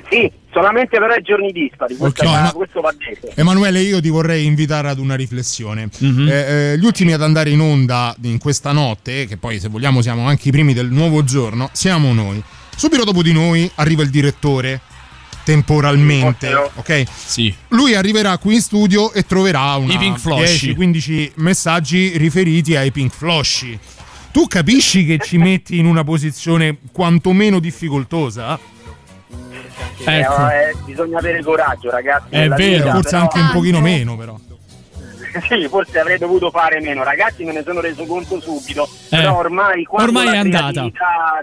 Sì, 0.09 0.33
solamente 0.59 0.99
però 0.99 1.13
ai 1.15 1.23
giorni 1.23 1.53
dispari, 1.53 1.97
questo, 1.97 2.23
Ok, 2.25 2.29
va, 2.29 2.43
ma- 2.43 2.53
questo 2.53 2.81
va 2.81 2.93
detto. 2.97 3.31
Emanuele, 3.37 3.81
io 3.81 4.01
ti 4.01 4.09
vorrei 4.09 4.45
invitare 4.45 4.89
ad 4.89 4.99
una 4.99 5.15
riflessione. 5.15 5.89
Mhm. 5.99 6.29
Eh, 6.29 6.33
eh, 6.73 6.79
gli 6.79 6.85
ultimi 6.85 7.13
ad 7.13 7.23
andare 7.23 7.51
in 7.51 7.61
onda 7.61 8.15
in 8.23 8.39
questa 8.39 8.73
notte, 8.73 9.27
che 9.27 9.37
poi 9.37 9.61
se 9.61 9.69
vogliamo 9.69 10.03
siamo 10.03 10.27
anche 10.27 10.49
i 10.49 10.51
primi 10.51 10.75
del 10.75 10.91
nuovo 10.91 11.23
giorno, 11.23 11.69
siamo 11.73 12.13
noi. 12.13 12.43
Subito 12.77 13.05
dopo 13.05 13.23
di 13.23 13.33
noi 13.33 13.71
arriva 13.77 14.03
il 14.03 14.11
direttore, 14.11 14.81
temporalmente, 15.45 16.53
ok? 16.75 17.05
Sì. 17.13 17.55
Lui 17.69 17.95
arriverà 17.95 18.37
qui 18.39 18.55
in 18.55 18.61
studio 18.61 19.13
e 19.13 19.25
troverà 19.25 19.75
una 19.77 19.93
I 19.95 19.99
Pink 19.99 20.19
Flosci. 20.19 20.75
10-15 20.77 21.31
messaggi 21.37 22.17
riferiti 22.17 22.75
ai 22.77 22.91
Pink 22.91 23.13
Flosci. 23.15 23.79
Tu 24.33 24.47
capisci 24.47 25.07
che 25.07 25.19
ci 25.19 25.39
metti 25.39 25.79
in 25.79 25.87
una 25.87 26.05
posizione 26.05 26.77
quantomeno 26.93 27.61
difficoltosa? 27.61 28.59
Ecco. 30.05 30.49
Eh, 30.51 30.69
eh, 30.71 30.75
bisogna 30.85 31.19
avere 31.19 31.43
coraggio, 31.43 31.91
ragazzi. 31.91 32.27
È 32.31 32.49
vero, 32.49 32.57
vita, 32.85 32.91
forse 32.93 33.11
però- 33.11 33.23
anche 33.23 33.39
un 33.41 33.51
pochino 33.53 33.81
meno, 33.81 34.17
però. 34.17 34.37
sì, 35.49 35.69
forse 35.69 35.99
avrei 35.99 36.19
dovuto 36.19 36.51
fare 36.51 36.81
meno. 36.81 37.03
Ragazzi, 37.05 37.45
me 37.45 37.53
ne 37.53 37.63
sono 37.65 37.81
reso 37.81 38.05
conto 38.07 38.41
subito. 38.41 38.89
Però 39.11 39.37
ormai, 39.37 39.85
quando 39.85 40.11
Eh. 40.11 40.17
Ormai 40.17 40.27
la 40.27 40.33
è 40.33 40.39
andata. 40.39 40.85
Eh, 40.85 40.93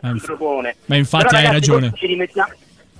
si 0.01 0.07
inf- 0.07 0.25
propone. 0.25 0.75
ma 0.85 0.95
infatti 0.95 1.25
Però, 1.25 1.37
hai 1.37 1.43
ragazzi, 1.45 1.69
ragione. 1.71 1.93
Ci 1.95 2.05
rimettiamo, 2.07 2.49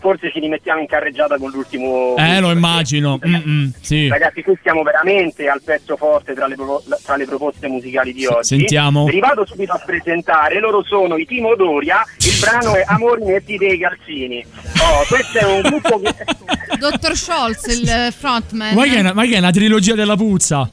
forse 0.06 0.30
ci 0.32 0.40
rimettiamo 0.40 0.80
in 0.82 0.86
carreggiata 0.86 1.36
con 1.40 1.50
l'ultimo. 1.50 2.14
Eh, 2.16 2.40
lo 2.40 2.52
immagino. 2.52 3.20
Mm-mm, 3.26 3.72
sì. 3.82 4.08
Ragazzi, 4.08 4.44
qui 4.44 4.56
siamo 4.62 4.84
veramente 4.84 5.48
al 5.48 5.64
pezzo 5.64 5.98
forte 5.98 6.36
tra 6.36 6.46
le, 6.46 6.56
tra 7.04 7.16
le 7.16 7.26
proposte 7.26 7.68
musicali 7.68 8.14
di 8.14 8.28
oggi. 8.28 8.56
sentiamo. 8.56 9.06
Vi 9.06 9.20
vado 9.20 9.48
subito 9.48 9.72
a 9.72 9.82
presentare. 9.84 10.60
Loro 10.60 10.84
sono 10.84 11.18
i 11.18 11.26
Timo 11.26 11.56
Doria. 11.56 12.04
Il 12.20 12.38
brano 12.40 12.76
è 12.76 12.84
Amori 12.86 13.24
metti 13.24 13.58
dei 13.58 13.80
calzini. 13.80 14.46
Oh, 14.78 15.06
questo 15.08 15.40
è 15.40 15.46
un 15.46 15.62
gruppo 15.62 16.00
che. 16.00 16.14
Dottor 16.78 17.16
Scholz, 17.16 17.66
il 17.66 18.14
frontman. 18.16 18.76
Ma 18.76 18.84
che, 18.84 18.98
è 18.98 19.00
una, 19.00 19.14
ma 19.14 19.26
che 19.26 19.36
è 19.36 19.40
una 19.40 19.52
trilogia 19.52 19.96
della 19.96 20.16
puzza? 20.16 20.70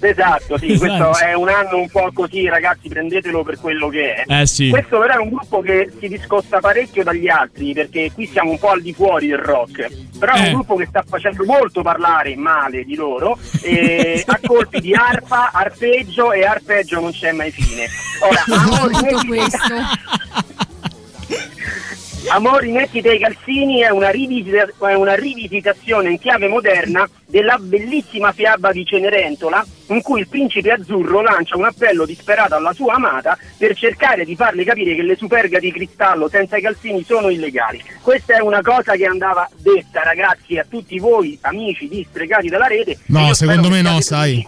Esatto, 0.00 0.58
sì, 0.58 0.76
questo 0.78 1.10
Esatto. 1.10 1.18
è 1.18 1.32
un 1.34 1.48
anno 1.48 1.78
un 1.78 1.88
po' 1.88 2.10
così, 2.12 2.48
ragazzi, 2.48 2.88
prendetelo 2.88 3.42
per 3.42 3.58
quello 3.58 3.88
che 3.88 4.14
è. 4.14 4.24
Eh, 4.40 4.46
sì. 4.46 4.68
Questo 4.70 4.98
però 4.98 5.14
è 5.14 5.18
un 5.18 5.28
gruppo 5.30 5.60
che 5.60 5.90
si 5.98 6.08
discosta 6.08 6.60
parecchio 6.60 7.02
dagli 7.02 7.28
altri, 7.28 7.72
perché 7.72 8.10
qui 8.12 8.26
siamo 8.26 8.50
un 8.52 8.58
po' 8.58 8.70
al 8.70 8.82
di 8.82 8.92
fuori 8.92 9.28
del 9.28 9.38
rock. 9.38 9.88
Però 10.18 10.32
è 10.34 10.40
Eh. 10.40 10.46
un 10.48 10.52
gruppo 10.54 10.76
che 10.76 10.86
sta 10.86 11.02
facendo 11.06 11.44
molto 11.44 11.82
parlare 11.82 12.36
male 12.36 12.84
di 12.84 12.94
loro, 12.94 13.38
e 13.62 14.22
a 14.26 14.38
colpi 14.44 14.80
di 14.80 14.94
arpa, 14.94 15.50
arpeggio 15.52 16.32
e 16.32 16.44
arpeggio 16.44 17.00
non 17.00 17.12
c'è 17.12 17.32
mai 17.32 17.50
fine. 17.50 17.86
Ora, 18.22 18.44
metti- 19.02 19.26
questo. 19.26 19.58
Amori 22.28 22.70
netti 22.70 23.00
dei 23.00 23.18
calzini 23.18 23.80
è 23.80 23.88
una, 23.88 24.10
rivisita- 24.10 24.68
è 24.86 24.94
una 24.94 25.14
rivisitazione 25.14 26.10
in 26.10 26.18
chiave 26.18 26.48
moderna 26.48 27.08
della 27.26 27.56
bellissima 27.58 28.32
fiaba 28.32 28.72
di 28.72 28.84
Cenerentola 28.84 29.64
in 29.86 30.02
cui 30.02 30.20
il 30.20 30.28
principe 30.28 30.70
azzurro 30.70 31.22
lancia 31.22 31.56
un 31.56 31.64
appello 31.64 32.04
disperato 32.04 32.54
alla 32.54 32.72
sua 32.72 32.94
amata 32.94 33.38
per 33.56 33.74
cercare 33.74 34.24
di 34.24 34.36
farle 34.36 34.64
capire 34.64 34.94
che 34.94 35.02
le 35.02 35.16
superga 35.16 35.58
di 35.58 35.72
cristallo 35.72 36.28
senza 36.28 36.56
i 36.56 36.62
calzini 36.62 37.02
sono 37.04 37.30
illegali. 37.30 37.82
Questa 38.02 38.36
è 38.36 38.40
una 38.40 38.60
cosa 38.60 38.94
che 38.94 39.06
andava 39.06 39.48
detta 39.56 40.02
ragazzi 40.02 40.58
a 40.58 40.66
tutti 40.68 40.98
voi 40.98 41.38
amici 41.42 41.88
di 41.88 42.06
Stregati 42.08 42.48
dalla 42.48 42.66
rete. 42.66 42.98
No, 43.06 43.32
secondo 43.34 43.68
me 43.68 43.82
no, 43.82 44.00
sai. 44.00 44.46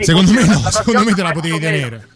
Secondo 0.00 0.32
me 0.32 0.44
no, 0.44 0.70
secondo 0.70 1.04
me 1.04 1.14
te 1.14 1.22
la 1.22 1.32
potevi 1.32 1.58
tenere. 1.58 2.15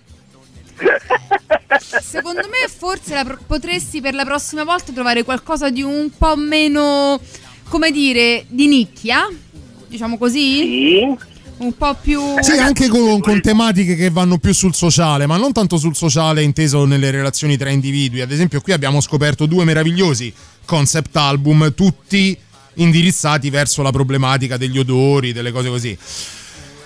Secondo 2.03 2.43
me 2.43 2.69
forse 2.69 3.15
la 3.15 3.25
pro- 3.25 3.39
potresti 3.47 4.01
per 4.01 4.15
la 4.15 4.25
prossima 4.25 4.65
volta 4.65 4.93
trovare 4.93 5.23
qualcosa 5.23 5.71
di 5.71 5.83
un 5.83 6.11
po' 6.17 6.37
meno, 6.37 7.21
come 7.69 7.91
dire, 7.91 8.45
di 8.49 8.67
nicchia, 8.67 9.29
diciamo 9.87 10.19
così? 10.19 11.07
Un 11.59 11.77
po' 11.77 11.95
più... 12.01 12.21
Sì, 12.41 12.53
anche 12.53 12.89
con, 12.89 13.21
con 13.21 13.41
tematiche 13.41 13.95
che 13.95 14.09
vanno 14.11 14.39
più 14.39 14.55
sul 14.55 14.75
sociale, 14.75 15.27
ma 15.27 15.37
non 15.37 15.53
tanto 15.53 15.77
sul 15.77 15.95
sociale 15.95 16.43
inteso 16.43 16.87
nelle 16.87 17.11
relazioni 17.11 17.57
tra 17.59 17.69
individui. 17.69 18.23
Ad 18.23 18.31
esempio, 18.31 18.61
qui 18.61 18.73
abbiamo 18.73 19.01
scoperto 19.01 19.47
due 19.47 19.65
meravigliosi 19.65 20.33
concept 20.65 21.17
album, 21.17 21.75
tutti 21.75 22.37
indirizzati 22.75 23.51
verso 23.51 23.83
la 23.83 23.91
problematica 23.91 24.57
degli 24.57 24.79
odori, 24.79 25.33
delle 25.33 25.53
cose 25.53 25.69
così. 25.69 25.99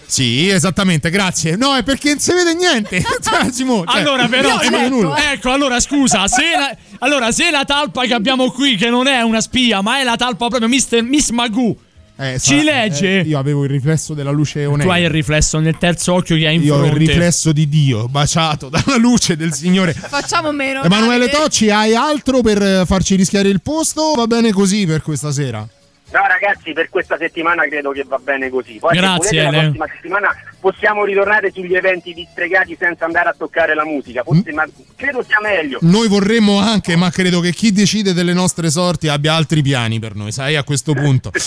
Sì, 0.07 0.49
esattamente, 0.49 1.11
grazie. 1.11 1.57
No, 1.57 1.75
è 1.75 1.83
perché 1.83 2.11
non 2.11 2.19
si 2.19 2.33
vede 2.33 2.55
niente. 2.55 3.03
Cioè, 3.23 3.51
Simo, 3.53 3.85
cioè, 3.87 4.01
allora, 4.01 4.29
però, 4.29 4.61
io 4.63 4.89
nulla. 4.89 5.33
ecco, 5.33 5.51
allora 5.51 5.81
scusa, 5.81 6.27
se 6.29 6.43
la, 6.57 6.77
allora, 7.01 7.33
se 7.33 7.51
la 7.51 7.65
talpa 7.65 8.05
che 8.05 8.15
abbiamo 8.15 8.51
qui, 8.51 8.77
che 8.77 8.91
non 8.91 9.07
è 9.07 9.23
una 9.23 9.41
spia, 9.41 9.81
ma 9.81 10.01
è 10.01 10.05
la 10.05 10.17
talpa 10.17 10.49
proprio 10.49 10.69
Mister, 10.69 11.03
Miss 11.03 11.31
Magoo, 11.31 11.77
Eh, 12.17 12.39
ci 12.39 12.59
sa- 12.59 12.63
legge. 12.63 13.21
eh, 13.21 13.23
io 13.23 13.39
avevo 13.39 13.65
il 13.65 13.71
riflesso 13.71 14.15
della 14.15 14.31
luce 14.31 14.65
tu 14.65 14.71
onesta. 14.71 14.93
hai 14.93 15.03
il 15.03 15.11
riflesso 15.11 15.59
nel 15.59 15.77
terzo 15.79 16.13
occhio 16.15 16.37
che 16.37 16.47
hai 16.47 16.55
in 16.57 16.63
Io 16.63 16.75
ho 16.75 16.81
il 16.83 16.91
fronte. 16.91 17.05
riflesso 17.07 17.51
di 17.53 17.69
Dio, 17.69 18.07
baciato 18.07 18.69
dalla 18.69 18.97
luce 18.99 19.37
del 19.37 19.53
Signore. 19.53 19.93
Facciamo 19.95 20.53
meno. 20.53 20.83
Emanuele. 20.85 21.29
Tocci, 21.29 21.71
hai 21.71 21.95
altro 21.95 22.41
per 22.43 22.63
eh, 22.63 22.85
farci 22.87 23.17
rischiare 23.17 23.49
il 23.49 23.61
posto? 23.63 24.13
Va 24.15 24.27
bene 24.27 24.53
così 24.53 24.87
per 24.87 25.03
questa 25.03 25.33
sera? 25.33 25.67
No 26.13 26.21
ragazzi, 26.29 26.73
per 26.73 26.91
questa 26.91 27.17
settimana 27.17 27.65
credo 27.67 27.91
che 27.91 28.05
va 28.07 28.19
bene 28.19 28.49
così. 28.49 28.75
Poi 28.79 28.97
Grazie, 28.97 29.29
se 29.29 29.37
volete, 29.45 29.57
la 29.57 29.63
prossima 29.63 29.87
settimana 29.95 30.29
possiamo 30.61 31.05
ritornare 31.05 31.51
sugli 31.53 31.75
eventi 31.75 32.13
di 32.15 32.27
stregati 32.31 32.77
senza 32.79 33.05
andare 33.05 33.31
a 33.31 33.35
toccare 33.37 33.75
la 33.75 33.85
musica. 33.85 34.23
Forse, 34.23 34.53
ma 34.53 34.65
credo 34.95 35.25
sia 35.27 35.41
meglio. 35.43 35.79
Noi 35.83 36.07
vorremmo 36.07 36.59
anche, 36.61 36.95
ma 36.95 37.11
credo 37.11 37.41
che 37.41 37.53
chi 37.53 37.73
decide 37.73 38.13
delle 38.13 38.33
nostre 38.33 38.71
sorti 38.71 39.09
abbia 39.09 39.35
altri 39.35 39.61
piani 39.63 39.99
per 39.99 40.15
noi, 40.15 40.31
sai, 40.31 40.55
a 40.57 40.63
questo 40.63 40.93
punto. 40.93 41.31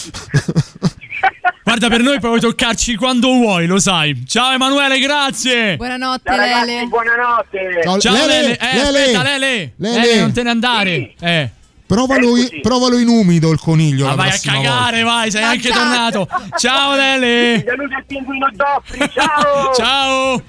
Guarda, 1.64 1.90
per 1.90 2.02
noi 2.02 2.20
puoi 2.20 2.40
toccarci 2.40 2.96
quando 2.96 3.28
vuoi, 3.28 3.68
lo 3.68 3.78
sai. 3.78 4.24
Ciao 4.26 4.54
Emanuele, 4.54 5.00
grazie. 5.00 5.76
Buonanotte, 5.76 6.30
Ciao, 6.30 6.38
ragazzi, 6.38 6.66
Lele. 6.66 6.86
buonanotte. 6.88 7.80
Ciao, 7.84 8.00
Ciao 8.00 8.14
Lele. 8.14 8.28
Lele, 8.42 8.58
Eh, 8.58 8.76
Lele. 8.76 9.00
aspetta, 9.04 9.24
Lele. 9.24 9.74
Lele. 9.76 10.00
Lele, 10.00 10.20
non 10.22 10.34
te 10.34 10.44
ne 10.44 10.50
andare. 10.50 11.14
Eh. 11.20 11.50
Provalo, 11.88 12.36
Eccoci. 12.36 12.60
provalo 12.62 12.98
in 12.98 13.08
umido 13.08 13.50
il 13.52 13.60
coniglio. 13.60 14.04
Ma 14.04 14.10
la 14.12 14.16
vai 14.18 14.30
a 14.30 14.40
cagare, 14.44 15.02
volta. 15.04 15.18
vai, 15.18 15.32
sei 15.32 15.44
anche 15.44 15.70
tornato. 15.70 16.28
Ciao 16.58 16.96
Lele. 16.96 17.64
Saluto 17.66 17.96
il 17.98 18.04
pinguino 18.06 18.50
Doffri, 18.54 19.00
ciao! 19.16 19.74
Ciao. 19.74 20.42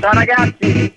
Ciao 0.00 0.12
ragazzi! 0.12 0.94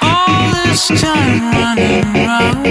All 0.00 0.50
this 0.64 0.86
time 1.00 1.40
running 1.58 2.04
round, 2.26 2.64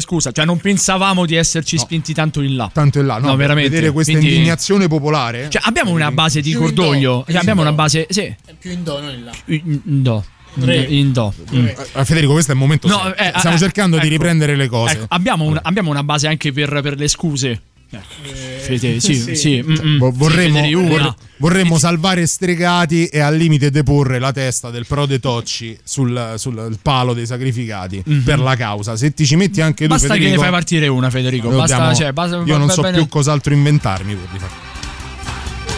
scusa, 0.00 0.32
cioè 0.32 0.44
non 0.44 0.58
pensavamo 0.58 1.26
di 1.26 1.34
esserci 1.34 1.78
spinti 1.78 2.12
tanto 2.14 2.40
in 2.40 2.56
là. 2.56 2.70
Tanto 2.72 2.98
in 3.00 3.06
là, 3.06 3.18
no, 3.18 3.28
per 3.28 3.36
veramente. 3.36 3.68
vedere 3.70 3.92
questa 3.92 4.12
Quindi- 4.12 4.32
indignazione 4.34 4.88
popolare. 4.88 5.48
Cioè, 5.50 5.62
abbiamo 5.64 5.90
una 5.90 6.10
base 6.10 6.40
di 6.40 6.52
cordoglio. 6.52 7.24
do, 7.26 7.32
Cioè, 7.32 7.40
abbiamo 7.40 7.60
una 7.62 7.72
base. 7.72 8.06
Sì, 8.10 8.22
È 8.22 8.54
più 8.58 8.70
in 8.70 8.82
do, 8.82 9.00
non 9.00 9.12
in 9.14 9.24
là. 9.24 9.32
in 9.46 10.02
do. 10.02 10.24
Re. 10.54 10.78
In 10.82 11.12
do. 11.12 11.32
Mm. 11.54 11.66
Eh, 11.66 12.04
Federico, 12.04 12.32
questo 12.32 12.50
è 12.50 12.54
il 12.54 12.60
momento. 12.60 12.88
No, 12.88 13.14
eh, 13.14 13.32
Stiamo 13.36 13.54
eh, 13.56 13.58
cercando 13.58 13.96
di 13.98 14.02
ecco. 14.06 14.12
riprendere 14.14 14.56
le 14.56 14.66
cose. 14.66 14.94
Ecco, 14.94 15.04
abbiamo, 15.08 15.44
una, 15.44 15.60
abbiamo 15.62 15.90
una 15.90 16.02
base 16.02 16.26
anche 16.26 16.50
per, 16.52 16.80
per 16.82 16.96
le 16.98 17.06
scuse. 17.06 17.62
Fede, 18.60 19.00
sì, 19.00 19.14
sì. 19.14 19.36
Cioè, 19.36 19.62
mm, 19.62 19.74
mm. 19.94 19.98
vorremmo, 20.12 20.56
Sì, 20.56 20.62
Federi, 20.62 20.74
una. 20.74 20.88
vorre- 20.88 21.14
vorremmo 21.38 21.78
salvare 21.78 22.26
stregati 22.26 23.06
e 23.06 23.18
al 23.18 23.36
limite 23.36 23.70
deporre 23.70 24.18
la 24.18 24.30
testa 24.32 24.70
del 24.70 24.86
prode 24.86 25.18
Tocci 25.18 25.76
sul, 25.82 26.34
sul 26.36 26.78
palo 26.80 27.14
dei 27.14 27.26
sacrificati 27.26 28.02
per 28.24 28.38
la 28.38 28.54
causa. 28.54 28.96
Se 28.96 29.12
ti 29.12 29.26
ci 29.26 29.36
metti 29.36 29.60
anche 29.60 29.84
tu. 29.84 29.90
Basta 29.90 30.06
che 30.08 30.12
Federico, 30.14 30.36
ne 30.36 30.42
fai 30.42 30.50
partire 30.50 30.86
una, 30.88 31.10
Federico. 31.10 31.48
Basta, 31.48 31.76
dobbiamo- 31.76 31.94
cioè, 31.94 32.12
basta- 32.12 32.42
io 32.44 32.56
non 32.56 32.70
so 32.70 32.82
bene. 32.82 32.96
più 32.98 33.08
cos'altro 33.08 33.52
inventarmi 33.54 34.16
fare. 34.38 34.69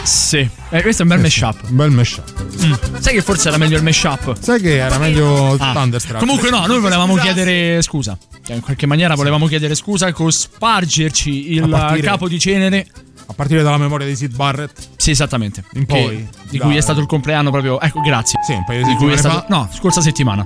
Sì, 0.03 0.47
eh, 0.69 0.81
questo 0.81 1.01
è 1.03 1.05
un 1.05 1.11
bel 1.11 1.19
mashup. 1.21 1.55
Un 1.69 1.75
bel 1.75 1.89
mashup. 1.91 2.33
Mm. 2.65 2.73
Sai 2.99 3.13
che 3.13 3.21
forse 3.21 3.47
era 3.47 3.57
meglio 3.57 3.77
il 3.77 3.83
mashup? 3.83 4.35
Sai 4.39 4.59
che 4.61 4.77
era 4.77 4.97
meglio 4.97 5.55
Ah. 5.57 5.71
Thunderstruck. 5.73 6.19
Comunque 6.19 6.49
no, 6.49 6.65
noi 6.65 6.79
volevamo 6.79 7.15
chiedere 7.15 7.81
scusa. 7.81 8.17
Cioè, 8.45 8.55
in 8.57 8.61
qualche 8.61 8.85
maniera 8.85 9.15
volevamo 9.15 9.47
chiedere 9.47 9.75
scusa 9.75 10.11
con 10.11 10.31
spargerci 10.31 11.53
il 11.53 11.67
partire- 11.69 12.01
capo 12.07 12.27
di 12.27 12.39
cenere. 12.39 12.85
A 13.25 13.33
partire 13.33 13.63
dalla 13.63 13.77
memoria 13.77 14.05
di 14.05 14.15
Sid 14.17 14.35
Barrett. 14.35 14.89
Sì, 14.97 15.11
esattamente. 15.11 15.63
In 15.73 15.85
Che- 15.85 15.93
poi, 16.01 16.27
Di 16.49 16.59
cui 16.59 16.75
è 16.75 16.81
stato 16.81 16.99
il 16.99 17.05
compleanno 17.05 17.49
proprio. 17.51 17.79
Ecco, 17.79 18.01
grazie. 18.01 18.39
Sì, 18.45 18.51
un 18.51 18.65
paio 18.65 18.83
di 18.83 18.89
Di 18.89 18.95
cui 18.95 19.11
è 19.13 19.15
settimane 19.15 19.39
stato, 19.45 19.53
No, 19.53 19.69
scorsa 19.73 20.01
settimana. 20.01 20.45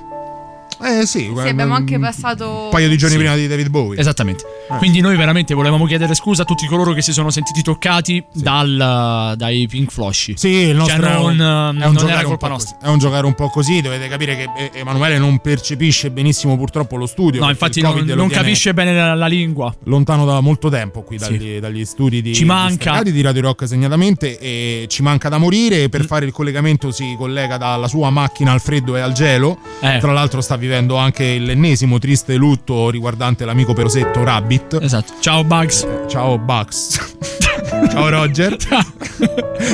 Eh 0.80 1.05
sì, 1.05 1.32
Sì, 1.36 1.47
abbiamo 1.47 1.73
anche 1.73 1.97
passato. 1.99 2.63
un 2.65 2.69
paio 2.69 2.88
di 2.88 2.97
giorni 2.97 3.15
Sì. 3.15 3.19
prima 3.21 3.36
di 3.36 3.47
David 3.47 3.69
Bowie. 3.69 3.99
Esattamente. 3.99 4.43
Eh. 4.69 4.78
Quindi 4.78 4.99
noi 5.01 5.15
veramente 5.15 5.53
volevamo 5.53 5.86
chiedere 5.86 6.13
scusa 6.13 6.43
a 6.43 6.45
tutti 6.45 6.65
coloro 6.67 6.93
che 6.93 7.01
si 7.01 7.13
sono 7.13 7.30
sentiti 7.32 7.61
toccati 7.61 8.23
dal, 8.34 9.34
dai 9.36 9.65
Pink 9.67 9.91
Flosci. 9.91 10.34
Sì, 10.38 10.49
il 10.49 10.75
nostro 10.75 11.01
Cioè, 11.01 11.11
non, 11.13 11.39
è 11.39 11.41
un 11.41 11.75
non 11.78 11.93
giocare 11.95 12.11
era 12.11 12.19
un 12.21 12.25
colpa 12.28 12.47
po' 12.47 12.53
nostra. 12.53 12.75
così. 12.78 12.86
È 12.86 12.91
un 12.91 12.99
giocare 12.99 13.25
un 13.25 13.34
po' 13.34 13.49
così. 13.49 13.82
Dovete 13.82 14.07
capire 14.07 14.36
che 14.36 14.47
eh, 14.57 14.71
Emanuele 14.80 15.17
non 15.17 15.39
percepisce 15.39 16.11
benissimo 16.11 16.55
purtroppo 16.57 16.95
lo 16.95 17.05
studio. 17.05 17.41
No, 17.41 17.49
infatti 17.49 17.82
non, 17.82 18.03
non 18.05 18.30
capisce 18.30 18.73
bene 18.73 18.93
la, 18.93 19.13
la 19.15 19.28
lingua. 19.28 19.73
Lontano 19.86 20.25
da 20.25 20.39
molto 20.41 20.69
tempo 20.69 21.01
qui 21.01 21.17
dagli, 21.17 21.59
dagli 21.59 21.86
studi 21.86 22.21
di, 22.21 22.34
Ci 22.36 22.45
manca. 22.45 23.01
di 23.03 23.21
Radio 23.21 23.41
Rock 23.41 23.67
segnatamente 23.67 24.38
e 24.38 24.86
ci 24.89 25.01
manca 25.01 25.30
da 25.30 25.38
morire 25.38 25.84
e 25.84 25.89
per 25.89 26.01
Mm. 26.01 26.05
fare 26.05 26.25
il 26.25 26.32
collegamento 26.32 26.91
si 26.91 27.15
collega 27.17 27.57
dalla 27.57 27.88
sua 27.88 28.09
macchina 28.11 28.51
al 28.51 28.61
freddo 28.61 28.95
e 28.95 28.99
al 28.99 29.13
gelo 29.13 29.57
Eh. 29.82 29.97
tra 29.99 30.11
l'altro 30.13 30.39
sta 30.41 30.55
vivendo 30.55 30.65
anche 30.76 31.38
l'ennesimo 31.38 31.97
triste 31.99 32.36
lutto 32.36 32.89
riguardante 32.89 33.45
l'amico 33.45 33.74
perosetto 33.74 34.24
Rabbit 34.24 34.80
esatto 34.82 35.13
ciao 35.20 35.43
Bugs 35.43 35.88
ciao 36.07 36.38
Bugs 36.38 37.15
ciao 37.91 38.09
Roger 38.09 38.55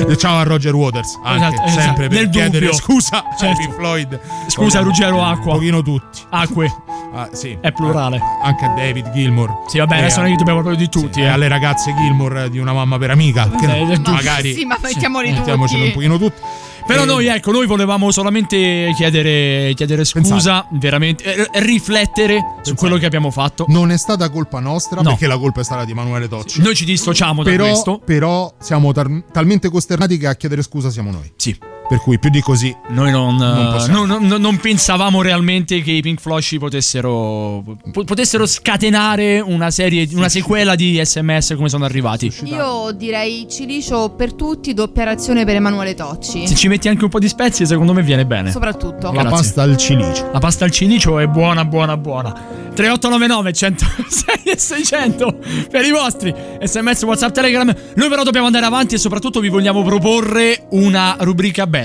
E 0.08 0.18
ciao 0.18 0.38
a 0.40 0.44
Roger 0.44 0.74
Waters 0.74 1.20
anche 1.24 1.46
Esatto, 1.48 1.68
esatto. 1.68 1.82
sempre 1.82 2.08
per 2.08 2.18
Nel 2.20 2.30
chiedere 2.30 2.66
dubbio. 2.66 2.74
scusa 2.80 3.18
a 3.30 3.36
Certo. 3.36 3.58
Pink 3.58 3.74
Floyd 3.76 4.20
Scusa, 4.48 4.80
Un- 4.80 4.86
Ruggero 4.86 5.24
Acqua. 5.24 5.52
un 5.54 5.58
pochino 5.60 5.82
tutti 5.82 6.20
Acque. 6.30 6.74
Ah, 7.16 7.30
sì. 7.32 7.56
È 7.62 7.72
plurale. 7.72 8.20
anche 8.44 8.66
a 8.66 8.70
David 8.70 9.12
Gilmour 9.12 9.50
Sì, 9.68 9.78
vabbè, 9.78 9.96
E 9.96 10.00
adesso 10.00 10.20
a- 10.20 10.24
noi 10.24 10.36
dobbiamo 10.36 10.62
proprio 10.62 10.80
di 10.82 10.90
tutti. 10.90 11.20
e 11.20 11.24
eh. 11.24 11.28
alle 11.28 11.48
ragazze 11.48 11.94
Gilmour 11.96 12.50
di 12.50 12.58
una 12.58 12.74
mamma 12.74 12.98
per 12.98 13.12
amica 13.12 13.50
che 13.50 13.68
no, 13.68 13.86
tutti. 13.94 14.12
magari 14.12 14.54
Sì, 14.54 14.66
ma 14.66 14.78
mettiamoli 14.82 15.28
tutti. 15.28 15.40
mettiamocelo 15.40 15.84
un 15.84 15.92
pochino 15.92 16.18
tutti 16.18 16.42
Però 16.86 17.04
Eh, 17.04 17.06
noi, 17.06 17.28
ecco, 17.28 17.52
noi 17.52 17.66
volevamo 17.66 18.12
solamente 18.12 18.92
chiedere, 18.96 19.74
chiedere 19.76 20.04
scusa, 20.04 20.68
veramente, 20.72 21.24
eh, 21.24 21.48
riflettere 21.62 22.58
su 22.62 22.76
quello 22.76 22.98
che 22.98 23.06
abbiamo 23.06 23.32
fatto. 23.32 23.66
non 23.70 23.92
è 23.92 23.98
stata 23.98 24.30
colpa 24.30 24.60
nostra 24.60 25.02
No. 25.02 25.10
perché 25.12 25.28
la 25.28 25.38
colpa 25.38 25.62
è 25.62 25.64
stata 25.64 25.86
di 25.86 25.92
Emanuele 25.92 26.28
Tocci 26.28 26.62
Noi 26.62 26.76
ci 26.76 26.86
dissociamo 26.86 27.44
da 27.44 27.50
però, 27.50 27.66
questo. 27.68 28.00
però 28.04 28.54
siamo 28.60 28.92
tar- 28.92 29.24
talmente 29.32 29.70
costernati 29.70 30.18
che 30.18 30.28
a 30.28 30.36
chiedere 30.36 30.62
scusa 30.62 30.90
siamo 30.90 31.12
noi 31.12 31.32
Sì. 31.36 31.58
Per 31.88 32.00
cui 32.00 32.18
più 32.20 32.30
di 32.30 32.42
così 32.42 32.76
Noi 32.90 33.12
non, 33.12 33.36
Non 33.36 33.78
eh, 33.82 33.88
non- 33.92 34.26
non- 34.28 34.42
non 34.42 34.58
pensavamo 34.58 35.22
realmente 35.22 35.82
che 35.82 35.92
i 35.92 36.02
Pink 36.02 36.20
Floyd 36.20 36.58
potessero, 36.58 37.64
po- 37.92 38.04
potessero 38.04 38.46
scatenare 38.46 39.40
una 39.40 39.70
serie, 39.72 40.08
una 40.14 40.30
sequela 40.30 40.76
di 40.76 41.00
sms 41.04 41.54
come 41.56 41.70
sono 41.70 41.86
arrivati. 41.86 42.32
Io 42.46 42.92
direi 42.92 43.48
cilicio 43.50 44.10
per 44.10 44.34
tutti, 44.34 44.74
doppia 44.74 45.04
razione 45.04 45.46
per 45.46 45.56
Emanuele 45.56 45.94
Tocci. 45.94 46.48
Se 46.48 46.56
ci 46.56 46.68
metti 46.68 46.88
anche 46.88 47.04
un 47.04 47.10
po' 47.10 47.20
di 47.20 47.28
spezie, 47.28 47.66
secondo 47.66 47.94
me 47.94 48.02
viene 48.02 48.26
bene. 48.26 48.52
Soprattutto. 48.52 49.08
la 49.08 49.12
Grazie. 49.12 49.30
pasta 49.30 49.62
al 49.62 49.78
cilicio 49.78 50.30
La 50.32 50.40
pasta 50.40 50.66
al 50.66 50.72
cilicio 50.72 51.20
è 51.20 51.28
buona, 51.28 51.66
buona, 51.66 51.98
buona. 51.98 52.62
3899 52.74 53.54
106 53.54 54.42
e 54.52 54.58
600 54.58 55.38
per 55.70 55.86
i 55.86 55.92
vostri 55.92 56.34
sms, 56.62 57.04
whatsapp, 57.04 57.32
telegram. 57.34 57.74
Noi 57.96 58.10
però 58.10 58.24
dobbiamo 58.24 58.48
andare 58.48 58.66
avanti 58.66 58.96
e 58.96 58.98
soprattutto 58.98 59.40
vi 59.40 59.50
vogliamo 59.50 59.84
proporre 59.84 60.66
una 60.72 61.16
rubrica 61.20 61.68
bella. 61.68 61.83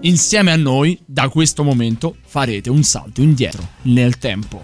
Insieme 0.00 0.50
a 0.52 0.56
noi, 0.56 0.98
da 1.04 1.28
questo 1.28 1.62
momento, 1.62 2.16
farete 2.24 2.70
un 2.70 2.82
salto 2.82 3.20
indietro 3.20 3.66
nel 3.82 4.18
tempo. 4.18 4.62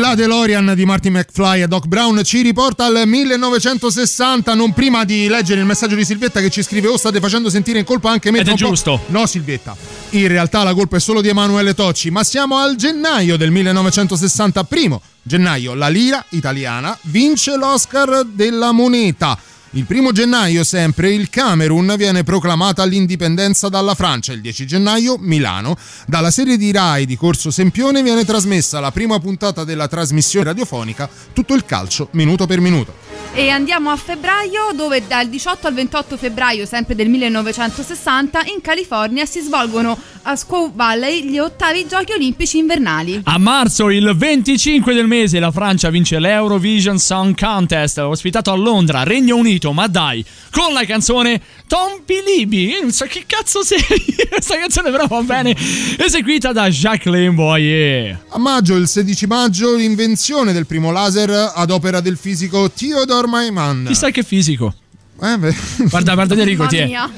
La 0.00 0.14
DeLorean 0.14 0.72
di 0.74 0.86
Marty 0.86 1.10
McFly 1.10 1.60
e 1.60 1.68
Doc 1.68 1.84
Brown 1.84 2.24
ci 2.24 2.40
riporta 2.40 2.86
al 2.86 3.02
1960, 3.04 4.54
non 4.54 4.72
prima 4.72 5.04
di 5.04 5.28
leggere 5.28 5.60
il 5.60 5.66
messaggio 5.66 5.94
di 5.94 6.06
Silvetta 6.06 6.40
che 6.40 6.48
ci 6.48 6.62
scrive 6.62 6.88
"Oh, 6.88 6.96
state 6.96 7.20
facendo 7.20 7.50
sentire 7.50 7.80
in 7.80 7.84
colpa 7.84 8.10
anche 8.10 8.30
me". 8.30 8.38
Ed 8.38 8.48
è 8.48 8.50
un 8.52 8.56
po'". 8.56 8.66
giusto. 8.68 9.00
No, 9.08 9.26
Silvetta. 9.26 9.76
In 10.10 10.26
realtà 10.26 10.62
la 10.62 10.72
colpa 10.72 10.96
è 10.96 11.00
solo 11.00 11.20
di 11.20 11.28
Emanuele 11.28 11.74
Tocci, 11.74 12.10
ma 12.10 12.24
siamo 12.24 12.56
al 12.56 12.76
gennaio 12.76 13.36
del 13.36 13.50
1960. 13.50 14.64
Primo 14.64 15.02
gennaio 15.22 15.74
la 15.74 15.88
lira 15.88 16.24
italiana 16.30 16.96
vince 17.02 17.58
l'Oscar 17.58 18.24
della 18.24 18.72
moneta. 18.72 19.38
Il 19.74 19.84
primo 19.84 20.10
gennaio 20.10 20.64
sempre 20.64 21.12
il 21.12 21.30
Camerun 21.30 21.94
viene 21.96 22.24
proclamata 22.24 22.84
l'indipendenza 22.84 23.68
dalla 23.68 23.94
Francia. 23.94 24.32
Il 24.32 24.40
10 24.40 24.66
gennaio 24.66 25.16
Milano. 25.16 25.76
Dalla 26.08 26.32
serie 26.32 26.56
di 26.56 26.72
Rai 26.72 27.06
di 27.06 27.16
Corso 27.16 27.52
Sempione 27.52 28.02
viene 28.02 28.24
trasmessa 28.24 28.80
la 28.80 28.90
prima 28.90 29.20
puntata 29.20 29.62
della 29.62 29.86
trasmissione 29.86 30.46
radiofonica 30.46 31.08
Tutto 31.32 31.54
il 31.54 31.64
calcio 31.64 32.08
minuto 32.12 32.46
per 32.46 32.58
minuto. 32.58 33.09
E 33.32 33.48
andiamo 33.48 33.90
a 33.90 33.96
febbraio, 33.96 34.72
dove 34.74 35.06
dal 35.06 35.28
18 35.28 35.68
al 35.68 35.74
28 35.74 36.16
febbraio, 36.16 36.66
sempre 36.66 36.96
del 36.96 37.08
1960, 37.08 38.40
in 38.52 38.60
California 38.60 39.24
si 39.24 39.40
svolgono 39.40 39.96
a 40.22 40.36
Squaw 40.36 40.72
Valley 40.74 41.24
gli 41.24 41.38
ottavi 41.38 41.86
giochi 41.86 42.12
olimpici 42.12 42.58
invernali. 42.58 43.20
A 43.24 43.38
marzo, 43.38 43.88
il 43.88 44.12
25 44.14 44.92
del 44.92 45.06
mese, 45.06 45.38
la 45.38 45.50
Francia 45.50 45.90
vince 45.90 46.18
l'Eurovision 46.18 46.98
Song 46.98 47.38
Contest, 47.38 47.98
ospitato 47.98 48.50
a 48.50 48.56
Londra, 48.56 49.04
Regno 49.04 49.36
Unito, 49.36 49.72
ma 49.72 49.86
dai, 49.86 50.24
con 50.50 50.72
la 50.72 50.84
canzone 50.84 51.40
Tom 51.66 52.02
Bilibi. 52.04 52.70
Io 52.70 52.80
non 52.82 52.90
so 52.90 53.06
che 53.06 53.24
cazzo 53.26 53.62
sei. 53.62 53.78
Questa 54.28 54.58
canzone 54.58 54.90
però 54.90 55.06
va 55.06 55.22
bene, 55.22 55.56
eseguita 55.98 56.52
da 56.52 56.68
Jacqueline 56.68 57.32
Boyer. 57.32 58.24
A 58.30 58.38
maggio, 58.38 58.74
il 58.74 58.88
16 58.88 59.26
maggio, 59.26 59.74
l'invenzione 59.76 60.52
del 60.52 60.66
primo 60.66 60.90
laser 60.90 61.52
ad 61.54 61.70
opera 61.70 62.00
del 62.00 62.16
fisico 62.16 62.70
Theodore 62.70 63.19
Maiman. 63.26 63.84
Chissà 63.86 64.10
che 64.10 64.22
fisico. 64.22 64.74
Eh 65.20 65.36
beh. 65.38 65.54
Guarda, 65.88 66.14
guarda 66.14 66.34
Enrico, 66.34 66.66
ti 66.66 66.76
è. 66.78 66.86
mia. 66.86 67.10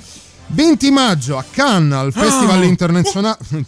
20 0.55 0.91
maggio 0.91 1.39
a 1.39 1.45
Cannes 1.51 1.97
al 1.99 2.13
Festival 2.13 2.61
Oh. 2.61 2.65
internazionale 2.65 3.39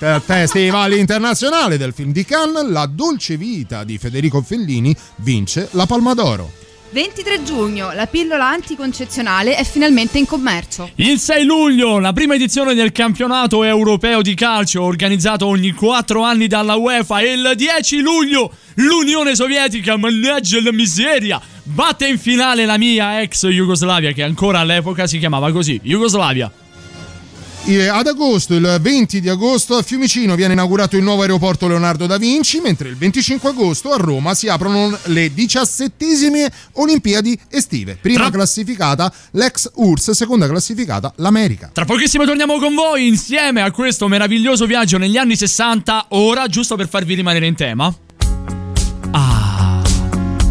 al 0.00 0.22
Festival 0.22 0.92
internazionale 0.92 1.78
del 1.78 1.92
film 1.94 2.12
di 2.12 2.24
Cannes 2.24 2.68
la 2.68 2.86
dolce 2.86 3.36
vita 3.36 3.82
di 3.84 3.96
Federico 3.96 4.42
Fellini 4.42 4.94
vince 5.16 5.68
la 5.72 5.86
Palma 5.86 6.12
d'Oro 6.12 6.52
23 6.96 7.42
giugno 7.42 7.92
la 7.92 8.06
pillola 8.06 8.48
anticoncezionale 8.48 9.54
è 9.54 9.64
finalmente 9.64 10.16
in 10.16 10.24
commercio. 10.24 10.88
Il 10.94 11.18
6 11.18 11.44
luglio 11.44 11.98
la 11.98 12.14
prima 12.14 12.36
edizione 12.36 12.72
del 12.72 12.90
campionato 12.90 13.64
europeo 13.64 14.22
di 14.22 14.32
calcio 14.32 14.82
organizzato 14.82 15.44
ogni 15.44 15.72
4 15.72 16.22
anni 16.22 16.46
dalla 16.46 16.76
UEFA 16.76 17.20
e 17.20 17.32
il 17.34 17.52
10 17.54 18.00
luglio 18.00 18.50
l'Unione 18.76 19.34
Sovietica, 19.34 19.98
mannaggia 19.98 20.62
la 20.62 20.72
miseria, 20.72 21.38
batte 21.64 22.06
in 22.06 22.18
finale 22.18 22.64
la 22.64 22.78
mia 22.78 23.20
ex 23.20 23.46
Jugoslavia 23.46 24.12
che 24.12 24.22
ancora 24.22 24.60
all'epoca 24.60 25.06
si 25.06 25.18
chiamava 25.18 25.52
così, 25.52 25.78
Jugoslavia. 25.82 26.50
Eh, 27.68 27.88
ad 27.88 28.06
agosto, 28.06 28.54
il 28.54 28.78
20 28.80 29.20
di 29.20 29.28
agosto, 29.28 29.74
a 29.74 29.82
Fiumicino 29.82 30.36
viene 30.36 30.52
inaugurato 30.52 30.96
il 30.96 31.02
nuovo 31.02 31.22
aeroporto 31.22 31.66
Leonardo 31.66 32.06
da 32.06 32.16
Vinci, 32.16 32.60
mentre 32.60 32.88
il 32.88 32.96
25 32.96 33.48
agosto 33.48 33.90
a 33.90 33.96
Roma 33.96 34.34
si 34.34 34.46
aprono 34.46 34.96
le 35.06 35.34
diciassettesime 35.34 36.48
Olimpiadi 36.74 37.36
estive. 37.50 37.98
Prima 38.00 38.20
Tra... 38.20 38.30
classificata 38.30 39.12
l'ex 39.32 39.68
URSS, 39.74 40.12
seconda 40.12 40.46
classificata 40.46 41.12
l'America. 41.16 41.70
Tra 41.72 41.84
pochissimo 41.84 42.24
torniamo 42.24 42.60
con 42.60 42.72
voi 42.72 43.08
insieme 43.08 43.62
a 43.62 43.72
questo 43.72 44.06
meraviglioso 44.06 44.64
viaggio 44.66 44.96
negli 44.96 45.16
anni 45.16 45.34
60, 45.34 46.06
ora 46.10 46.46
giusto 46.46 46.76
per 46.76 46.88
farvi 46.88 47.14
rimanere 47.14 47.46
in 47.46 47.56
tema. 47.56 47.92
Ah, 49.10 49.82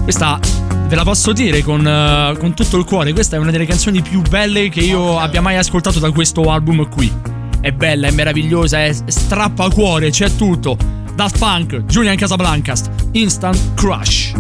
questa 0.03 0.64
Ve 0.87 0.95
la 0.95 1.03
posso 1.03 1.33
dire 1.33 1.63
con, 1.63 1.79
uh, 1.79 2.37
con 2.37 2.53
tutto 2.53 2.77
il 2.77 2.85
cuore, 2.85 3.11
questa 3.11 3.35
è 3.35 3.39
una 3.39 3.49
delle 3.49 3.65
canzoni 3.65 4.01
più 4.01 4.21
belle 4.21 4.69
che 4.69 4.81
io 4.81 5.17
abbia 5.17 5.41
mai 5.41 5.57
ascoltato 5.57 5.99
da 5.99 6.11
questo 6.11 6.43
album 6.51 6.87
qui. 6.89 7.11
È 7.59 7.71
bella, 7.71 8.07
è 8.07 8.11
meravigliosa, 8.11 8.83
è 8.83 8.93
strappa 8.93 9.67
cuore, 9.69 10.11
c'è 10.11 10.35
tutto. 10.35 10.77
Daft 11.15 11.39
Punk, 11.39 11.85
Julian 11.85 12.15
Casablancast, 12.15 12.91
Instant 13.13 13.73
Crush. 13.73 14.33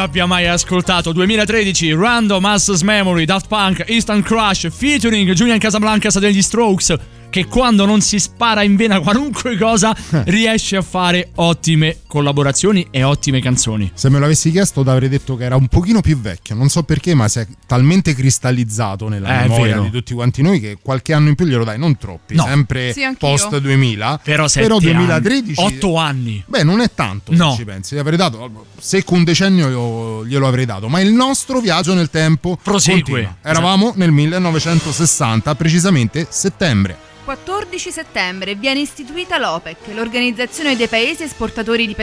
Io 0.00 0.06
abbia 0.06 0.26
mai 0.26 0.46
ascoltato. 0.46 1.12
2013, 1.12 1.92
Random 1.92 2.42
Access 2.44 2.80
Memory, 2.80 3.26
Daft 3.26 3.48
Punk, 3.48 3.84
Instant 3.88 4.24
Crush, 4.24 4.68
featuring 4.70 5.30
Julian 5.32 5.58
Casablancas 5.58 6.18
degli 6.18 6.40
Strokes. 6.40 6.94
Che 7.28 7.46
quando 7.46 7.84
non 7.84 8.00
si 8.00 8.18
spara 8.18 8.62
in 8.62 8.74
vena 8.76 8.98
qualunque 9.00 9.56
cosa 9.56 9.94
riesce 10.26 10.76
a 10.76 10.82
fare 10.82 11.30
ottime 11.36 11.98
collaborazioni 12.10 12.88
e 12.90 13.04
ottime 13.04 13.40
canzoni. 13.40 13.90
Se 13.94 14.10
me 14.10 14.18
l'avessi 14.18 14.50
chiesto, 14.50 14.82
ti 14.82 14.88
avrei 14.90 15.08
detto 15.08 15.36
che 15.36 15.44
era 15.44 15.54
un 15.54 15.68
pochino 15.68 16.00
più 16.00 16.18
vecchio. 16.20 16.56
Non 16.56 16.68
so 16.68 16.82
perché, 16.82 17.14
ma 17.14 17.28
si 17.28 17.38
è 17.38 17.46
talmente 17.66 18.14
cristallizzato 18.14 19.08
nella 19.08 19.28
Eh, 19.28 19.44
è 19.44 19.48
memoria 19.48 19.74
vero. 19.76 19.82
di 19.84 19.90
tutti 19.90 20.12
quanti 20.12 20.42
noi 20.42 20.58
che 20.60 20.76
qualche 20.82 21.12
anno 21.12 21.28
in 21.28 21.36
più 21.36 21.46
glielo 21.46 21.62
dai, 21.64 21.78
non 21.78 21.96
troppi, 21.96 22.34
No. 22.34 22.42
sempre 22.42 22.92
Sì, 22.92 23.02
post 23.16 23.56
2000. 23.58 24.20
Però, 24.22 24.48
sette 24.48 24.66
2013 24.66 25.60
anni, 25.60 25.74
otto 25.76 25.96
anni. 25.96 26.42
Beh, 26.46 26.64
non 26.64 26.80
è 26.80 26.90
tanto 26.92 27.32
No. 27.32 27.50
se 27.52 27.56
ci 27.58 27.64
pensi. 27.64 27.94
Gli 27.94 27.98
avrei 27.98 28.16
dato, 28.18 28.66
se 28.78 29.04
con 29.04 29.18
un 29.18 29.24
decennio 29.24 29.68
io 29.68 30.26
glielo 30.26 30.48
avrei 30.48 30.64
dato, 30.66 30.88
ma 30.88 31.00
il 31.00 31.12
nostro 31.12 31.60
viaggio 31.60 31.94
nel 31.94 32.10
tempo 32.10 32.58
Prosegue. 32.60 33.00
continua. 33.02 33.36
Eravamo 33.42 33.92
nel 33.94 34.10
1960, 34.10 35.54
precisamente 35.54 36.26
settembre. 36.28 36.96
14 37.24 37.92
settembre 37.92 38.56
viene 38.56 38.80
istituita 38.80 39.38
l'OPEC, 39.38 39.76
l'organizzazione 39.94 40.74
dei 40.74 40.88
paesi 40.88 41.22
esportatori 41.22 41.86
di 41.86 41.94
petrolio. 41.94 41.99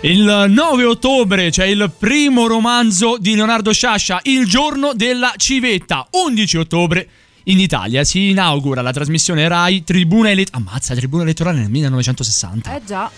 Il 0.00 0.44
9 0.48 0.84
ottobre 0.84 1.50
c'è 1.50 1.64
il 1.64 1.90
primo 1.98 2.46
romanzo 2.46 3.16
di 3.18 3.34
Leonardo 3.34 3.72
Sciascia, 3.72 4.20
Il 4.22 4.46
giorno 4.46 4.92
della 4.94 5.32
civetta. 5.36 6.06
11 6.10 6.56
ottobre 6.56 7.08
in 7.44 7.58
Italia 7.58 8.04
si 8.04 8.30
inaugura 8.30 8.80
la 8.80 8.92
trasmissione 8.92 9.48
Rai 9.48 9.82
Tribuna 9.82 10.30
Elettorale. 10.30 10.64
Ammazza, 10.68 10.94
Tribuna 10.94 11.24
Elettorale 11.24 11.58
nel 11.58 11.70
1960. 11.70 12.76
Eh 12.76 12.80
già. 12.86 13.10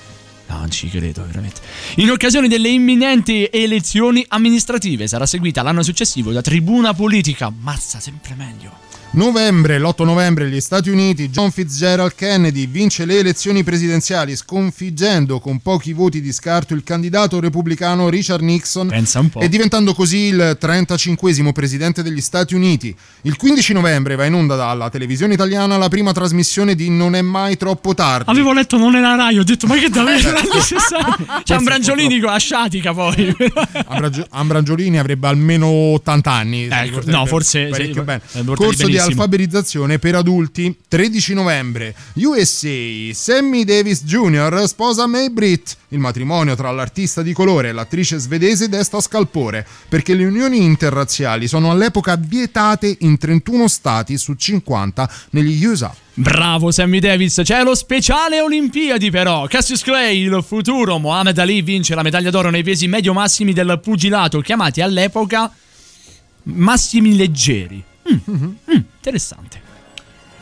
No, 0.46 0.58
non 0.58 0.70
ci 0.70 0.88
credo, 0.88 1.24
veramente. 1.26 1.60
In 1.96 2.10
occasione 2.10 2.48
delle 2.48 2.68
imminenti 2.68 3.48
elezioni 3.52 4.24
amministrative 4.28 5.06
sarà 5.06 5.26
seguita 5.26 5.62
l'anno 5.62 5.82
successivo 5.82 6.32
da 6.32 6.40
Tribuna 6.40 6.94
Politica. 6.94 7.52
Mazza, 7.56 8.00
sempre 8.00 8.34
meglio. 8.34 8.89
Novembre, 9.12 9.80
l'8 9.80 10.04
novembre, 10.04 10.48
gli 10.48 10.60
Stati 10.60 10.88
Uniti, 10.88 11.30
John 11.30 11.50
Fitzgerald 11.50 12.14
Kennedy 12.14 12.68
vince 12.68 13.04
le 13.04 13.18
elezioni 13.18 13.64
presidenziali 13.64 14.36
sconfiggendo 14.36 15.40
con 15.40 15.58
pochi 15.58 15.92
voti 15.92 16.20
di 16.20 16.30
scarto 16.30 16.74
il 16.74 16.84
candidato 16.84 17.40
repubblicano 17.40 18.08
Richard 18.08 18.42
Nixon 18.42 18.92
e 19.40 19.48
diventando 19.48 19.94
così 19.94 20.26
il 20.28 20.56
35 20.60 21.50
presidente 21.52 22.04
degli 22.04 22.20
Stati 22.20 22.54
Uniti. 22.54 22.94
Il 23.22 23.36
15 23.36 23.72
novembre 23.72 24.14
va 24.14 24.26
in 24.26 24.34
onda 24.34 24.54
dalla 24.54 24.88
televisione 24.90 25.34
italiana 25.34 25.76
la 25.76 25.88
prima 25.88 26.12
trasmissione 26.12 26.76
di 26.76 26.88
Non 26.88 27.16
è 27.16 27.20
mai 27.22 27.56
troppo 27.56 27.94
tardi. 27.94 28.30
Avevo 28.30 28.52
letto 28.52 28.78
non 28.78 28.94
era 28.94 29.16
Rai, 29.16 29.38
ho 29.40 29.44
detto 29.44 29.66
ma 29.66 29.74
che 29.76 29.88
davvero? 29.88 30.38
60. 30.60 31.42
C'è 31.42 31.56
un 31.56 31.64
Brangiolini 31.64 32.20
con 32.20 32.30
la 32.30 32.38
sciatica 32.38 32.94
poi. 32.94 33.34
Ambra- 33.88 34.26
Ambrangiolini 34.30 35.00
avrebbe 35.00 35.26
almeno 35.26 35.66
80 35.66 36.30
anni. 36.30 36.68
Ecco, 36.70 37.00
no, 37.06 37.26
forse 37.26 37.70
sì, 37.74 37.90
bene. 38.04 38.20
eh, 38.34 38.44
Corso 38.54 38.86
di. 38.86 38.98
Alfabetizzazione 39.00 39.98
per 39.98 40.14
adulti, 40.14 40.76
13 40.88 41.34
novembre. 41.34 41.94
USA, 42.14 43.12
Sammy 43.12 43.64
Davis 43.64 44.04
Jr. 44.04 44.64
sposa 44.66 45.06
May 45.06 45.30
Britt. 45.30 45.76
Il 45.88 45.98
matrimonio 45.98 46.54
tra 46.54 46.70
l'artista 46.70 47.22
di 47.22 47.32
colore 47.32 47.68
e 47.68 47.72
l'attrice 47.72 48.18
svedese 48.18 48.68
desta 48.68 49.00
scalpore, 49.00 49.66
perché 49.88 50.14
le 50.14 50.24
unioni 50.24 50.62
interrazziali 50.62 51.48
sono 51.48 51.70
all'epoca 51.70 52.16
vietate 52.16 52.96
in 53.00 53.18
31 53.18 53.66
stati 53.68 54.16
su 54.16 54.34
50 54.34 55.10
negli 55.30 55.64
USA. 55.64 55.94
Bravo 56.14 56.70
Sammy 56.70 56.98
Davis, 56.98 57.40
c'è 57.42 57.62
lo 57.62 57.74
speciale 57.74 58.40
Olimpiadi 58.40 59.10
però. 59.10 59.46
Cassius 59.46 59.82
Clay, 59.82 60.22
il 60.22 60.44
futuro 60.46 60.98
Mohamed 60.98 61.38
Ali 61.38 61.62
vince 61.62 61.94
la 61.94 62.02
medaglia 62.02 62.30
d'oro 62.30 62.50
nei 62.50 62.62
pesi 62.62 62.86
medio-massimi 62.88 63.52
del 63.52 63.80
pugilato, 63.82 64.40
chiamati 64.40 64.80
all'epoca 64.80 65.50
massimi 66.42 67.16
leggeri. 67.16 67.84
Mm, 68.08 68.16
mm, 68.34 68.54
interessante. 68.96 69.60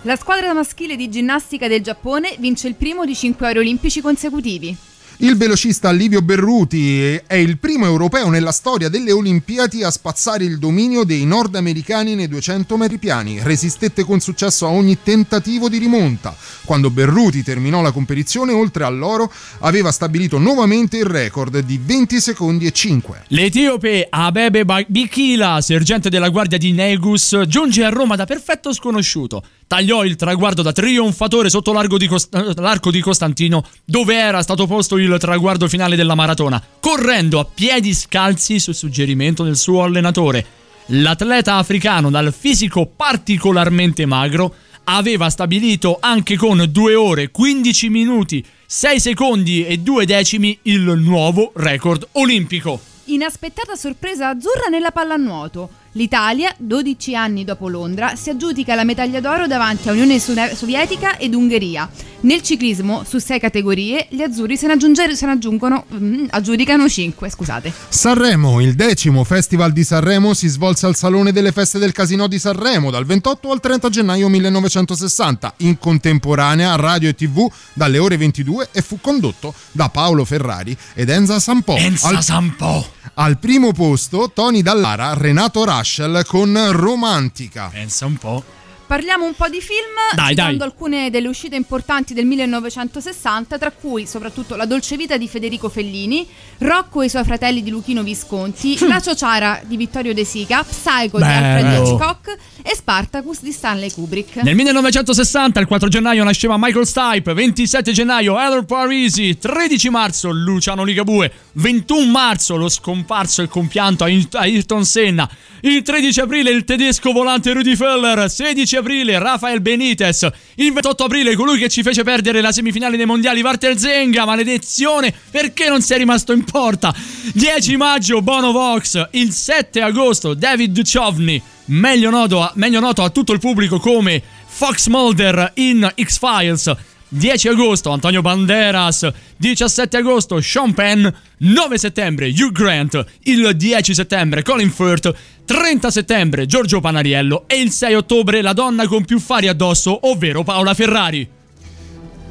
La 0.03 0.17
squadra 0.17 0.53
maschile 0.53 0.95
di 0.97 1.09
ginnastica 1.09 1.67
del 1.67 1.83
Giappone 1.83 2.37
vince 2.39 2.69
il 2.69 2.75
primo 2.75 3.05
di 3.05 3.15
5 3.15 3.49
ori 3.49 3.59
olimpici 3.59 4.01
consecutivi. 4.01 4.77
Il 5.21 5.37
velocista 5.37 5.91
Livio 5.91 6.23
Berruti 6.23 7.21
è 7.27 7.35
il 7.35 7.59
primo 7.59 7.85
europeo 7.87 8.29
nella 8.29 8.53
storia 8.53 8.89
delle 8.89 9.11
Olimpiadi 9.11 9.83
a 9.83 9.91
spazzare 9.91 10.45
il 10.45 10.61
dominio 10.61 11.03
dei 11.03 11.25
nordamericani 11.25 12.15
nei 12.15 12.29
200 12.29 12.77
metri 12.77 12.99
piani. 12.99 13.41
Resistette 13.43 14.05
con 14.05 14.21
successo 14.21 14.65
a 14.67 14.71
ogni 14.71 14.99
tentativo 15.03 15.69
di 15.69 15.79
rimonta. 15.79 16.37
Quando 16.65 16.91
Berruti 16.91 17.43
terminò 17.43 17.83
la 17.83 17.91
competizione, 17.91 18.53
oltre 18.53 18.85
all'oro, 18.85 19.33
aveva 19.59 19.91
stabilito 19.91 20.39
nuovamente 20.39 20.99
il 20.99 21.07
record 21.07 21.59
di 21.59 21.81
20 21.83 22.21
secondi 22.21 22.67
e 22.67 22.71
5. 22.71 23.25
L'etiope 23.27 24.07
Abebe 24.09 24.65
Bikila, 24.87 25.61
sergente 25.61 26.11
della 26.11 26.29
guardia 26.29 26.59
di 26.59 26.71
Negus, 26.71 27.43
giunge 27.49 27.83
a 27.83 27.89
Roma 27.89 28.15
da 28.15 28.25
perfetto 28.25 28.73
sconosciuto. 28.73 29.43
Tagliò 29.69 30.03
il 30.03 30.17
traguardo 30.17 30.63
da 30.63 30.73
trionfatore 30.73 31.51
sotto 31.51 31.75
l'arco 31.75 31.99
di, 31.99 32.07
Cost- 32.07 32.35
l'arco 32.57 32.91
di 32.91 33.01
Costantino, 33.01 33.63
dove 33.85 34.15
era 34.15 34.41
stato 34.41 34.67
posto 34.67 34.97
il 34.97 35.15
traguardo 35.19 35.69
finale 35.69 35.95
della 35.95 36.15
maratona, 36.15 36.61
correndo 36.81 37.39
a 37.39 37.45
piedi 37.45 37.93
scalzi 37.93 38.61
su 38.61 38.73
suggerimento 38.73 39.45
del 39.45 39.59
suo 39.59 39.83
allenatore. 39.83 40.45
L'atleta 40.87 41.57
africano 41.57 42.09
dal 42.09 42.33
fisico 42.33 42.87
particolarmente 42.87 44.07
magro 44.07 44.55
aveva 44.85 45.29
stabilito 45.29 45.99
anche 46.01 46.37
con 46.37 46.65
2 46.67 46.95
ore 46.95 47.31
15 47.31 47.91
minuti 47.91 48.43
6 48.65 49.01
secondi 49.01 49.67
e 49.67 49.77
2 49.81 50.07
decimi 50.07 50.59
il 50.63 50.81
nuovo 50.81 51.53
record 51.57 52.09
olimpico. 52.13 52.81
Inaspettata 53.05 53.75
sorpresa 53.75 54.31
azzurra 54.31 54.69
nella 54.71 54.93
pallanuoto. 54.93 55.69
L'Italia, 55.93 56.55
12 56.59 57.15
anni 57.15 57.45
dopo 57.45 57.69
Londra, 57.69 58.15
si 58.15 58.31
aggiudica 58.31 58.75
la 58.75 58.85
medaglia 58.85 59.21
d'oro 59.21 59.47
davanti 59.47 59.89
a 59.89 59.93
Unione 59.93 60.19
Sovietica 60.19 61.17
ed 61.17 61.35
Ungheria. 61.35 61.89
Nel 62.21 62.43
ciclismo, 62.43 63.05
su 63.07 63.19
6 63.19 63.39
categorie, 63.39 64.07
gli 64.11 64.23
azzurri 64.23 64.57
se 64.57 64.67
ne, 64.67 64.73
aggiunge- 64.73 65.15
se 65.15 65.25
ne 65.27 65.33
aggiungono, 65.33 65.85
mm, 65.93 66.27
aggiudicano 66.31 66.89
5, 66.89 67.31
scusate. 67.31 67.73
Sanremo, 67.89 68.61
il 68.61 68.75
decimo 68.75 69.23
Festival 69.23 69.73
di 69.73 69.85
Sanremo 69.85 70.35
si 70.35 70.49
svolse 70.49 70.87
al 70.87 70.97
Salone 70.97 71.31
delle 71.31 71.53
Feste 71.53 71.79
del 71.79 71.93
Casino 71.93 72.27
di 72.27 72.39
Sanremo 72.39 72.91
dal 72.91 73.05
28 73.05 73.51
al 73.53 73.61
30 73.61 73.89
gennaio 73.89 74.29
1960, 74.29 75.55
in 75.59 75.79
contemporanea 75.79 76.73
a 76.73 76.77
radio 76.77 77.09
e 77.09 77.15
tv 77.15 77.49
dalle 77.73 77.99
ore 77.99 78.17
22 78.17 78.71
e 78.73 78.83
fu 78.83 78.99
condotto 79.01 79.55
da 79.71 79.89
Paolo 79.89 80.25
Ferrari 80.25 80.77
ed 80.95 81.09
Enza 81.11 81.39
Sampò. 81.39 81.77
Enza 81.77 82.09
al, 82.09 82.23
Sampò. 82.23 82.85
Al 83.15 83.39
primo 83.39 83.73
posto 83.73 84.31
Tony 84.35 84.63
Dallara, 84.63 85.15
Renato 85.15 85.65
Raschel 85.79 86.25
con 86.27 86.73
Romantica. 86.73 87.69
Pensa 87.69 88.05
un 88.07 88.17
po'. 88.17 88.58
Parliamo 88.89 89.27
un 89.27 89.35
po' 89.35 89.49
di 89.51 89.61
film, 89.61 90.15
Dai, 90.15 90.31
citando 90.31 90.57
dai. 90.57 90.67
alcune 90.67 91.11
delle 91.11 91.29
uscite 91.29 91.57
importanti 91.57 92.15
del 92.15 92.25
1960, 92.25 93.59
tra 93.59 93.71
cui 93.71 94.07
soprattutto 94.07 94.57
La 94.57 94.65
dolce 94.65 94.97
vita 94.97 95.19
di 95.19 95.29
Federico 95.29 95.69
Fellini, 95.69 96.27
Rocco 96.61 97.03
e 97.03 97.05
i 97.05 97.09
suoi 97.11 97.23
fratelli 97.25 97.63
di 97.63 97.69
Luchino 97.69 98.03
Visconti, 98.03 98.79
La 98.89 98.99
ciociara 98.99 99.61
di 99.63 99.77
Vittorio 99.77 100.15
De 100.15 100.25
Sica, 100.25 100.65
Psycho 100.65 101.19
di 101.19 101.25
Alfred. 101.25 101.87
Hitchcock 101.87 102.37
e 102.63 102.75
Spartacus 102.75 103.43
di 103.43 103.53
Stanley 103.53 103.93
Kubrick. 103.93 104.37
Nel 104.37 104.55
1960, 104.55 105.61
il 105.61 105.67
4 105.67 105.89
gennaio, 105.89 106.25
nasceva 106.25 106.57
Michael 106.59 106.87
Stipe, 106.87 107.35
27 107.35 107.93
gennaio 107.93 108.39
Heather 108.39 108.65
Parisi, 108.65 109.37
13 109.37 109.91
marzo 109.91 110.31
Luciano 110.31 110.83
Ligabue, 110.83 111.31
21 111.53 112.11
marzo 112.11 112.57
lo 112.57 112.71
scomparso 112.71 113.43
e 113.43 113.49
compianto 113.49 114.05
Ayrton 114.05 114.41
Ayrton 114.41 114.85
Senna, 114.85 115.29
il 115.61 115.83
13 115.83 116.21
aprile 116.21 116.51
il 116.51 116.65
tedesco 116.65 117.13
volante 117.13 117.53
Rudy 117.53 117.77
Feller, 117.77 118.31
16 118.31 118.77
aprile 118.79 119.19
Rafael 119.19 119.61
Benitez, 119.61 120.29
il 120.57 120.73
28 120.73 121.05
aprile 121.05 121.35
colui 121.35 121.59
che 121.59 121.69
ci 121.69 121.83
fece 121.83 122.03
perdere 122.03 122.41
la 122.41 122.53
semifinale 122.53 122.97
dei 122.97 123.07
mondiali 123.07 123.43
Walter 123.43 123.79
Zenga, 123.79 124.25
maledizione, 124.25 125.15
perché 125.31 125.69
non 125.69 125.83
sei 125.83 125.99
rimasto 125.99 126.33
in 126.33 126.45
porta? 126.45 126.95
10 127.35 127.77
maggio 127.77 128.23
Bono 128.23 128.53
Vox, 128.53 129.09
il 129.13 129.33
7 129.33 129.81
agosto 129.81 130.35
David 130.35 130.73
Duchovny, 130.73 131.41
meglio 131.67 132.11
meglio 132.55 132.81
noto 132.81 133.03
a 133.03 133.11
tutto 133.11 133.33
il 133.33 133.39
pubblico 133.39 133.79
come 133.79 134.23
Fox 134.47 134.87
Mulder 134.89 135.53
in 135.55 135.93
X-Files. 136.03 136.75
10 137.11 137.49
agosto 137.49 137.91
Antonio 137.91 138.21
Banderas, 138.21 139.09
17 139.37 139.97
agosto 139.97 140.41
Sean 140.41 140.75
Penn, 140.75 141.07
9 141.39 141.79
settembre 141.79 142.29
Hugh 142.29 142.53
Grant, 142.53 143.05
il 143.23 143.57
10 143.57 143.95
settembre 143.95 144.43
Colin 144.43 144.71
Firth, 144.71 145.15
30 145.45 145.91
settembre 145.91 146.47
Giorgio 146.47 146.81
Panariello 146.81 147.45
e 147.47 147.61
il 147.61 147.71
6 147.71 147.95
ottobre 147.95 148.43
la 148.43 148.53
donna 148.53 148.87
con 148.87 149.05
più 149.05 149.19
fari 149.19 149.49
addosso, 149.49 150.09
ovvero 150.09 150.43
Paola 150.43 150.75
Ferrari. 150.75 151.29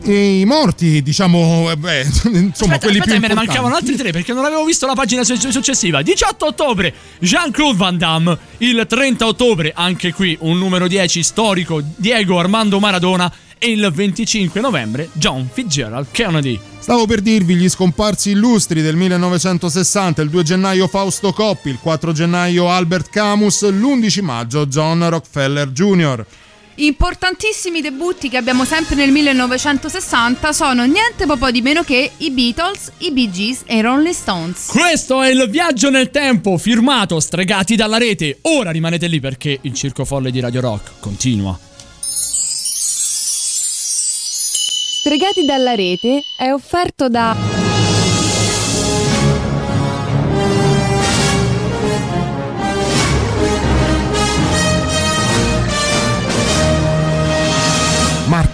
E 0.03 0.39
i 0.41 0.45
morti, 0.45 1.01
diciamo, 1.01 1.71
eh, 1.71 1.75
beh, 1.75 2.01
insomma, 2.29 2.75
Aspetta, 2.75 2.77
quelli 2.77 2.99
aspetta, 2.99 3.03
più 3.03 3.13
me 3.13 3.19
ne 3.19 3.33
importanti. 3.33 3.35
mancavano 3.35 3.75
altri 3.75 3.95
tre 3.95 4.11
perché 4.11 4.31
non 4.31 4.45
avevo 4.45 4.63
visto 4.63 4.85
la 4.85 4.93
pagina 4.93 5.23
su- 5.23 5.35
successiva. 5.49 6.03
18 6.03 6.45
ottobre, 6.45 6.93
Jean-Claude 7.19 7.77
Van 7.77 7.97
Damme. 7.97 8.37
Il 8.59 8.85
30 8.87 9.25
ottobre, 9.25 9.73
anche 9.75 10.13
qui 10.13 10.37
un 10.41 10.59
numero 10.59 10.87
10 10.87 11.23
storico, 11.23 11.81
Diego 11.95 12.37
Armando 12.39 12.79
Maradona. 12.79 13.33
E 13.59 13.71
il 13.71 13.89
25 13.93 14.61
novembre 14.61 15.09
John 15.13 15.47
Fitzgerald 15.51 16.07
Kennedy. 16.11 16.59
Stavo 16.79 17.05
per 17.05 17.21
dirvi 17.21 17.55
gli 17.55 17.69
scomparsi 17.69 18.31
illustri 18.31 18.81
del 18.81 18.95
1960, 18.95 20.21
il 20.21 20.29
2 20.29 20.43
gennaio 20.43 20.87
Fausto 20.87 21.33
Coppi, 21.33 21.69
il 21.69 21.79
4 21.81 22.11
gennaio 22.11 22.69
Albert 22.69 23.09
Camus, 23.09 23.69
l'11 23.69 24.21
maggio 24.23 24.65
John 24.67 25.09
Rockefeller 25.09 25.69
Jr. 25.69 26.25
Importantissimi 26.79 27.81
debutti 27.81 28.29
che 28.29 28.37
abbiamo 28.37 28.63
sempre 28.63 28.93
nel 28.93 29.09
1960 29.09 30.53
sono 30.53 30.85
niente 30.85 31.25
po' 31.25 31.49
di 31.49 31.63
meno 31.63 31.81
che 31.81 32.11
i 32.17 32.29
Beatles, 32.29 32.91
i 32.99 33.11
Bee 33.11 33.31
Gees 33.31 33.61
e 33.65 33.77
i 33.77 33.81
Rolling 33.81 34.13
Stones. 34.13 34.67
Questo 34.67 35.23
è 35.23 35.29
il 35.31 35.47
viaggio 35.49 35.89
nel 35.89 36.11
tempo 36.11 36.55
firmato 36.59 37.19
Stregati 37.19 37.75
dalla 37.75 37.97
rete. 37.97 38.37
Ora 38.43 38.69
rimanete 38.69 39.07
lì 39.07 39.19
perché 39.19 39.57
il 39.59 39.73
circo 39.73 40.05
folle 40.05 40.29
di 40.29 40.39
Radio 40.39 40.61
Rock 40.61 40.91
continua. 40.99 41.57
Stregati 45.07 45.45
dalla 45.45 45.73
rete 45.73 46.21
è 46.37 46.51
offerto 46.51 47.07
da 47.07 47.66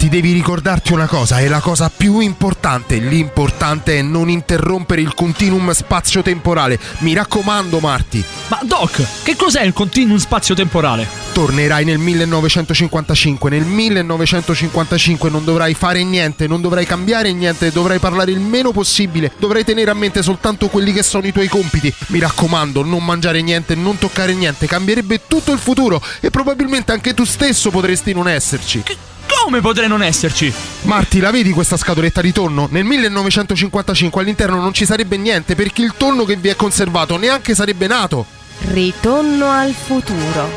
Marti, 0.03 0.09
devi 0.09 0.33
ricordarti 0.33 0.91
una 0.91 1.07
cosa, 1.07 1.39
è 1.39 1.47
la 1.47 1.59
cosa 1.59 1.89
più 1.89 2.19
importante. 2.19 2.97
L'importante 2.97 3.99
è 3.99 4.01
non 4.01 4.29
interrompere 4.29 4.99
il 5.01 5.13
continuum 5.13 5.71
spazio-temporale. 5.71 6.79
Mi 6.99 7.13
raccomando, 7.13 7.79
Marti. 7.79 8.23
Ma 8.47 8.59
Doc, 8.63 9.23
che 9.23 9.35
cos'è 9.35 9.63
il 9.63 9.71
continuum 9.71 10.17
spazio-temporale? 10.17 11.07
Tornerai 11.31 11.85
nel 11.85 11.99
1955. 11.99 13.49
Nel 13.49 13.63
1955 13.63 15.29
non 15.29 15.45
dovrai 15.45 15.73
fare 15.73 16.03
niente, 16.03 16.47
non 16.47 16.59
dovrai 16.59 16.85
cambiare 16.85 17.31
niente, 17.31 17.71
dovrai 17.71 17.99
parlare 17.99 18.31
il 18.31 18.39
meno 18.39 18.71
possibile. 18.71 19.31
Dovrai 19.37 19.63
tenere 19.63 19.91
a 19.91 19.95
mente 19.95 20.21
soltanto 20.21 20.67
quelli 20.67 20.91
che 20.91 21.03
sono 21.03 21.27
i 21.27 21.31
tuoi 21.31 21.47
compiti. 21.47 21.93
Mi 22.07 22.19
raccomando, 22.19 22.83
non 22.83 23.05
mangiare 23.05 23.41
niente, 23.41 23.75
non 23.75 23.97
toccare 23.97 24.33
niente. 24.33 24.67
Cambierebbe 24.67 25.21
tutto 25.27 25.53
il 25.53 25.59
futuro 25.59 26.01
e 26.19 26.29
probabilmente 26.29 26.91
anche 26.91 27.13
tu 27.13 27.23
stesso 27.23 27.69
potresti 27.69 28.11
non 28.13 28.27
esserci. 28.27 28.83
Come 29.25 29.61
potrei 29.61 29.87
non 29.87 30.01
esserci? 30.01 30.51
Marti, 30.83 31.19
la 31.19 31.31
vedi 31.31 31.51
questa 31.51 31.77
scatoletta 31.77 32.21
di 32.21 32.31
tonno? 32.31 32.67
Nel 32.71 32.85
1955 32.85 34.21
all'interno 34.21 34.59
non 34.59 34.73
ci 34.73 34.85
sarebbe 34.85 35.17
niente 35.17 35.55
perché 35.55 35.81
il 35.81 35.93
tonno 35.97 36.23
che 36.23 36.35
vi 36.35 36.49
è 36.49 36.55
conservato 36.55 37.17
neanche 37.17 37.53
sarebbe 37.53 37.87
nato. 37.87 38.25
Ritorno 38.71 39.49
al 39.49 39.73
futuro. 39.73 40.49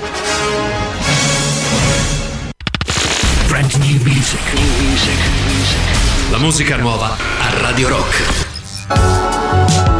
Brand 3.48 3.72
new 3.74 4.02
music. 4.02 4.40
La 6.30 6.38
musica 6.38 6.76
nuova 6.76 7.16
a 7.40 7.60
Radio 7.60 7.88
Rock. 7.88 9.95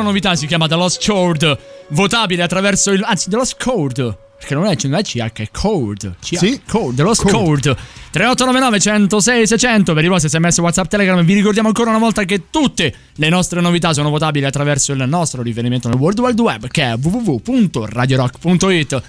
la 0.00 0.02
loro 0.02 0.02
novità 0.02 0.34
si 0.36 0.46
chiama 0.46 0.66
The 0.68 0.74
Lost 0.76 1.04
Chord. 1.04 1.58
Votabile 1.88 2.42
attraverso 2.42 2.90
il. 2.92 3.02
Anzi, 3.04 3.28
The 3.30 3.36
Lost 3.36 3.62
Chord. 3.62 4.16
Perché 4.40 4.54
non 4.54 4.64
è, 4.64 4.74
non 4.84 4.94
è 4.94 5.02
CH, 5.02 5.32
è 5.34 5.50
Chord. 5.50 6.14
CH, 6.18 6.36
Sì. 6.36 6.62
Chord, 6.66 6.96
The 6.96 7.02
Lost 7.02 7.20
Chord. 7.22 7.34
Chord. 7.34 7.76
3899 8.10 8.80
106 8.80 9.46
600 9.46 9.92
per 9.92 10.02
i 10.04 10.08
vostri 10.08 10.30
sms 10.30 10.56
WhatsApp 10.58 10.86
Telegram. 10.88 11.22
Vi 11.22 11.34
ricordiamo 11.34 11.68
ancora 11.68 11.90
una 11.90 11.98
volta 11.98 12.24
che 12.24 12.44
tutte 12.50 12.94
le 13.16 13.28
nostre 13.28 13.60
novità 13.60 13.92
sono 13.92 14.08
votabili 14.08 14.46
attraverso 14.46 14.92
il 14.92 15.04
nostro 15.06 15.42
riferimento 15.42 15.88
nel 15.88 15.98
World 15.98 16.18
Wide 16.20 16.40
Web 16.40 16.68
che 16.68 16.82
è 16.84 16.94
www.radiorock.it. 16.96 19.02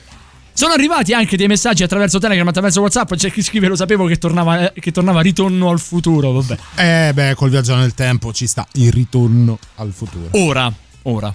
Sono 0.53 0.73
arrivati 0.73 1.14
anche 1.14 1.38
dei 1.38 1.48
messaggi 1.48 1.84
attraverso 1.84 2.19
Telegram, 2.19 2.48
attraverso 2.48 2.82
WhatsApp. 2.82 3.14
C'è 3.15 3.32
chi 3.32 3.41
scrive: 3.41 3.68
Lo 3.68 3.76
sapevo 3.76 4.06
che 4.06 4.18
tornava, 4.18 4.72
eh, 4.72 4.80
che 4.80 4.91
tornava 4.91 5.22
Ritorno 5.22 5.69
al 5.69 5.80
futuro. 5.80 6.32
Vabbè. 6.32 6.57
Eh 6.76 7.14
beh, 7.14 7.36
col 7.36 7.49
viaggio 7.49 7.76
nel 7.76 7.94
tempo 7.94 8.34
ci 8.34 8.48
sta 8.48 8.68
il 8.73 8.91
ritorno 8.91 9.57
al 9.76 9.91
futuro. 9.91 10.28
Ora, 10.32 10.72
ora. 11.03 11.32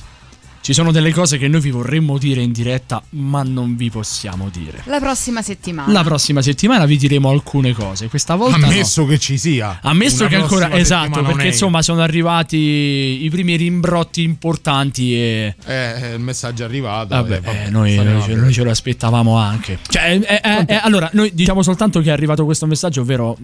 Ci 0.67 0.73
sono 0.73 0.91
delle 0.91 1.13
cose 1.13 1.39
che 1.39 1.47
noi 1.47 1.61
vi 1.61 1.71
vorremmo 1.71 2.19
dire 2.19 2.43
in 2.43 2.51
diretta, 2.51 3.01
ma 3.11 3.45
non 3.45 3.77
vi 3.77 3.89
possiamo 3.89 4.49
dire. 4.49 4.83
La 4.87 4.99
prossima 4.99 5.41
settimana. 5.41 5.93
La 5.93 6.03
prossima 6.03 6.43
settimana 6.43 6.87
vi 6.87 6.97
diremo 6.97 7.29
alcune 7.29 7.73
cose. 7.73 8.09
Questa 8.09 8.35
volta. 8.35 8.57
no. 8.57 8.67
Ammesso 8.67 9.07
che 9.07 9.17
ci 9.21 9.39
sia. 9.39 9.79
Ammesso 9.81 10.25
Una 10.25 10.29
che 10.29 10.35
ancora. 10.35 10.73
Esatto, 10.73 11.23
perché 11.23 11.47
insomma 11.47 11.83
sono 11.83 12.03
arrivati 12.03 12.57
i 12.57 13.29
primi 13.31 13.55
rimbrotti 13.55 14.25
importanti 14.25 15.15
e. 15.15 15.55
Eh, 15.67 16.15
il 16.15 16.21
messaggio 16.21 16.65
è 16.65 16.67
arrivato. 16.67 17.15
Vabbè, 17.15 17.37
eh, 17.37 17.41
vabbè, 17.43 17.67
eh, 17.67 17.71
noi, 17.71 17.95
noi 17.95 18.23
ce, 18.23 18.35
noi 18.35 18.53
ce 18.53 18.65
lo 18.65 18.71
aspettavamo 18.71 19.37
anche. 19.37 19.79
Cioè, 19.87 20.19
eh, 20.21 20.41
eh, 20.43 20.65
eh, 20.67 20.81
allora, 20.83 21.09
noi 21.13 21.33
diciamo 21.33 21.63
soltanto 21.63 22.01
che 22.01 22.09
è 22.09 22.13
arrivato 22.13 22.45
questo 22.45 22.67
messaggio, 22.67 23.03
ovvero. 23.03 23.39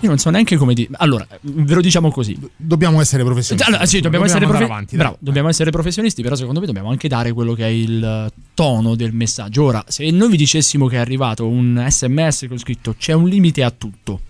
Io 0.00 0.08
non 0.08 0.18
so 0.18 0.30
neanche 0.30 0.56
come 0.56 0.74
dire. 0.74 0.90
Allora, 0.98 1.26
ve 1.40 1.74
lo 1.74 1.80
diciamo 1.80 2.10
così. 2.10 2.38
Dobbiamo 2.56 3.00
essere 3.00 3.24
professionisti. 3.24 3.68
Allora, 3.68 3.86
sì, 3.86 4.00
dobbiamo, 4.00 4.24
essere, 4.24 4.44
andare 4.44 4.58
profe- 4.58 4.72
avanti, 4.72 4.96
bravo, 4.96 5.16
dobbiamo 5.20 5.48
essere 5.48 5.70
professionisti, 5.70 6.22
però 6.22 6.34
secondo 6.34 6.60
me 6.60 6.66
dobbiamo 6.66 6.90
anche 6.90 7.08
dare 7.08 7.32
quello 7.32 7.54
che 7.54 7.64
è 7.64 7.68
il 7.68 8.02
eh, 8.02 8.30
tono 8.54 8.94
del 8.94 9.12
messaggio. 9.12 9.64
Ora, 9.64 9.84
se 9.88 10.08
noi 10.10 10.30
vi 10.30 10.36
dicessimo 10.36 10.86
che 10.86 10.96
è 10.96 11.00
arrivato 11.00 11.46
un 11.46 11.84
sms 11.88 12.46
con 12.48 12.58
scritto 12.58 12.94
c'è 12.96 13.12
un 13.12 13.28
limite 13.28 13.62
a 13.62 13.70
tutto, 13.70 14.20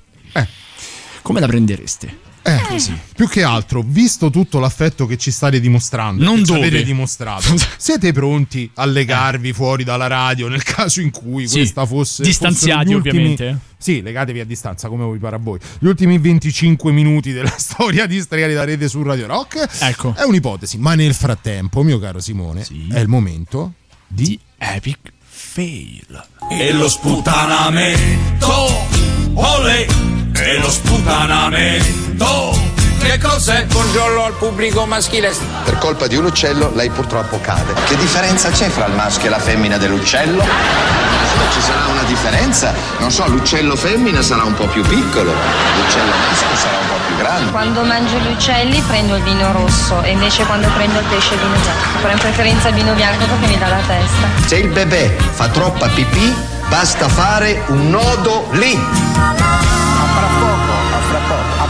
come 1.22 1.40
la 1.40 1.46
prendereste? 1.46 2.28
Eh, 2.42 2.58
più 3.14 3.28
che 3.28 3.42
altro, 3.42 3.82
visto 3.86 4.30
tutto 4.30 4.58
l'affetto 4.60 5.06
che 5.06 5.18
ci 5.18 5.30
state 5.30 5.60
dimostrando, 5.60 6.24
Non 6.24 6.42
che 6.42 6.54
avete 6.54 6.82
dimostrato, 6.82 7.54
siete 7.76 8.12
pronti 8.12 8.70
a 8.74 8.86
legarvi 8.86 9.52
fuori 9.52 9.84
dalla 9.84 10.06
radio 10.06 10.48
nel 10.48 10.62
caso 10.64 11.00
in 11.02 11.10
cui 11.10 11.46
Sì, 11.46 11.58
questa 11.58 11.84
fosse 11.84 12.22
distanziati, 12.22 12.94
ultimi- 12.94 13.18
ovviamente. 13.34 13.58
Sì, 13.76 14.02
legatevi 14.02 14.40
a 14.40 14.44
distanza 14.44 14.88
come 14.88 15.10
vi 15.10 15.18
pare 15.18 15.36
a 15.36 15.38
voi. 15.38 15.58
Gli 15.78 15.86
ultimi 15.86 16.18
25 16.18 16.92
minuti 16.92 17.32
della 17.32 17.52
storia 17.56 18.06
di 18.06 18.20
Stregati 18.20 18.52
da 18.54 18.64
Rete 18.64 18.88
su 18.88 19.02
Radio 19.02 19.26
Rock 19.26 19.66
Ecco. 19.80 20.14
è 20.16 20.22
un'ipotesi, 20.24 20.78
ma 20.78 20.94
nel 20.94 21.14
frattempo, 21.14 21.82
mio 21.82 21.98
caro 21.98 22.20
Simone, 22.20 22.66
è 22.92 22.98
il 22.98 23.08
momento 23.08 23.74
di 24.06 24.38
Epic 24.58 24.98
Fail. 25.26 26.26
E 26.50 26.72
lo 26.72 26.88
sputanamento, 26.88 28.52
ole, 29.34 29.86
e 30.42 30.58
lo 30.58 30.70
sputanamento. 30.70 32.79
Che 33.00 33.18
cos'è? 33.18 33.64
Buongiorno 33.64 34.24
al 34.24 34.34
pubblico 34.34 34.84
maschile. 34.84 35.34
Per 35.64 35.78
colpa 35.78 36.06
di 36.06 36.16
un 36.16 36.26
uccello 36.26 36.70
lei 36.74 36.90
purtroppo 36.90 37.40
cade. 37.40 37.72
Che 37.86 37.96
differenza 37.96 38.50
c'è 38.50 38.68
fra 38.68 38.86
il 38.86 38.94
maschio 38.94 39.26
e 39.26 39.30
la 39.30 39.38
femmina 39.38 39.78
dell'uccello? 39.78 40.42
Se 40.42 41.52
ci 41.52 41.60
sarà 41.62 41.86
una 41.86 42.02
differenza, 42.02 42.74
non 42.98 43.10
so, 43.10 43.26
l'uccello 43.26 43.74
femmina 43.74 44.20
sarà 44.20 44.44
un 44.44 44.54
po' 44.54 44.66
più 44.66 44.82
piccolo, 44.82 45.32
l'uccello 45.32 46.12
maschio 46.28 46.56
sarà 46.56 46.76
un 46.76 46.86
po' 46.88 46.94
più 47.06 47.16
grande. 47.16 47.50
Quando 47.50 47.82
mangio 47.82 48.18
gli 48.18 48.32
uccelli 48.32 48.80
prendo 48.86 49.16
il 49.16 49.22
vino 49.22 49.50
rosso 49.52 50.02
e 50.02 50.10
invece 50.10 50.44
quando 50.44 50.68
prendo 50.74 50.98
il 50.98 51.06
pesce 51.06 51.34
il 51.34 51.40
vino 51.40 51.54
bianco. 51.58 51.98
Però 52.02 52.12
in 52.12 52.18
preferenza 52.18 52.68
il 52.68 52.74
vino 52.74 52.92
bianco 52.92 53.24
perché 53.24 53.46
mi 53.46 53.58
dà 53.58 53.68
la 53.68 53.80
testa. 53.86 54.46
Se 54.46 54.56
il 54.56 54.68
bebè 54.68 55.16
fa 55.32 55.48
troppa 55.48 55.88
pipì, 55.88 56.34
basta 56.68 57.08
fare 57.08 57.62
un 57.68 57.88
nodo 57.88 58.48
lì. 58.52 58.78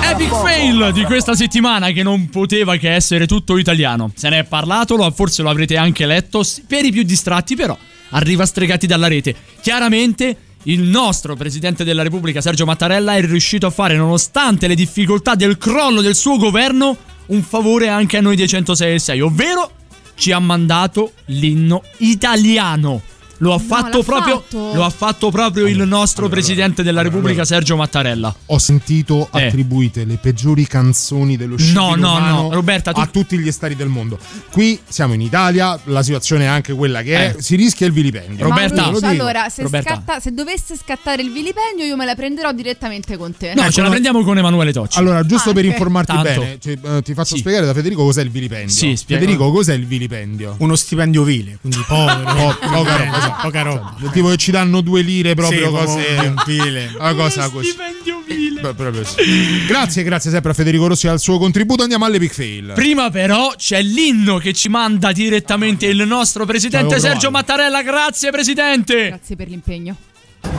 Epic 0.03 0.31
fail 0.31 0.91
di 0.93 1.05
questa 1.05 1.35
settimana 1.35 1.91
che 1.91 2.03
non 2.03 2.29
poteva 2.29 2.77
che 2.77 2.93
essere 2.93 3.27
tutto 3.27 3.57
italiano. 3.57 4.11
Se 4.15 4.29
ne 4.29 4.41
è 4.41 4.45
parlato, 4.45 5.11
forse 5.11 5.43
lo 5.43 5.51
avrete 5.51 5.77
anche 5.77 6.07
letto. 6.07 6.43
Per 6.67 6.85
i 6.85 6.91
più 6.91 7.03
distratti, 7.03 7.55
però, 7.55 7.77
arriva 8.11 8.47
stregati 8.47 8.87
dalla 8.87 9.09
rete. 9.09 9.35
Chiaramente. 9.61 10.37
Il 10.65 10.83
nostro 10.83 11.37
presidente 11.37 11.85
della 11.85 12.03
Repubblica, 12.03 12.43
Sergio 12.43 12.67
Mattarella, 12.67 13.15
è 13.15 13.23
riuscito 13.23 13.67
a 13.67 13.71
fare, 13.71 13.97
nonostante 13.97 14.67
le 14.67 14.75
difficoltà 14.75 15.35
del 15.35 15.57
crollo 15.57 16.03
del 16.03 16.15
suo 16.15 16.37
governo, 16.37 16.95
un 17.29 17.43
favore 17.43 17.89
anche 17.89 18.19
a 18.19 18.21
noi 18.21 18.37
dei 18.37 18.47
106 18.47 18.95
e 18.95 18.99
6, 18.99 19.21
ovvero 19.23 19.71
ci 20.17 20.33
ha 20.33 20.39
mandato 20.39 21.13
l'inno 21.29 21.83
italiano. 21.99 23.01
Lo 23.43 23.55
ha 23.55 23.59
fatto 23.59 24.03
proprio, 24.03 24.41
fatto? 24.41 24.75
lo 24.75 24.85
ha 24.85 24.91
fatto 24.91 25.31
proprio 25.31 25.67
il 25.67 25.79
nostro 25.87 26.29
presidente 26.29 26.83
della 26.83 27.01
Repubblica, 27.03 27.45
Sergio 27.45 27.75
Mattarella. 27.77 28.35
Ho 28.47 28.59
sentito 28.59 29.29
Eh. 29.33 29.47
attribuite 29.47 30.05
le 30.05 30.17
peggiori 30.21 30.67
canzoni 30.67 31.37
dello 31.39 31.57
scibile 31.57 31.81
No, 31.81 31.95
no, 31.95 32.19
no, 32.19 32.53
Roberta, 32.53 32.93
tu- 32.93 33.01
a 33.01 33.07
tutti 33.07 33.39
gli 33.39 33.51
stati 33.51 33.75
del 33.75 33.89
mondo. 33.89 34.19
Qui 34.51 34.79
siamo 34.87 35.15
in 35.15 35.23
Italia, 35.23 35.79
la 35.85 36.03
situazione 36.03 36.45
è 36.45 36.49
anche 36.49 36.75
quella 36.75 37.01
che 37.03 37.17
è, 37.17 37.35
Eh. 37.37 37.43
si 37.43 37.57
rischia 37.57 37.87
il 37.87 37.93
vilipendio. 37.93 38.47
Roberta, 38.47 38.89
Lucio, 38.91 39.07
allora, 39.07 39.49
se, 39.49 39.63
Roberta. 39.63 39.95
scatta- 39.95 40.21
se 40.21 40.33
dovesse 40.35 40.77
scattare 40.77 41.23
il 41.23 41.33
vilipendio, 41.33 41.85
io 41.87 41.97
me 41.97 42.05
la 42.05 42.15
prenderò 42.15 42.53
direttamente 42.53 43.17
con 43.17 43.35
te. 43.37 43.55
No, 43.55 43.71
ce 43.71 43.81
la 43.81 43.89
prendiamo 43.89 44.23
con 44.23 44.37
Emanuele 44.37 44.73
Tocci. 44.73 44.99
Allora, 44.99 45.25
giusto 45.25 45.51
Ah, 45.51 45.55
per 45.55 45.65
informarti 45.65 46.13
Tanto. 46.13 46.41
bene, 46.41 46.59
cioè, 46.61 46.79
eh, 46.97 47.03
ti 47.03 47.15
faccio 47.15 47.35
Sì. 47.35 47.41
spiegare 47.41 47.65
da 47.65 47.73
Federico 47.73 48.05
cos'è 48.05 48.21
il 48.23 48.31
vilipendio. 48.31 48.69
Sì, 48.69 48.97
spiega. 48.97 49.23
Federico, 49.23 49.51
cos'è 49.51 49.73
il 49.73 49.87
vilipendio? 49.87 50.57
Uno 50.59 50.75
stipendio 50.77 51.23
vile, 51.23 51.57
quindi 51.61 51.79
povero. 51.89 52.19
Po- 52.61 52.69
poca 52.71 52.97
roba, 53.31 53.43
poca 53.43 53.63
roba. 53.63 53.95
Tipo 54.13 54.29
che 54.29 54.37
ci 54.37 54.51
danno 54.51 54.81
due 54.81 55.03
lire 55.03 55.35
proprio 55.35 55.67
Sì, 55.67 55.73
cose. 55.73 56.35
vile. 56.47 56.93
Una 56.99 57.15
cosa 57.15 57.49
così. 57.49 57.69
Stipendio 57.69 58.23
vile. 58.27 58.61
Beh, 58.61 59.05
sì. 59.05 59.65
Grazie, 59.67 60.03
grazie 60.03 60.31
sempre 60.31 60.51
a 60.51 60.55
Federico 60.55 60.87
Rossi 60.87 61.09
al 61.09 61.21
suo 61.21 61.39
contributo. 61.39 61.83
Andiamo 61.83 62.05
alle 62.05 62.19
big 62.19 62.31
fail. 62.31 62.73
Prima 62.75 63.11
però 63.11 63.55
c'è 63.57 63.81
l'inno 63.83 64.39
che 64.39 64.53
ci 64.53 64.69
manda 64.69 65.13
direttamente 65.13 65.87
il 65.87 66.07
nostro 66.07 66.45
presidente 66.45 67.01
Sergio. 67.01 67.31
Mattarella. 67.31 67.83
Grazie 67.83 68.31
presidente. 68.31 69.09
Grazie 69.09 69.37
per 69.37 69.49
l'impegno. 69.49 69.97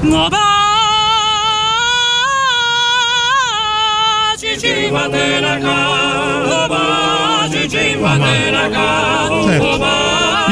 Io 0.02 0.30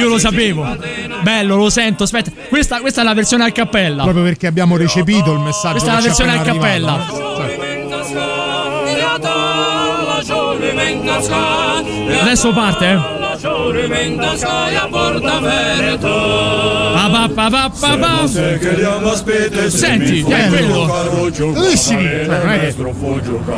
lo 0.10 0.20
sapevo. 0.20 0.78
Bello, 1.22 1.56
lo 1.56 1.70
sento. 1.70 2.04
Aspetta, 2.04 2.32
questa, 2.50 2.80
questa 2.80 3.02
è 3.02 3.04
la 3.04 3.14
versione 3.14 3.46
a 3.46 3.52
cappella. 3.52 4.04
Proprio 4.04 4.24
perché 4.24 4.48
abbiamo 4.48 4.78
recepito 4.78 5.32
il 5.32 5.40
messaggio. 5.40 5.72
Questa 5.72 5.92
è 5.92 5.96
la 5.96 6.02
versione 6.02 6.32
a 6.32 6.40
appena 6.40 6.54
cappella. 6.54 6.94
arrivato. 6.94 7.28
Adesso 12.22 12.54
parte, 12.54 12.86
eh. 12.86 13.19
Pa, 16.92 17.28
pa, 17.34 17.50
pa, 17.50 17.70
pa, 17.80 17.98
pa. 17.98 18.28
Senti, 19.70 20.20
è 20.30 20.48
quello. 20.50 20.86
Bellissimi. 21.54 22.04
Cioè, 22.04 22.26
non 22.26 22.50
è 22.50 22.60
che- 22.60 22.76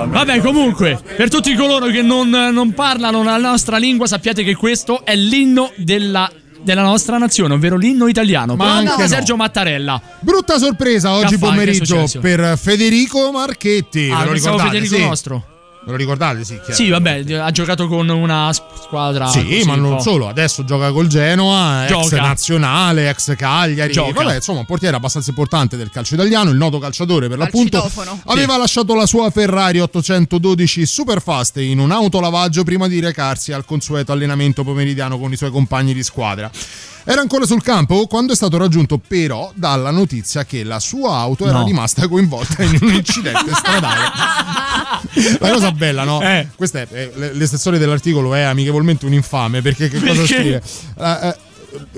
Vabbè, 0.07 0.39
comunque, 0.41 0.99
per 1.15 1.29
tutti 1.29 1.53
coloro 1.55 1.87
che 1.87 2.01
non, 2.03 2.29
non 2.29 2.73
parlano 2.73 3.23
la 3.23 3.37
nostra 3.37 3.77
lingua, 3.77 4.05
sappiate 4.07 4.43
che 4.43 4.55
questo 4.55 5.03
è 5.03 5.15
l'inno 5.15 5.71
della, 5.77 6.29
della 6.61 6.83
nostra 6.83 7.17
nazione, 7.17 7.55
ovvero 7.55 7.75
l'inno 7.77 8.07
italiano. 8.07 8.55
Ma 8.55 8.75
anche 8.75 8.95
da 8.97 9.01
no. 9.03 9.07
Sergio 9.07 9.35
Mattarella. 9.35 9.99
Brutta 10.19 10.57
sorpresa 10.59 11.11
oggi 11.13 11.33
Che 11.33 11.37
fa? 11.37 11.37
Che 11.37 11.45
è 11.45 11.49
pomeriggio 11.49 11.85
successo? 11.85 12.19
per 12.19 12.57
Federico 12.61 13.31
Marchetti. 13.31 14.09
Ah, 14.11 14.19
Ve 14.19 14.25
lo 14.25 14.31
pensavo 14.31 14.57
ricordate? 14.57 14.69
Federico 14.69 14.95
Sì. 14.95 15.01
nostro. 15.07 15.43
Ve 15.83 15.91
lo 15.91 15.97
ricordate? 15.97 16.43
Sì. 16.43 16.59
Sì, 16.69 16.89
vabbè, 16.89 17.23
ha 17.33 17.49
giocato 17.49 17.87
con 17.87 18.07
una 18.07 18.53
squadra. 18.53 19.27
Sì, 19.27 19.43
così, 19.43 19.63
ma 19.65 19.75
non 19.75 19.99
solo, 19.99 20.27
adesso 20.27 20.63
gioca 20.63 20.91
col 20.91 21.07
Genoa, 21.07 21.85
ex 21.85 21.89
Gioca. 21.89 22.21
nazionale, 22.21 23.09
ex 23.09 23.35
Cagliari. 23.35 23.91
Gioca. 23.91 24.11
Vabbè, 24.23 24.35
insomma, 24.35 24.59
un 24.59 24.65
portiere 24.65 24.95
abbastanza 24.95 25.31
importante 25.31 25.77
del 25.77 25.89
calcio 25.89 26.13
italiano, 26.13 26.51
il 26.51 26.57
noto 26.57 26.77
calciatore 26.77 27.27
per 27.27 27.39
l'appunto. 27.39 27.89
Aveva 28.25 28.57
lasciato 28.57 28.93
la 28.93 29.07
sua 29.07 29.31
Ferrari 29.31 29.79
812 29.79 30.85
Superfast 30.85 31.57
in 31.57 31.79
un 31.79 31.89
autolavaggio 31.89 32.63
prima 32.63 32.87
di 32.87 32.99
recarsi 32.99 33.51
al 33.51 33.65
consueto 33.65 34.11
allenamento 34.11 34.63
pomeridiano 34.63 35.17
con 35.17 35.31
i 35.31 35.35
suoi 35.35 35.49
compagni 35.49 35.95
di 35.95 36.03
squadra. 36.03 36.51
Era 37.03 37.22
ancora 37.22 37.45
sul 37.45 37.64
campo 37.64 38.06
quando 38.07 38.34
è 38.34 38.36
stato 38.36 38.57
raggiunto 38.57 38.99
però 39.06 39.52
dalla 39.56 39.90
notizia 39.91 40.45
che 40.45 40.64
la 40.64 40.80
sua 40.80 41.15
auto 41.18 41.48
era 41.48 41.60
No. 41.60 41.65
rimasta 41.65 42.07
coinvolta 42.07 42.61
in 42.64 42.78
un 42.82 42.94
incidente 42.94 43.52
stradale. 43.53 44.10
La 45.40 45.49
cosa 45.52 45.72
bella, 45.72 46.03
no? 46.03 46.22
Eh. 46.22 46.48
Questa 46.56 46.80
è, 46.82 46.88
eh, 46.91 47.11
l- 47.15 47.32
l'estensione 47.38 47.78
dell'articolo 47.78 48.34
è 48.36 48.41
amichevolmente 48.41 49.06
un 49.06 49.14
infame 49.14 49.61
perché 49.61 49.90
che 49.90 49.99
cosa 49.99 50.14
Perché? 50.14 50.26
scrive? 50.28 50.61
Eh, 50.99 51.28
eh, 51.28 51.36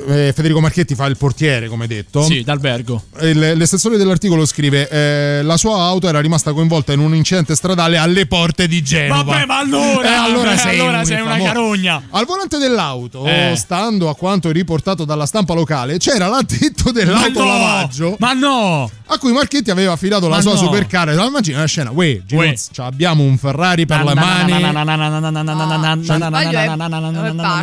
eh, 0.07 0.31
Federico 0.35 0.59
Marchetti 0.59 0.95
fa 0.95 1.05
il 1.05 1.17
portiere, 1.17 1.67
come 1.67 1.87
detto. 1.87 2.23
Sì, 2.23 2.43
d'albergo. 2.43 3.03
Il- 3.21 3.53
L'estensore 3.57 3.97
dell'articolo 3.97 4.45
scrive: 4.45 4.87
eh, 4.89 5.41
La 5.43 5.57
sua 5.57 5.77
auto 5.83 6.07
era 6.07 6.19
rimasta 6.19 6.51
coinvolta 6.53 6.93
in 6.93 6.99
un 6.99 7.13
incidente 7.15 7.55
stradale 7.55 7.97
alle 7.97 8.25
porte 8.25 8.67
di 8.67 8.81
Genova. 8.83 9.23
Vabbè, 9.23 9.45
ma 9.45 9.57
allora, 9.59 10.07
Eh, 10.07 10.13
allora 10.13 10.53
eh, 10.53 10.57
sei, 10.57 10.79
allora 10.79 10.99
un 10.99 11.05
sei 11.05 11.21
una 11.21 11.37
carogna. 11.37 12.01
Al 12.11 12.25
volante 12.25 12.57
dell'auto, 12.57 13.25
Eh. 13.25 13.53
stando 13.55 14.09
a 14.09 14.15
quanto 14.15 14.49
riportato 14.51 15.05
dalla 15.05 15.25
stampa 15.25 15.53
locale, 15.53 15.97
c'era 15.97 16.27
l'addetto 16.27 16.91
dell'autolavaggio. 16.91 18.15
Ma 18.19 18.33
no! 18.33 18.89
A 19.07 19.17
cui 19.19 19.31
Marchetti 19.31 19.69
aveva 19.69 19.91
affidato 19.93 20.27
la 20.27 20.37
Ma 20.37 20.41
sua 20.41 20.51
no. 20.53 20.57
supercar. 20.57 21.09
Immagina 21.13 21.59
la 21.59 21.65
scena, 21.65 21.91
uè, 21.91 22.21
cioè, 22.27 22.85
abbiamo 22.85 23.23
un 23.23 23.37
Ferrari 23.37 23.85
per 23.85 24.03
le 24.03 24.13
mani. 24.15 24.53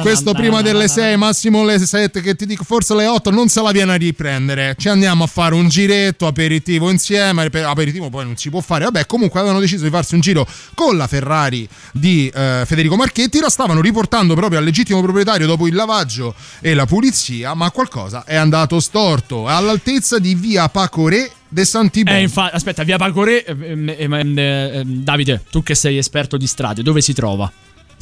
Questo 0.01 0.33
prima 0.33 0.63
delle 0.63 0.89
6, 0.89 1.17
massimo 1.17 1.65
le 1.65 1.79
7, 1.79 2.20
che 2.21 2.35
ti 2.35 2.47
dico 2.47 2.65
forse 2.65 2.95
le 2.95 3.07
8, 3.07 3.31
non 3.31 3.49
se 3.49 3.63
la 3.63 3.71
viene 3.73 3.93
a 3.93 3.97
riprendere. 3.97 4.75
Ci 4.79 4.89
andiamo 4.89 5.25
a 5.25 5.27
fare 5.27 5.55
un 5.55 5.69
giretto, 5.69 6.27
aperitivo 6.27 6.91
insieme. 6.91 7.45
Aper- 7.45 7.65
Aperitivo 7.67 8.09
poi 8.11 8.25
non 8.25 8.37
si 8.37 8.51
può 8.51 8.61
fare. 8.61 8.85
Vabbè, 8.85 9.07
comunque 9.07 9.41
avevano 9.41 9.61
deciso 9.61 9.85
di 9.85 9.91
farsi 9.91 10.15
un 10.15 10.21
giro 10.21 10.47
con 10.75 10.97
la 10.97 11.07
Ferrari 11.07 11.69
di 11.93 12.31
eh, 12.35 12.65
Federico 12.67 12.97
Marchetti. 12.97 13.41
La 13.41 13.49
stavano 13.49 13.81
riportando 13.81 14.35
proprio 14.35 14.59
al 14.59 14.65
legittimo 14.65 15.03
proprietario 15.03 15.47
dopo 15.47 15.67
il 15.67 15.75
lavaggio 15.75 16.35
e 16.61 16.75
la 16.75 16.87
pulizia, 16.87 17.55
ma 17.55 17.71
qualcosa 17.71 18.25
è 18.25 18.37
andato 18.37 18.81
storto. 18.81 19.47
All'altezza 19.47 20.19
di 20.19 20.35
via 20.35 20.69
Pacoré 20.69 21.31
de 21.49 21.65
Santibon. 21.65 22.15
Eh, 22.15 22.23
infatti, 22.23 22.55
aspetta, 22.55 22.83
via 22.85 22.97
Pacoré. 22.97 23.45
ehm, 23.45 23.95
ehm, 23.97 24.39
ehm, 24.39 24.83
Davide, 25.03 25.43
tu 25.51 25.63
che 25.63 25.75
sei 25.75 25.99
esperto 25.99 26.37
di 26.37 26.47
strade, 26.47 26.83
dove 26.83 27.01
si 27.01 27.13
trova? 27.13 27.51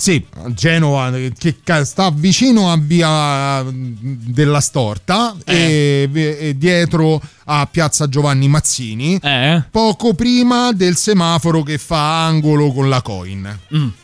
Sì, 0.00 0.24
Genova 0.50 1.10
che 1.10 1.56
sta 1.84 2.12
vicino 2.14 2.70
a 2.70 2.76
via 2.78 3.64
mm, 3.64 3.94
della 4.28 4.60
Storta 4.60 5.34
Eh. 5.44 6.08
e, 6.12 6.36
e 6.40 6.56
dietro 6.56 7.20
a 7.46 7.66
piazza 7.68 8.08
Giovanni 8.08 8.46
Mazzini, 8.46 9.18
Eh? 9.20 9.64
poco 9.68 10.14
prima 10.14 10.70
del 10.72 10.94
semaforo 10.96 11.64
che 11.64 11.78
fa 11.78 12.26
angolo 12.26 12.72
con 12.72 12.88
la 12.88 13.02
coin. 13.02 13.58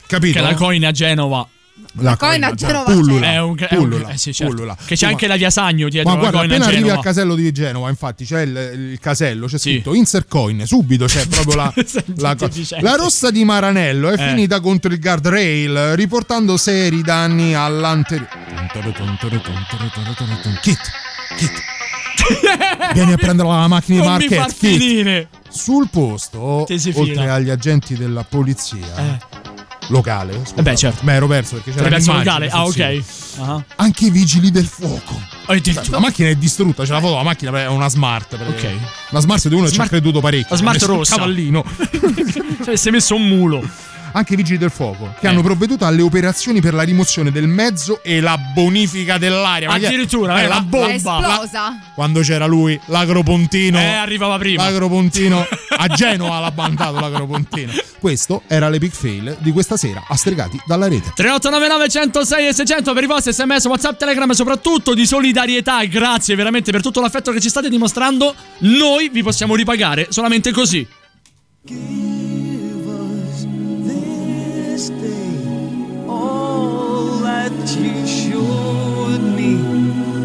Capito? 0.09 0.35
Che 0.41 0.45
la 0.45 0.55
coin 0.55 0.85
a 0.85 0.91
Genova. 0.91 1.47
La 1.99 2.17
coin 2.17 2.43
a 2.45 2.53
Genova 2.55 2.85
pullula, 2.85 3.33
È 3.33 3.41
un, 3.41 3.57
è 3.59 3.75
un- 3.75 3.89
pullula, 3.89 4.09
eh 4.11 4.17
sì, 4.17 4.33
certo. 4.33 4.55
pullula. 4.55 4.77
Che 4.85 4.95
c'è 4.95 5.07
anche 5.07 5.27
la 5.27 5.35
via 5.37 5.51
Sagno 5.51 5.89
dietro 5.89 6.13
Ma 6.13 6.19
guarda, 6.19 6.41
appena 6.43 6.67
arrivi 6.67 6.89
al 6.89 7.01
casello 7.01 7.35
di 7.35 7.51
Genova, 7.51 7.89
infatti 7.89 8.25
c'è 8.25 8.43
il, 8.43 8.91
il 8.93 8.99
casello, 9.01 9.47
c'è 9.47 9.59
scritto 9.59 9.93
insert 9.95 10.29
coin, 10.29 10.65
subito 10.67 11.07
c'è 11.07 11.27
proprio 11.29 11.57
la, 11.57 11.75
la, 12.19 12.37
co- 12.37 12.49
la 12.81 12.95
rossa 12.95 13.31
di 13.33 13.45
Maranello 13.45 14.09
è 14.11 14.15
Eh. 14.15 14.29
finita 14.29 14.61
contro 14.61 14.93
il 14.93 15.01
guardrail, 15.01 15.95
riportando 15.97 16.57
seri 16.57 17.03
danni 17.03 17.55
all'anteriore. 17.55 18.29
Kit, 20.63 20.79
Kit. 21.37 21.63
Vieni 22.95 23.13
a 23.13 23.17
prendere 23.17 23.49
la 23.49 23.67
macchina 23.69 24.17
di 24.19 24.29
Non 24.29 24.47
Kit. 24.47 24.53
finire. 24.55 25.29
Sul 25.51 25.89
posto, 25.91 26.67
oltre 26.95 27.29
agli 27.31 27.51
agenti 27.51 27.97
della 27.97 28.25
polizia 28.25 29.21
locale, 29.89 30.41
Eh 30.57 30.63
beh, 30.63 30.77
certo. 30.77 31.05
Beh, 31.05 31.13
ero 31.15 31.27
perso 31.27 31.55
perché 31.57 31.73
c'era 31.73 31.97
l'immagine 31.97 32.19
locale? 32.19 32.49
Ah, 32.49 32.65
ok. 32.65 33.03
Ah. 33.41 33.65
Anche 33.77 34.07
i 34.07 34.11
vigili 34.11 34.51
del 34.51 34.67
fuoco. 34.67 35.21
Oh, 35.47 35.61
Cioè, 35.61 35.75
la 35.89 35.99
macchina 35.99 36.29
è 36.29 36.35
distrutta, 36.37 36.85
c'è 36.85 36.93
la 36.93 37.01
foto, 37.01 37.17
la 37.17 37.23
macchina 37.23 37.59
è 37.61 37.67
una 37.69 37.89
smart. 37.89 38.33
Ok. 38.35 38.69
Una 39.11 39.21
smart 39.21 39.49
di 39.49 39.55
uno 39.55 39.65
che 39.65 39.69
ci 39.69 39.75
ha 39.75 39.85
Smart- 39.85 39.91
creduto 39.91 40.21
parecchio. 40.21 40.47
La 40.51 40.57
smart 40.57 40.77
messo 40.79 40.91
un 40.91 40.99
rossa. 40.99 41.17
Cavallino. 41.17 41.65
Cioè, 42.65 42.77
si 42.77 42.89
è 42.89 42.91
messo 42.91 43.15
un 43.15 43.27
mulo. 43.29 43.63
Anche 44.17 44.35
i 44.35 44.37
vigili 44.37 44.59
del 44.59 44.71
fuoco 44.71 45.13
che 45.19 45.27
Eh. 45.27 45.29
hanno 45.29 45.43
provveduto 45.43 45.85
alle 45.85 46.01
operazioni 46.03 46.61
per 46.61 46.73
la 46.73 46.83
rimozione 46.83 47.33
del 47.33 47.49
mezzo 47.49 48.01
e 48.03 48.21
la 48.21 48.39
bonifica 48.39 49.19
dell'aria. 49.19 49.69
Addirittura, 49.71 50.41
eh, 50.41 50.47
la 50.47 50.61
bomba. 50.61 50.93
esplosa. 50.95 51.79
Quando 51.95 52.21
c'era 52.21 52.47
lui, 52.47 52.79
l'agropontino. 52.87 53.77
Eh, 53.79 53.85
arrivava 53.85 54.39
prima. 54.39 54.63
L'agropontino 54.63 55.45
a 55.77 55.89
Genova 55.89 56.39
l'ha 56.39 56.53
bandato 56.53 57.01
l'agropontino. 57.01 57.73
Questo 57.99 58.43
era 58.47 58.69
l'epic 58.69 58.93
fail 58.95 59.37
di 59.41 59.51
questa 59.51 59.77
sera 59.77 60.05
a 60.07 60.15
Stregati 60.17 60.61
dalla 60.65 60.87
rete. 60.87 61.11
3899 61.15 61.89
106 61.89 62.47
e 62.49 62.53
600 62.53 62.93
per 62.93 63.03
i 63.03 63.07
vostri 63.07 63.33
sms, 63.33 63.65
whatsapp, 63.65 63.99
telegram 63.99 64.31
e 64.31 64.35
soprattutto 64.35 64.95
di 64.95 65.07
solidarietà. 65.07 65.83
Grazie 65.87 66.35
veramente 66.37 66.71
per 66.71 66.83
tutto 66.83 67.01
l'affetto 67.01 67.33
che 67.33 67.41
ci 67.41 67.49
state 67.49 67.69
dimostrando. 67.69 68.33
Noi 68.59 69.09
vi 69.09 69.23
possiamo 69.25 69.57
ripagare 69.57 70.07
solamente 70.11 70.53
così. 70.53 70.87
Day 74.89 75.37
all 76.09 77.19
that 77.19 77.53
you 77.77 78.07
showed 78.07 79.23
me 79.37 79.57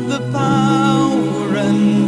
the 0.09 0.19
power 0.31 1.57
and 1.57 1.98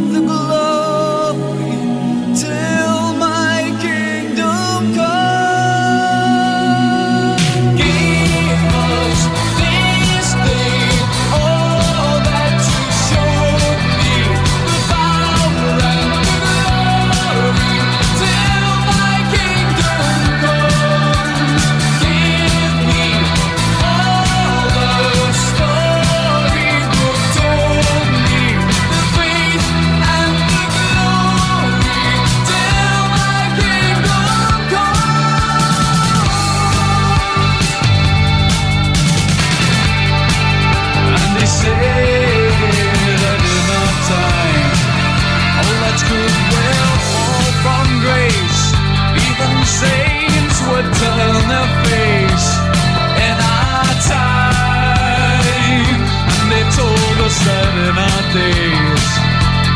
days, 58.32 59.04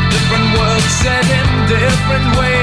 different 0.09 0.47
words 0.57 0.89
said 1.01 1.25
in 1.29 1.67
different 1.69 2.37
ways 2.39 2.56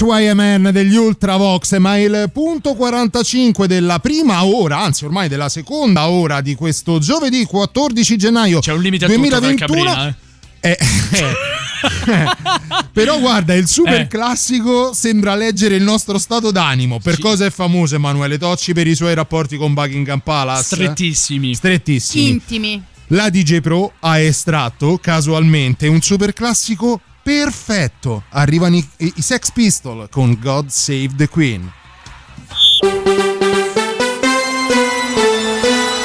HYMN 0.00 0.70
degli 0.72 0.94
Ultravox, 0.94 1.76
ma 1.78 1.96
il 1.98 2.30
punto 2.32 2.74
45 2.74 3.66
della 3.66 3.98
prima 3.98 4.44
ora, 4.44 4.78
anzi 4.80 5.04
ormai 5.04 5.28
della 5.28 5.48
seconda 5.48 6.08
ora 6.08 6.40
di 6.40 6.54
questo 6.54 6.98
giovedì 6.98 7.44
14 7.44 8.16
gennaio 8.16 8.60
C'è 8.60 8.72
un 8.72 8.80
limite 8.80 9.06
a 9.06 9.08
tutto, 9.08 9.20
2021 9.20 9.56
Franca 9.56 9.92
Brina, 9.92 10.08
eh. 10.08 10.14
Eh, 10.60 10.78
eh. 11.12 12.86
Però 12.92 13.18
guarda, 13.20 13.54
il 13.54 13.68
super 13.68 14.00
Eh. 14.00 14.06
classico 14.08 14.92
sembra 14.92 15.34
leggere 15.34 15.76
il 15.76 15.82
nostro 15.82 16.18
stato 16.18 16.50
d'animo. 16.50 16.98
Per 17.00 17.18
cosa 17.18 17.44
è 17.46 17.50
famoso 17.50 17.94
Emanuele 17.94 18.38
Tocci? 18.38 18.72
Per 18.72 18.86
i 18.86 18.94
suoi 18.94 19.14
rapporti 19.14 19.56
con 19.56 19.74
Buckingham 19.74 20.20
Palace. 20.20 20.74
Strettissimi. 20.74 21.54
Strettissimi. 21.54 22.28
Intimi. 22.28 22.82
La 23.08 23.30
DJ 23.30 23.60
Pro 23.60 23.92
ha 24.00 24.18
estratto 24.18 24.98
casualmente 25.00 25.86
un 25.86 26.00
super 26.02 26.32
classico 26.32 27.00
perfetto. 27.28 28.22
Arrivano 28.30 28.76
i, 28.76 28.88
i 28.96 29.20
Sex 29.20 29.52
Pistol 29.52 30.08
con 30.10 30.38
God 30.40 30.68
Save 30.68 31.10
the 31.14 31.28
Queen. 31.28 31.70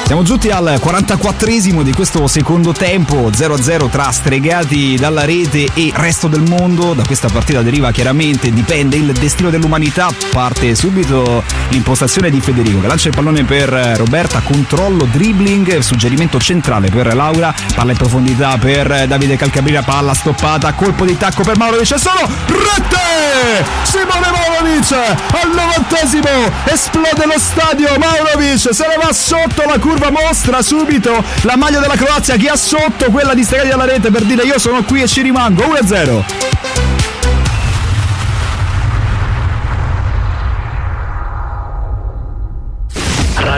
Siamo 0.06 0.22
giunti 0.22 0.50
al 0.50 0.78
44esimo 0.84 1.80
di 1.80 1.94
questo 1.94 2.26
secondo 2.26 2.72
tempo 2.72 3.30
0-0 3.30 3.88
tra 3.88 4.10
stregati 4.12 4.96
dalla 4.96 5.24
rete 5.24 5.66
e 5.72 5.92
resto 5.94 6.28
del 6.28 6.42
mondo. 6.42 6.92
Da 6.92 7.02
questa 7.06 7.28
partita 7.28 7.62
deriva 7.62 7.90
chiaramente, 7.90 8.52
dipende 8.52 8.96
il 8.96 9.12
destino 9.12 9.48
dell'umanità. 9.48 10.10
Parte 10.30 10.74
subito 10.74 11.42
l'impostazione 11.70 12.28
di 12.28 12.38
Federico 12.40 12.82
che 12.82 12.86
lancia 12.86 13.08
il 13.08 13.14
pallone 13.14 13.44
per 13.44 13.70
Roberta, 13.96 14.40
controllo, 14.40 15.08
dribbling, 15.10 15.78
suggerimento 15.78 16.38
centrale 16.38 16.90
per 16.90 17.14
Laura, 17.14 17.54
palla 17.74 17.92
in 17.92 17.96
profondità 17.96 18.58
per 18.58 19.06
Davide 19.08 19.36
Calcabrina, 19.36 19.82
palla 19.82 20.12
stoppata, 20.12 20.74
colpo 20.74 21.06
di 21.06 21.16
tacco 21.16 21.42
per 21.42 21.56
Mauro 21.56 21.78
Dice 21.78 21.98
solo 21.98 22.28
rete! 22.46 23.64
Simone 23.84 24.30
Maurovic 24.30 24.92
al 24.92 25.50
novantesimo 25.50 26.52
esplode 26.64 27.24
lo 27.24 27.38
stadio 27.38 27.88
Maurovic 27.98 28.74
se 28.74 28.86
ne 28.86 28.96
va 29.02 29.12
sotto 29.12 29.64
la 29.66 29.78
curva 29.78 29.93
mostra 30.10 30.62
subito 30.62 31.24
la 31.42 31.56
maglia 31.56 31.80
della 31.80 31.96
Croazia 31.96 32.36
che 32.36 32.48
ha 32.48 32.56
sotto 32.56 33.10
quella 33.10 33.34
di 33.34 33.42
Stregati 33.42 33.70
alla 33.70 33.84
rete 33.84 34.10
per 34.10 34.24
dire 34.24 34.42
io 34.44 34.58
sono 34.58 34.82
qui 34.84 35.02
e 35.02 35.08
ci 35.08 35.22
rimango 35.22 35.64
1-0 35.64 36.52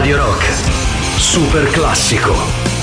Radio 0.06 0.16
Rock. 0.18 0.44
Super 1.16 1.68
classico. 1.70 2.75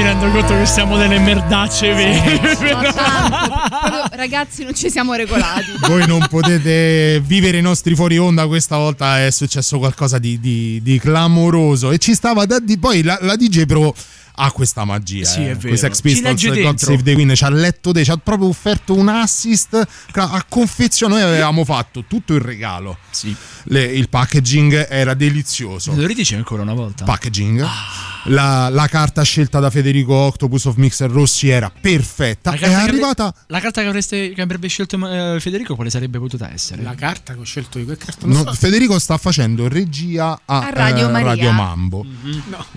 Mi 0.00 0.06
rendo 0.06 0.30
conto 0.30 0.56
che 0.56 0.64
siamo 0.64 0.96
delle 0.96 1.18
merdacce 1.18 1.92
vere. 1.92 2.40
No, 2.72 2.80
tanto. 2.92 3.50
Proprio, 3.68 4.16
ragazzi, 4.16 4.64
non 4.64 4.74
ci 4.74 4.90
siamo 4.90 5.12
regolati. 5.12 5.66
Voi 5.86 6.06
non 6.06 6.26
potete 6.28 7.20
vivere 7.22 7.58
i 7.58 7.62
nostri 7.62 7.94
fuori 7.94 8.16
onda. 8.16 8.46
Questa 8.46 8.76
volta 8.78 9.22
è 9.24 9.30
successo 9.30 9.78
qualcosa 9.78 10.18
di, 10.18 10.40
di- 10.40 10.80
di 10.82 10.98
clamoroso. 10.98 11.90
E 11.90 11.98
ci 11.98 12.14
stava 12.14 12.46
da 12.46 12.58
di. 12.60 12.78
Poi 12.78 13.02
la, 13.02 13.18
la 13.20 13.36
DJ 13.36 13.66
Pro 13.66 13.94
ha 14.42 14.50
questa 14.52 14.84
magia. 14.84 15.24
Sì, 15.24 15.40
eh. 15.40 15.50
è 15.50 15.56
vero. 15.56 15.76
Ci 15.76 16.00
Pistols, 16.02 16.60
God. 16.62 16.78
Save 16.78 17.02
the 17.02 17.12
Queen. 17.14 17.34
Ci 17.34 17.44
ha 17.44 17.50
letto 17.50 17.92
te, 17.92 18.04
ci 18.04 18.10
ha 18.10 18.16
proprio 18.16 18.48
offerto 18.48 18.94
un 18.94 19.08
assist. 19.08 19.86
A 20.14 20.44
confezione, 20.48 21.14
noi 21.14 21.22
avevamo 21.22 21.64
fatto 21.64 22.04
tutto 22.06 22.34
il 22.34 22.40
regalo. 22.40 22.96
Sì. 23.10 23.34
Le- 23.64 23.84
il 23.84 24.08
packaging 24.08 24.86
era 24.88 25.14
delizioso. 25.14 25.94
Lo 25.94 26.06
ridici 26.06 26.34
ancora 26.34 26.62
una 26.62 26.74
volta? 26.74 27.04
Packaging. 27.04 27.60
Ah. 27.60 28.08
La, 28.24 28.68
la 28.68 28.86
carta 28.86 29.22
scelta 29.22 29.60
da 29.60 29.70
Federico 29.70 30.12
Octopus 30.12 30.66
of 30.66 30.76
Mixer 30.76 31.10
Rossi 31.10 31.48
era 31.48 31.70
perfetta. 31.70 32.52
È 32.52 32.70
arrivata. 32.70 33.24
avre- 33.26 33.44
la 33.46 33.60
carta 33.60 33.80
che, 33.80 33.86
avreste, 33.86 34.32
che 34.34 34.42
avrebbe 34.42 34.68
scelto 34.68 34.96
eh, 35.08 35.40
Federico, 35.40 35.74
quale 35.74 35.88
sarebbe 35.88 36.18
potuta 36.18 36.52
essere? 36.52 36.82
La 36.82 36.94
carta 36.94 37.32
che 37.32 37.40
ho 37.40 37.44
scelto 37.44 37.78
io, 37.78 37.86
che 37.86 37.96
carta 37.96 38.26
non 38.26 38.42
No, 38.42 38.52
so. 38.52 38.52
Federico 38.52 38.98
sta 38.98 39.16
facendo 39.16 39.68
regia 39.68 40.38
a, 40.44 40.58
A 40.58 40.70
Radio 40.70 41.08
eh, 41.08 41.12
Maria. 41.12 41.28
Radio 41.28 41.50
Mambo. 41.52 42.04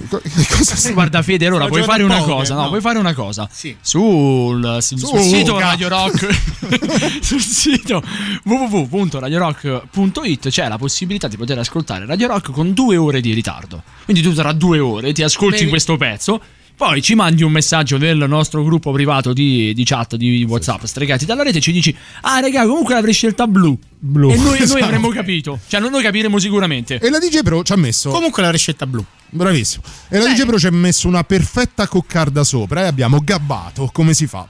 Co- 0.08 0.22
che 0.22 0.48
cosa 0.50 0.92
Guarda 0.94 1.22
Fede, 1.22 1.50
allora 1.56 1.70
puoi 1.70 1.84
fare 1.84 2.04
una 2.04 2.18
a 2.18 2.22
cosa, 2.22 2.32
poker, 2.32 2.56
no, 2.56 2.62
no. 2.62 2.68
puoi 2.70 2.82
fare 2.82 3.00
una 3.00 3.14
cosa. 3.14 3.50
Sì. 3.52 3.76
Sul, 3.82 4.78
sul 4.82 5.00
Su, 5.00 5.18
sito. 5.18 5.60
Radio 5.60 5.88
Rock 5.88 6.28
sul 7.22 7.42
sito 7.42 8.04
www.radiorock.it 8.44 10.50
c'è 10.50 10.68
la 10.68 10.78
possibilità 10.78 11.28
di 11.28 11.38
poter 11.38 11.58
ascoltare 11.60 12.06
Radio 12.06 12.28
Rock 12.28 12.52
con 12.52 12.74
due 12.74 12.98
ore 12.98 13.22
di 13.22 13.34
ritardo. 13.34 13.84
Quindi 14.04 14.22
tu 14.22 14.34
tra 14.34 14.52
due 14.52 14.80
ore 14.80 15.14
ti 15.14 15.24
ascolti 15.24 15.60
Vedi? 15.60 15.70
questo 15.70 15.98
pezzo. 15.98 16.42
Poi 16.76 17.02
ci 17.02 17.14
mandi 17.16 17.44
un 17.44 17.52
messaggio 17.52 17.98
nel 17.98 18.18
nostro 18.28 18.64
gruppo 18.64 18.92
privato 18.92 19.32
di, 19.32 19.74
di 19.74 19.84
chat 19.84 20.16
di 20.16 20.44
WhatsApp 20.44 20.84
stregati 20.86 21.24
dalla 21.26 21.44
rete 21.44 21.60
e 21.60 21.62
ci 21.62 21.72
dici: 21.72 21.96
Ah, 22.22 22.40
raga, 22.40 22.66
comunque 22.66 22.94
l'avrei 22.96 23.14
scelta 23.14 23.48
blu. 23.48 23.78
Blu. 24.00 24.32
E 24.32 24.36
noi, 24.36 24.46
noi 24.46 24.58
Esatto. 24.60 24.84
avremmo 24.84 25.10
capito. 25.10 25.60
Cioè, 25.68 25.80
non 25.80 25.92
noi 25.92 26.02
capiremo 26.04 26.38
sicuramente. 26.40 27.00
E 27.00 27.10
la 27.10 27.20
DJ 27.20 27.42
Pro 27.42 27.64
ci 27.64 27.72
ha 27.74 27.78
messo. 27.78 28.10
Comunque 28.10 28.42
la 28.42 28.50
ricetta 28.52 28.86
blu. 28.88 29.04
Bravissimo. 29.30 29.84
E 30.10 30.18
la 30.20 30.26
DJ 30.34 30.46
Pro 30.46 30.60
ci 30.60 30.68
ha 30.68 30.72
messo 30.72 31.08
una 31.08 31.24
perfetta 31.24 31.88
coccarda 31.88 32.44
sopra 32.44 32.82
e 32.82 32.88
abbiamo 32.88 33.20
gabbato 33.24 33.90
come 33.94 34.14
si 34.14 34.28
fa, 34.28 34.46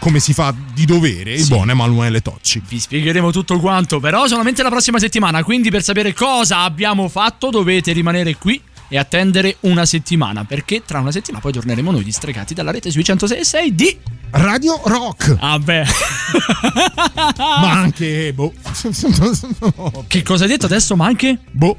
come 0.00 0.18
si 0.18 0.32
fa 0.32 0.54
di 0.74 0.84
dovere 0.86 1.34
il 1.34 1.42
Sì. 1.42 1.48
buon 1.48 1.70
Emanuele 1.70 2.20
Tocci. 2.20 2.62
Vi 2.66 2.78
spiegheremo 2.80 3.30
tutto 3.30 3.58
quanto, 3.60 4.00
però 4.00 4.26
solamente 4.26 4.62
la 4.62 4.70
prossima 4.70 4.98
settimana. 4.98 5.44
Quindi, 5.44 5.70
per 5.70 5.82
sapere 5.82 6.12
cosa 6.14 6.60
abbiamo 6.62 7.08
fatto, 7.08 7.50
dovete 7.50 7.92
rimanere 7.92 8.36
qui 8.36 8.60
e 8.88 8.98
attendere 8.98 9.56
una 9.60 9.84
settimana. 9.84 10.44
Perché 10.44 10.82
tra 10.84 11.00
una 11.00 11.12
settimana 11.12 11.42
poi 11.42 11.52
torneremo 11.52 11.90
noi 11.90 12.04
distregati 12.04 12.54
dalla 12.54 12.70
rete 12.70 12.90
sui 12.90 13.04
106 13.04 13.74
di 13.74 13.98
Radio 14.30 14.80
Rock. 14.84 15.36
Ah, 15.38 15.58
beh. 15.58 15.84
Ma 17.36 17.72
anche. 17.72 18.32
Boh. 18.32 18.52
che 20.06 20.22
cosa 20.22 20.44
hai 20.44 20.50
detto 20.50 20.66
adesso? 20.66 20.96
Ma 20.96 21.06
anche? 21.06 21.38
Boh. 21.50 21.78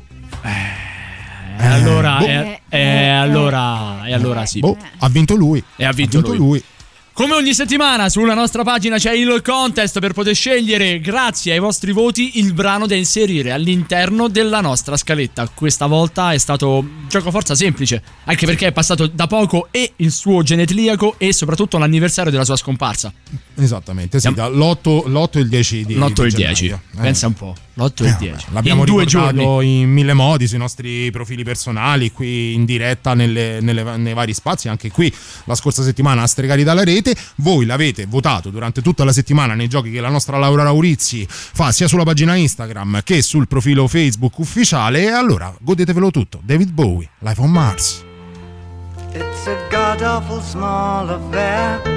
E 1.59 1.65
allora, 1.65 2.17
boh. 2.17 2.25
e, 2.25 2.61
e 2.69 3.07
allora, 3.07 4.05
e 4.05 4.13
allora 4.13 4.45
sì. 4.45 4.59
Boh, 4.59 4.77
ha 4.99 5.09
vinto 5.09 5.35
lui. 5.35 5.63
E 5.75 5.85
ha 5.85 5.91
vinto, 5.91 6.19
lui. 6.19 6.38
lui. 6.38 6.63
Come 7.18 7.34
ogni 7.34 7.56
settimana 7.56 8.10
sulla 8.10 8.35
nostra 8.35 8.61
pagina 8.61 8.98
c'è 8.98 9.11
il 9.11 9.41
contest 9.44 9.98
per 9.98 10.14
poter 10.14 10.35
scegliere, 10.35 10.99
grazie 10.99 11.53
ai 11.53 11.57
vostri 11.57 11.91
voti, 11.91 12.38
il 12.38 12.53
brano 12.53 12.85
da 12.85 12.94
inserire 12.94 13.53
all'interno 13.53 14.27
della 14.27 14.61
nostra 14.61 14.95
scaletta. 14.95 15.49
Questa 15.52 15.88
volta 15.88 16.34
è 16.34 16.38
stato 16.38 16.88
gioco 17.07 17.31
forza 17.31 17.56
semplice, 17.56 18.03
anche 18.26 18.45
perché 18.45 18.68
è 18.68 18.72
passato 18.72 19.07
da 19.07 19.26
poco 19.26 19.69
e 19.72 19.94
il 19.95 20.11
suo 20.11 20.44
genetliaco 20.44 21.15
e 21.18 21.34
soprattutto 21.34 21.80
l'anniversario 21.80 22.30
della 22.30 22.45
sua 22.45 22.56
scomparsa. 22.56 23.11
Esattamente, 23.59 24.19
sì, 24.19 24.29
l'8, 24.29 25.07
l'8 25.07 25.29
e 25.31 25.39
il 25.39 25.49
10 25.49 25.85
di 25.85 25.95
L'8 25.95 26.21
e 26.21 26.25
il 26.27 26.31
di 26.31 26.35
10, 26.43 26.65
gennaio. 26.67 26.81
Eh. 26.95 27.01
pensa 27.01 27.25
un 27.25 27.34
po', 27.34 27.55
l'8 27.73 28.03
e 28.03 28.07
il 28.07 28.15
10. 28.19 28.45
L'abbiamo 28.51 28.85
in 28.85 28.95
ricordato 28.99 29.61
in 29.61 29.89
mille 29.89 30.13
modi 30.13 30.47
sui 30.47 30.59
nostri 30.59 31.09
profili 31.09 31.43
personali, 31.43 32.11
qui 32.11 32.53
in 32.53 32.65
diretta 32.65 33.15
nelle- 33.15 33.59
nelle- 33.59 33.97
nei 33.97 34.13
vari 34.13 34.35
spazi, 34.35 34.67
anche 34.69 34.91
qui 34.91 35.11
la 35.45 35.55
scorsa 35.55 35.81
settimana 35.81 36.21
a 36.21 36.27
Stregati 36.27 36.63
dalla 36.63 36.84
rete. 36.84 37.15
Voi 37.38 37.65
l'avete 37.65 38.05
votato 38.05 38.51
durante 38.51 38.84
tutta 38.84 39.03
la 39.03 39.11
settimana 39.11 39.55
nei 39.55 39.67
giochi 39.67 39.89
che 39.89 40.01
la 40.01 40.09
nostra 40.09 40.38
Laura 40.38 40.61
Laurizzi 40.61 41.25
fa 41.27 41.71
sia 41.71 41.88
sulla 41.88 42.03
pagina 42.03 42.35
Instagram 42.35 43.01
che 43.03 43.23
sul 43.23 43.47
profilo 43.47 43.88
Facebook 43.88 44.38
ufficiale. 44.38 45.01
E 45.01 45.07
allora 45.07 45.51
godetevelo 45.59 46.11
tutto. 46.11 46.39
David 46.43 46.69
Bowie, 46.71 47.09
Life 47.19 47.41
on 47.41 47.49
Mars. 47.49 48.03
It's 49.13 49.47
a 49.47 49.55
god 49.71 50.01
awful 50.03 50.43
small 50.43 51.09
affair 51.09 51.97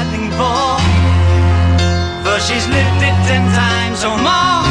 for, 0.37 0.77
for 2.23 2.37
she's 2.39 2.67
lived 2.67 3.01
it 3.09 3.17
ten 3.27 3.43
times 3.53 4.03
or 4.03 4.17
more. 4.27 4.65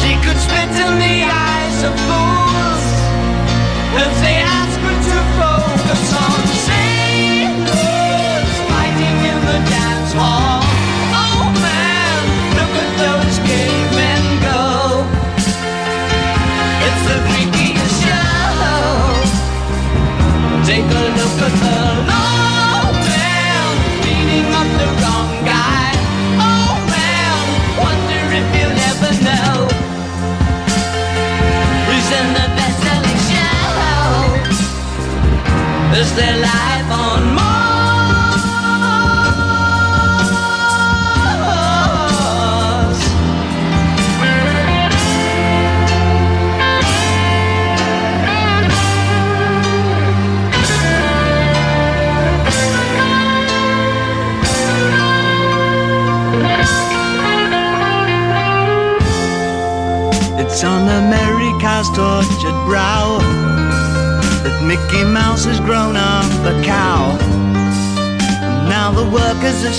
She 0.00 0.12
could 0.24 0.38
spit 0.46 0.70
in 0.84 0.92
the 1.04 1.16
eyes 1.24 1.78
of 1.88 1.94
fools 2.06 2.84
if 4.04 4.12
they 4.24 4.38
ask 4.58 4.76
her 4.86 4.96
to 5.08 5.18
focus 5.40 6.04
on 6.24 6.40
sailors 6.68 8.52
fighting 8.70 9.18
in 9.32 9.38
the 9.50 9.58
dance 9.70 10.12
hall. 10.12 10.53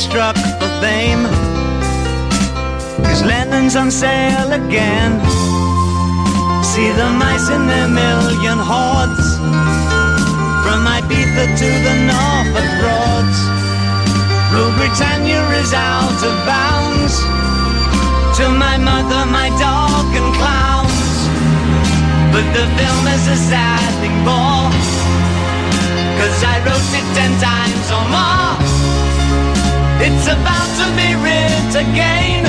Struck 0.06 0.38
for 0.60 0.72
fame. 0.82 1.26
Cause 3.06 3.24
Lennon's 3.24 3.76
on 3.76 3.90
sale 3.90 4.52
again. 4.54 5.12
See 6.62 6.90
the 7.02 7.10
mice 7.22 7.50
in 7.50 7.66
their 7.66 7.90
million 7.90 8.60
hordes. 8.72 9.28
From 10.64 10.82
Ibiza 10.98 11.46
to 11.62 11.70
the 11.86 11.96
Norfolk 12.10 12.70
Broads. 12.82 13.40
Rule 14.54 14.74
Britannia 14.78 15.42
is 15.62 15.74
out 15.74 16.20
of 16.30 16.36
bounds. 16.46 17.16
To 18.38 18.46
my 18.66 18.78
mother, 18.78 19.22
my 19.40 19.50
dog, 19.58 20.06
and 20.20 20.30
clowns. 20.40 21.18
But 22.34 22.46
the 22.58 22.66
film 22.78 23.04
is 23.16 23.26
a 23.36 23.40
sad 23.50 23.92
thing 24.02 24.18
for. 24.28 24.70
Cause 26.20 26.40
I 26.54 26.56
wrote 26.66 26.92
it 27.00 27.08
ten 27.18 27.32
times 27.42 27.88
or 27.98 28.06
more. 28.14 28.85
It's 30.00 30.28
about 30.28 30.70
to 30.80 30.86
be 30.98 31.16
writ 31.24 31.76
again. 31.76 32.46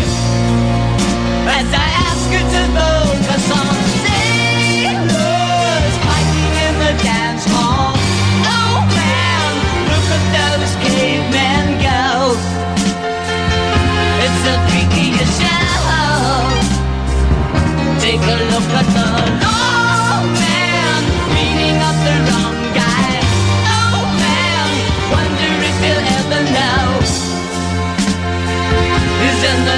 As 1.48 1.68
I 1.72 1.88
ask 2.06 2.24
you 2.34 2.42
to 2.42 2.62
vote 2.76 3.20
for 3.26 3.40
some 3.50 3.78
sailors 4.04 5.94
Fighting 6.06 6.54
in 6.66 6.74
the 6.84 6.92
dance 7.04 7.44
hall. 7.54 7.94
Oh 8.50 8.76
man, 8.98 9.52
look 9.90 10.08
at 10.16 10.24
those 10.36 10.72
cavemen 10.84 11.66
go. 11.86 12.36
It's 14.24 14.42
a 14.52 14.56
freakiest 14.68 15.32
show 15.40 16.66
Take 18.00 18.20
a 18.22 18.38
look 18.52 18.68
at 18.80 18.86
the 18.96 19.06
Lord 19.46 19.75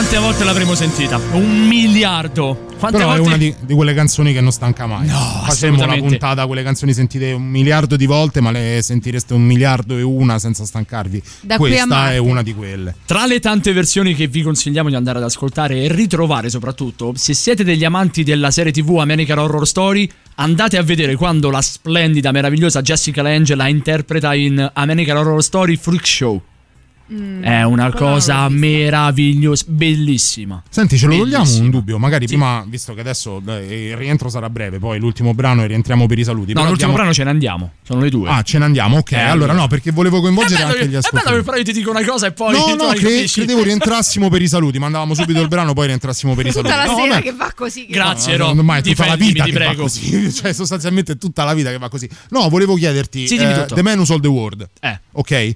Quante 0.07 0.25
volte 0.25 0.45
l'avremo 0.45 0.73
sentita? 0.73 1.19
Un 1.33 1.67
miliardo. 1.67 2.67
Quante 2.79 2.97
Però 2.97 3.09
volte... 3.09 3.23
è 3.23 3.25
una 3.25 3.35
di, 3.35 3.53
di 3.59 3.73
quelle 3.73 3.93
canzoni 3.93 4.31
che 4.31 4.39
non 4.39 4.53
stanca 4.53 4.85
mai. 4.85 5.05
No, 5.05 5.43
Facemmo 5.45 5.83
una 5.83 5.97
puntata, 5.97 6.47
quelle 6.47 6.63
canzoni 6.63 6.93
sentite 6.93 7.33
un 7.33 7.43
miliardo 7.43 7.97
di 7.97 8.05
volte, 8.05 8.39
ma 8.39 8.51
le 8.51 8.79
sentireste 8.81 9.33
un 9.33 9.41
miliardo 9.43 9.97
e 9.97 10.03
una 10.03 10.39
senza 10.39 10.63
stancarvi. 10.63 11.21
Da 11.41 11.57
Questa 11.57 12.13
è 12.13 12.19
una 12.19 12.41
di 12.41 12.53
quelle. 12.53 12.95
Tra 13.05 13.25
le 13.25 13.41
tante 13.41 13.73
versioni 13.73 14.15
che 14.15 14.27
vi 14.27 14.43
consigliamo 14.43 14.87
di 14.87 14.95
andare 14.95 15.17
ad 15.17 15.25
ascoltare 15.25 15.83
e 15.83 15.91
ritrovare 15.91 16.49
soprattutto, 16.49 17.11
se 17.17 17.33
siete 17.33 17.65
degli 17.65 17.83
amanti 17.83 18.23
della 18.23 18.49
serie 18.49 18.71
TV 18.71 18.99
American 18.99 19.39
Horror 19.39 19.67
Story, 19.67 20.09
andate 20.35 20.77
a 20.77 20.83
vedere 20.83 21.17
quando 21.17 21.49
la 21.49 21.61
splendida, 21.61 22.31
meravigliosa 22.31 22.81
Jessica 22.81 23.21
Lange 23.21 23.55
la 23.55 23.67
interpreta 23.67 24.33
in 24.33 24.71
American 24.71 25.17
Horror 25.17 25.43
Story 25.43 25.75
Freak 25.75 26.07
Show. 26.07 26.41
Mm, 27.11 27.41
È 27.43 27.63
una 27.63 27.89
cosa 27.93 28.49
meravigliosa, 28.49 29.63
bellissima. 29.67 30.61
Senti, 30.69 30.97
ce 30.97 31.07
lo 31.07 31.17
togliamo 31.17 31.55
un 31.59 31.69
dubbio? 31.69 31.97
Magari 31.97 32.25
prima, 32.27 32.65
visto 32.67 32.93
che 32.93 32.99
adesso 32.99 33.41
eh, 33.47 33.89
il 33.91 33.95
rientro 33.97 34.27
sarà 34.29 34.49
breve, 34.49 34.77
poi 34.79 34.99
l'ultimo 34.99 35.33
brano 35.33 35.63
e 35.63 35.67
rientriamo 35.67 36.05
per 36.05 36.19
i 36.19 36.23
saluti. 36.25 36.51
No, 36.53 36.59
l'ultimo 36.61 36.73
abbiamo- 36.75 36.93
brano 36.95 37.13
ce 37.13 37.23
ne 37.23 37.29
andiamo. 37.29 37.71
Sono 37.83 38.01
le 38.01 38.09
due. 38.09 38.29
Ah, 38.29 38.41
ce 38.41 38.57
ne 38.57 38.65
andiamo, 38.65 38.97
ok. 38.97 39.11
Eh, 39.13 39.19
allora 39.21 39.53
no, 39.53 39.67
perché 39.67 39.91
volevo 39.91 40.19
coinvolgere 40.19 40.55
bello, 40.63 40.67
anche 40.73 40.79
gli 40.87 40.91
che, 40.91 40.97
è 40.97 40.99
bello 40.99 40.99
ascoltatori. 40.99 41.37
che 41.37 41.43
però 41.43 41.57
io 41.57 41.63
ti 41.63 41.71
dico 41.73 41.89
una 41.91 42.03
cosa 42.05 42.27
e 42.27 42.31
poi 42.33 42.51
No, 42.53 42.75
no, 42.75 42.87
cre- 42.93 43.25
credevo 43.25 43.63
rientrassimo 43.63 44.29
per 44.29 44.41
i 44.41 44.47
saluti. 44.49 44.77
Mandavamo 44.79 45.13
subito 45.13 45.39
il 45.39 45.47
brano, 45.47 45.73
poi 45.73 45.85
rientrassimo 45.87 46.35
per 46.35 46.45
i 46.47 46.51
saluti. 46.51 46.71
Tutta 46.73 46.83
la 46.85 46.91
No, 46.91 46.97
sera 46.97 47.07
vabbè. 47.13 47.21
che 47.23 47.31
va 47.33 47.51
così. 47.55 47.85
che- 47.85 47.93
Grazie, 47.93 48.31
No, 48.37 48.47
Ro. 48.47 48.53
no, 48.53 48.59
ormai 48.59 48.79
è 48.79 48.83
tutta 48.83 49.05
la 49.05 49.15
vita 49.15 49.43
ti 49.45 49.51
che 49.51 49.57
va 49.59 49.65
prego. 49.65 49.81
così, 49.83 50.31
cioè 50.33 50.51
sostanzialmente 50.53 51.13
è 51.13 51.17
tutta 51.17 51.43
la 51.45 51.53
vita 51.53 51.69
che 51.71 51.77
va 51.77 51.87
così. 51.89 52.09
No, 52.31 52.49
volevo 52.49 52.75
chiederti 52.75 53.27
Sì, 53.27 53.37
dimmi 53.37 53.51
eh, 53.53 53.55
tutto. 53.61 53.75
The 53.75 53.81
Man 53.81 53.97
Who 53.97 54.05
Sold 54.05 54.21
the 54.21 54.27
World. 54.27 54.69
Eh. 54.81 54.99
Ok. 55.13 55.53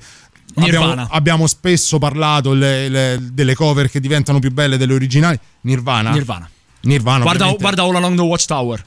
Nirvana. 0.55 0.91
Abbiamo, 0.91 1.07
abbiamo 1.11 1.47
spesso 1.47 1.97
parlato 1.99 2.53
le- 2.53 2.89
le- 2.89 3.19
delle 3.31 3.55
cover 3.55 3.89
che 3.89 3.99
diventano 3.99 4.39
più 4.39 4.51
belle 4.51 4.77
delle 4.77 4.93
originali. 4.93 5.39
Nirvana. 5.61 6.11
Nirvana. 6.11 6.49
Nirvana. 6.81 7.23
Guarda, 7.23 7.47
ovviamente. 7.47 7.61
guarda 7.61 7.83
All 7.83 7.95
Along 7.95 8.15
the 8.15 8.21
Watchtower. 8.23 8.85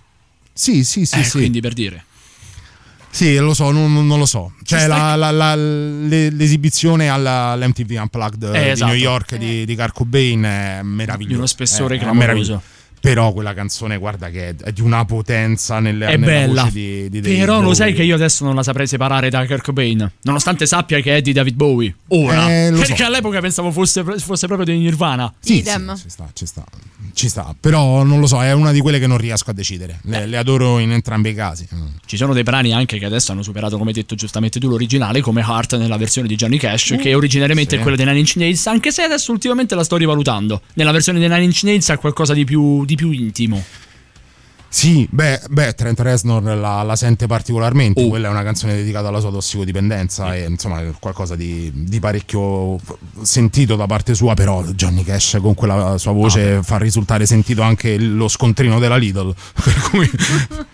Sì, 0.53 0.85
sì, 0.85 1.05
sì, 1.07 1.19
Eh, 1.21 1.25
sì. 1.25 1.39
Quindi 1.39 1.61
per 1.61 1.73
dire. 1.73 2.05
Sì, 3.11 3.37
lo 3.37 3.55
so, 3.55 3.71
non, 3.71 3.93
non 4.07 4.19
lo 4.19 4.27
so. 4.27 4.53
C'è 4.65 4.79
Ci 4.79 4.85
sta 4.85 5.15
la- 5.15 5.31
la- 5.31 5.31
la- 5.31 5.55
le- 5.55 6.31
l'esibizione 6.31 7.09
all'MTV 7.09 7.97
Unplugged 8.01 8.43
Eh, 8.43 8.51
di 8.65 8.69
esatto. 8.71 8.91
New 8.91 9.01
York 9.01 9.37
di, 9.37 9.65
di 9.65 9.77
Kurt 9.77 9.93
Cobain 9.95 10.43
è 10.43 10.81
meraviglioso. 10.83 11.29
Di 11.29 11.35
uno 11.39 11.47
spessore 11.47 11.95
È- 11.95 11.99
è 11.99 12.01
clamoroso. 12.01 12.27
meraviglioso. 12.27 12.63
Però 13.05 13.35
quella 13.35 13.53
canzone, 13.53 13.99
guarda 13.99 14.31
che 14.31 14.49
è, 14.49 14.55
è 14.57 14.73
di 14.73 14.81
una 14.81 15.05
potenza 15.05 15.79
nelle, 15.79 16.07
È 16.07 16.17
nella 16.17 16.27
bella. 16.27 16.63
voce 16.63 16.73
di, 16.73 17.11
di 17.11 17.21
David 17.21 17.39
Però 17.39 17.55
lo 17.57 17.61
Bowie. 17.61 17.75
sai 17.75 17.93
che 17.93 18.03
io 18.03 18.15
adesso 18.15 18.45
non 18.47 18.55
la 18.55 18.63
saprei 18.63 18.87
separare 18.87 19.29
da 19.29 19.45
Kurt 19.45 19.63
Cobain. 19.63 20.11
Nonostante 20.23 20.65
sappia 20.65 20.99
che 21.01 21.17
è 21.17 21.21
di 21.21 21.35
David 21.35 21.55
Bowie. 21.55 21.95
Ora. 22.09 22.51
Eh, 22.51 22.71
lo 22.71 22.79
perché 22.81 22.97
so. 22.97 23.05
all'epoca 23.05 23.41
pensavo 23.41 23.71
fosse, 23.73 24.03
fosse 24.03 24.47
proprio 24.47 24.65
di 24.75 24.81
Nirvana. 24.81 25.31
Sì, 25.39 25.59
Idem. 25.59 25.93
sì, 25.97 26.05
ci 26.05 26.09
sta, 26.09 26.31
ci 26.33 26.47
sta, 26.47 26.65
ci 27.13 27.29
sta. 27.29 27.55
Però 27.61 28.05
non 28.05 28.21
lo 28.21 28.27
so, 28.27 28.43
è 28.43 28.53
una 28.53 28.73
di 28.73 28.81
quelle 28.81 28.99
che 28.99 29.07
non 29.07 29.19
riesco 29.19 29.51
a 29.51 29.53
decidere. 29.53 29.99
Le, 30.05 30.25
le 30.27 30.39
adoro 30.39 30.79
in 30.79 30.91
entrambi 30.91 31.29
i 31.29 31.35
casi. 31.35 31.69
Ci 32.07 32.17
sono 32.17 32.33
dei 32.33 32.43
brani 32.43 32.73
anche 32.73 32.99
che 32.99 33.05
adesso 33.05 33.33
hanno 33.33 33.43
superato, 33.43 33.77
come 33.77 33.91
hai 33.91 33.97
detto 33.97 34.15
giustamente 34.15 34.59
tu, 34.59 34.71
l'originale, 34.71 35.21
come 35.21 35.43
Heart 35.43 35.77
nella 35.77 35.99
versione 35.99 36.27
di 36.27 36.37
Johnny 36.37 36.57
Cash, 36.57 36.97
che 36.99 37.13
originariamente 37.15 37.75
sì. 37.75 37.77
è 37.77 37.81
quella 37.81 37.99
dei 37.99 38.07
Nine 38.07 38.19
Inch 38.19 38.37
Nails, 38.37 38.67
anche 38.67 38.91
se 38.91 39.03
adesso 39.03 39.31
ultimamente 39.31 39.75
la 39.75 39.85
sto 39.85 39.97
rivalutando. 39.97 40.63
Nella 40.73 40.91
versione 40.91 41.19
dei 41.19 41.29
Nine 41.29 41.43
Inch 41.45 41.65
Nails 41.65 41.91
ha 41.91 41.99
qualcosa 41.99 42.33
di 42.33 42.45
più, 42.45 42.85
di 42.87 42.94
più 42.95 43.11
intimo. 43.11 43.63
Sì, 44.75 45.07
beh, 45.09 45.43
beh 45.51 45.75
Trent 45.75 46.01
Reznor 46.01 46.43
la, 46.43 46.83
la 46.83 46.97
sente 46.97 47.29
particolarmente. 47.29 48.03
Oh. 48.03 48.09
Quella 48.09 48.27
è 48.27 48.31
una 48.31 48.43
canzone 48.43 48.75
dedicata 48.75 49.07
alla 49.07 49.21
sua 49.21 49.31
tossicodipendenza 49.31 50.35
e 50.35 50.47
insomma 50.47 50.81
è 50.81 50.91
qualcosa 50.99 51.37
di, 51.37 51.71
di 51.73 52.01
parecchio 52.01 52.77
sentito 53.23 53.77
da 53.77 53.87
parte 53.87 54.17
sua. 54.17 54.35
Però 54.35 54.65
Johnny 54.65 55.05
Cash 55.05 55.39
con 55.41 55.55
quella 55.55 55.97
sua 55.97 56.11
voce 56.11 56.61
fa 56.65 56.77
risultare 56.79 57.25
sentito 57.25 57.63
anche 57.63 57.97
lo 57.99 58.27
scontrino 58.27 58.81
della 58.81 58.97
Lidl. 58.97 59.33
Cui 59.91 60.11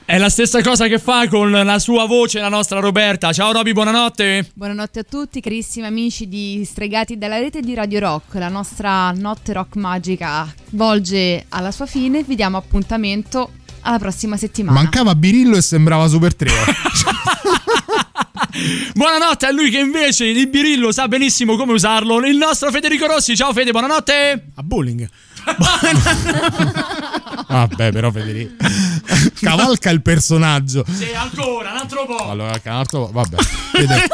È 0.07 0.17
la 0.17 0.31
stessa 0.31 0.63
cosa 0.63 0.89
che 0.89 0.99
fa 0.99 1.29
con 1.29 1.51
la 1.51 1.79
sua 1.79 2.07
voce 2.07 2.41
la 2.41 2.49
nostra 2.49 2.81
Roberta. 2.81 3.35
Ciao 3.35 3.53
Roby, 3.53 3.73
buonanotte. 3.73 4.53
Buonanotte 4.55 5.01
a 5.01 5.05
tutti, 5.05 5.43
carissimi 5.43 5.87
amici 5.87 6.27
di 6.27 6.65
Stregati 6.65 7.19
dalla 7.19 7.39
rete 7.39 7.61
di 7.61 7.75
Radio 7.75 8.01
Rock. 8.01 8.35
La 8.37 8.49
nostra 8.49 9.13
notte 9.13 9.53
rock 9.53 9.77
magica 9.77 10.51
volge 10.71 11.45
alla 11.51 11.71
sua 11.71 11.85
fine. 11.85 12.23
Vi 12.23 12.35
diamo 12.35 12.57
appuntamento 12.57 13.51
alla 13.83 13.99
prossima 13.99 14.37
settimana. 14.37 14.81
mancava 14.81 15.15
Birillo 15.15 15.57
e 15.57 15.63
sembrava 15.63 16.09
Super 16.09 16.35
Trio. 16.35 16.53
Buonanotte 18.95 19.47
a 19.47 19.53
lui 19.53 19.71
che 19.71 19.79
invece 19.79 20.27
il 20.27 20.49
birillo 20.49 20.93
sa 20.93 21.09
benissimo 21.09 21.57
come 21.57 21.73
usarlo. 21.73 22.25
Il 22.27 22.37
nostro 22.37 22.71
Federico 22.71 23.07
Rossi. 23.07 23.37
Ciao 23.37 23.53
Fede, 23.53 23.71
buonanotte. 23.71 24.47
A 24.55 24.63
bowling. 24.63 25.09
Vabbè, 27.49 27.93
però 27.93 28.11
Federico 28.11 28.55
cavalca 29.41 29.91
il 29.91 30.03
personaggio. 30.03 30.85
Sì, 30.93 31.09
ancora, 31.15 31.71
un 31.71 31.77
altro 31.79 32.05
po'. 32.07 32.31
Allora, 32.31 32.61
un 32.63 32.73
altro- 32.73 33.11
vabbè. 33.13 33.37
Fede- 33.73 34.09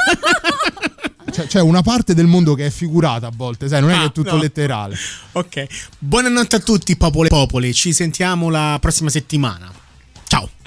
C'è, 1.37 1.47
c'è 1.47 1.61
una 1.61 1.83
parte 1.83 2.15
del 2.15 2.25
mondo 2.27 2.55
che 2.55 2.65
è 2.65 2.71
figurata 2.71 3.27
a 3.27 3.33
volte, 3.35 3.69
sai, 3.69 3.83
non 3.83 3.91
è 3.91 3.95
Ah, 3.95 3.99
che 4.01 4.07
è 4.07 4.13
tutto 4.13 4.37
no. 4.37 4.41
letterale. 4.41 4.97
Ok. 5.37 5.67
Buonanotte 5.99 6.57
a 6.57 6.59
tutti, 6.61 6.97
popole 6.97 7.29
popoli. 7.29 7.75
Ci 7.75 7.93
sentiamo 7.93 8.49
la 8.49 8.79
prossima 8.81 9.11
settimana. 9.11 9.71
Ciao. 10.29 10.49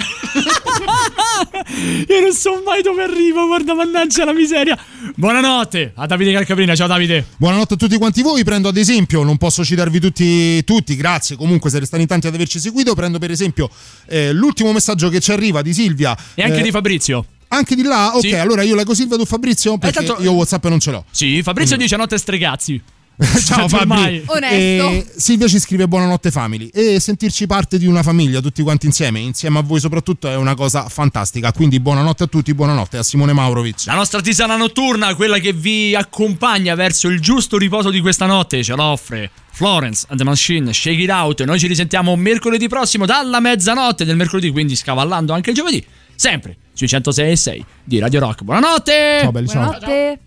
Io 2.08 2.22
non 2.22 2.32
so 2.34 2.62
mai 2.64 2.84
dove 2.84 3.02
arrivo, 3.02 3.48
guarda, 3.48 3.74
mannaggia 3.74 4.26
la 4.26 4.34
miseria. 4.34 4.78
Buonanotte 5.16 5.94
a 5.96 6.06
Davide 6.06 6.34
Calcaprina. 6.34 6.76
Ciao 6.76 6.86
Davide. 6.86 7.26
Buonanotte 7.38 7.74
a 7.74 7.78
tutti 7.78 7.98
quanti 7.98 8.22
voi. 8.22 8.44
Prendo 8.44 8.68
ad 8.70 8.78
esempio, 8.78 9.24
non 9.24 9.38
posso 9.38 9.66
citarvi 9.66 10.00
tutti, 10.00 10.64
tutti 10.66 10.96
grazie. 10.96 11.36
Comunque, 11.36 11.72
siete 11.72 11.88
stati 11.88 12.04
in 12.04 12.08
tanti 12.08 12.28
ad 12.28 12.36
averci 12.36 12.60
seguito. 12.60 12.94
Prendo 12.94 13.18
per 13.18 13.32
esempio 13.32 13.72
eh, 14.08 14.32
l'ultimo 14.34 14.72
messaggio 14.72 15.10
che 15.10 15.20
ci 15.20 15.32
arriva 15.32 15.64
di 15.64 15.74
Silvia. 15.74 16.16
E 16.36 16.44
anche 16.44 16.60
Eh, 16.60 16.64
di 16.64 16.70
Fabrizio. 16.72 17.26
Anche 17.50 17.76
di 17.76 17.84
là? 17.84 18.12
Ok, 18.16 18.22
Sì. 18.28 18.34
allora 18.36 18.62
io 18.64 18.76
leggo 18.76 18.94
Silvia, 18.94 19.18
tu 19.18 19.26
Fabrizio? 19.26 19.78
Perché 19.78 20.04
tanto- 20.04 20.22
io 20.22 20.32
WhatsApp 20.34 20.66
non 20.68 20.80
ce 20.80 20.92
l'ho. 20.92 21.04
Sì, 21.10 21.42
Fabrizio 21.42 21.78
dice 21.78 21.96
notte 21.98 22.18
stregazzi. 22.18 22.80
Ciao 23.46 23.66
Ormai. 23.66 24.22
Fabri. 24.22 24.24
Onesto. 24.28 24.90
E 24.90 25.06
Silvia 25.18 25.48
ci 25.50 25.60
scrive 25.60 25.90
buonanotte 25.90 26.32
family 26.32 26.68
e 26.72 27.02
sentirci 27.02 27.48
parte 27.48 27.78
di 27.78 27.86
una 27.86 28.02
famiglia 28.02 28.40
tutti 28.40 28.62
quanti 28.62 28.86
insieme, 28.86 29.20
insieme 29.20 29.60
a 29.60 29.62
voi 29.62 29.82
soprattutto 29.82 30.30
è 30.30 30.36
una 30.38 30.56
cosa 30.56 30.88
fantastica. 30.88 31.52
Quindi 31.52 31.82
buonanotte 31.82 32.24
a 32.24 32.28
tutti, 32.28 32.54
buonanotte 32.54 32.98
a 32.98 33.04
Simone 33.04 33.34
Maurovic. 33.34 33.88
La 33.88 33.96
nostra 33.96 34.22
tisana 34.22 34.56
notturna, 34.56 35.16
quella 35.16 35.38
che 35.40 35.52
vi 35.52 35.94
accompagna 35.96 36.76
verso 36.76 37.10
il 37.10 37.20
giusto 37.20 37.58
riposo 37.58 37.90
di 37.90 38.00
questa 38.00 38.26
notte, 38.26 38.64
ce 38.64 38.74
l'offre 38.76 39.30
Florence 39.52 40.06
and 40.08 40.18
the 40.18 40.24
Machine, 40.24 40.72
Shake 40.72 41.02
It 41.02 41.10
Out. 41.10 41.44
Noi 41.44 41.60
ci 41.60 41.68
risentiamo 41.68 42.16
mercoledì 42.16 42.70
prossimo 42.70 43.06
dalla 43.06 43.42
mezzanotte 43.42 44.06
del 44.06 44.16
mercoledì, 44.16 44.50
quindi 44.50 44.78
scavallando 44.78 45.34
anche 45.34 45.50
il 45.50 45.58
giovedì, 45.58 45.84
sempre 46.20 46.58
sui 46.74 46.90
106 46.90 47.32
e 47.32 47.36
6 47.38 47.66
di 47.82 48.00
Radio 48.00 48.20
Rock. 48.20 48.44
Buonanotte! 48.44 49.20
Ciao 49.22 49.32
belli, 49.32 49.48
ciao. 49.48 49.64
Buonanotte. 49.64 50.20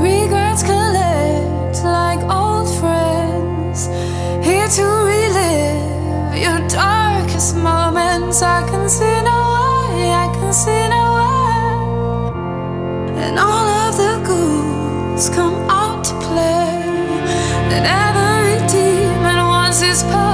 Regrets 0.00 0.62
collect 0.62 1.84
like 1.84 2.24
old 2.24 2.66
friends. 2.78 3.90
Here 4.40 4.66
to 4.66 4.82
relive 5.04 6.38
your 6.38 6.58
darkest 6.68 7.54
moments. 7.56 8.40
I 8.40 8.64
can 8.70 8.88
see 8.88 9.20
no 9.20 9.92
way, 9.92 10.10
I 10.10 10.30
can 10.32 10.52
see 10.52 10.88
no 10.88 11.16
way. 11.20 11.34
And 13.26 13.38
all 13.38 13.68
of 13.88 13.96
the 13.98 14.22
ghouls 14.24 15.28
come 15.28 15.54
out 15.68 16.02
to 16.04 16.14
play. 16.14 16.80
And 17.74 17.84
every 17.84 18.66
demon 18.68 19.36
wants 19.44 19.82
his 19.82 20.02
pound 20.04 20.33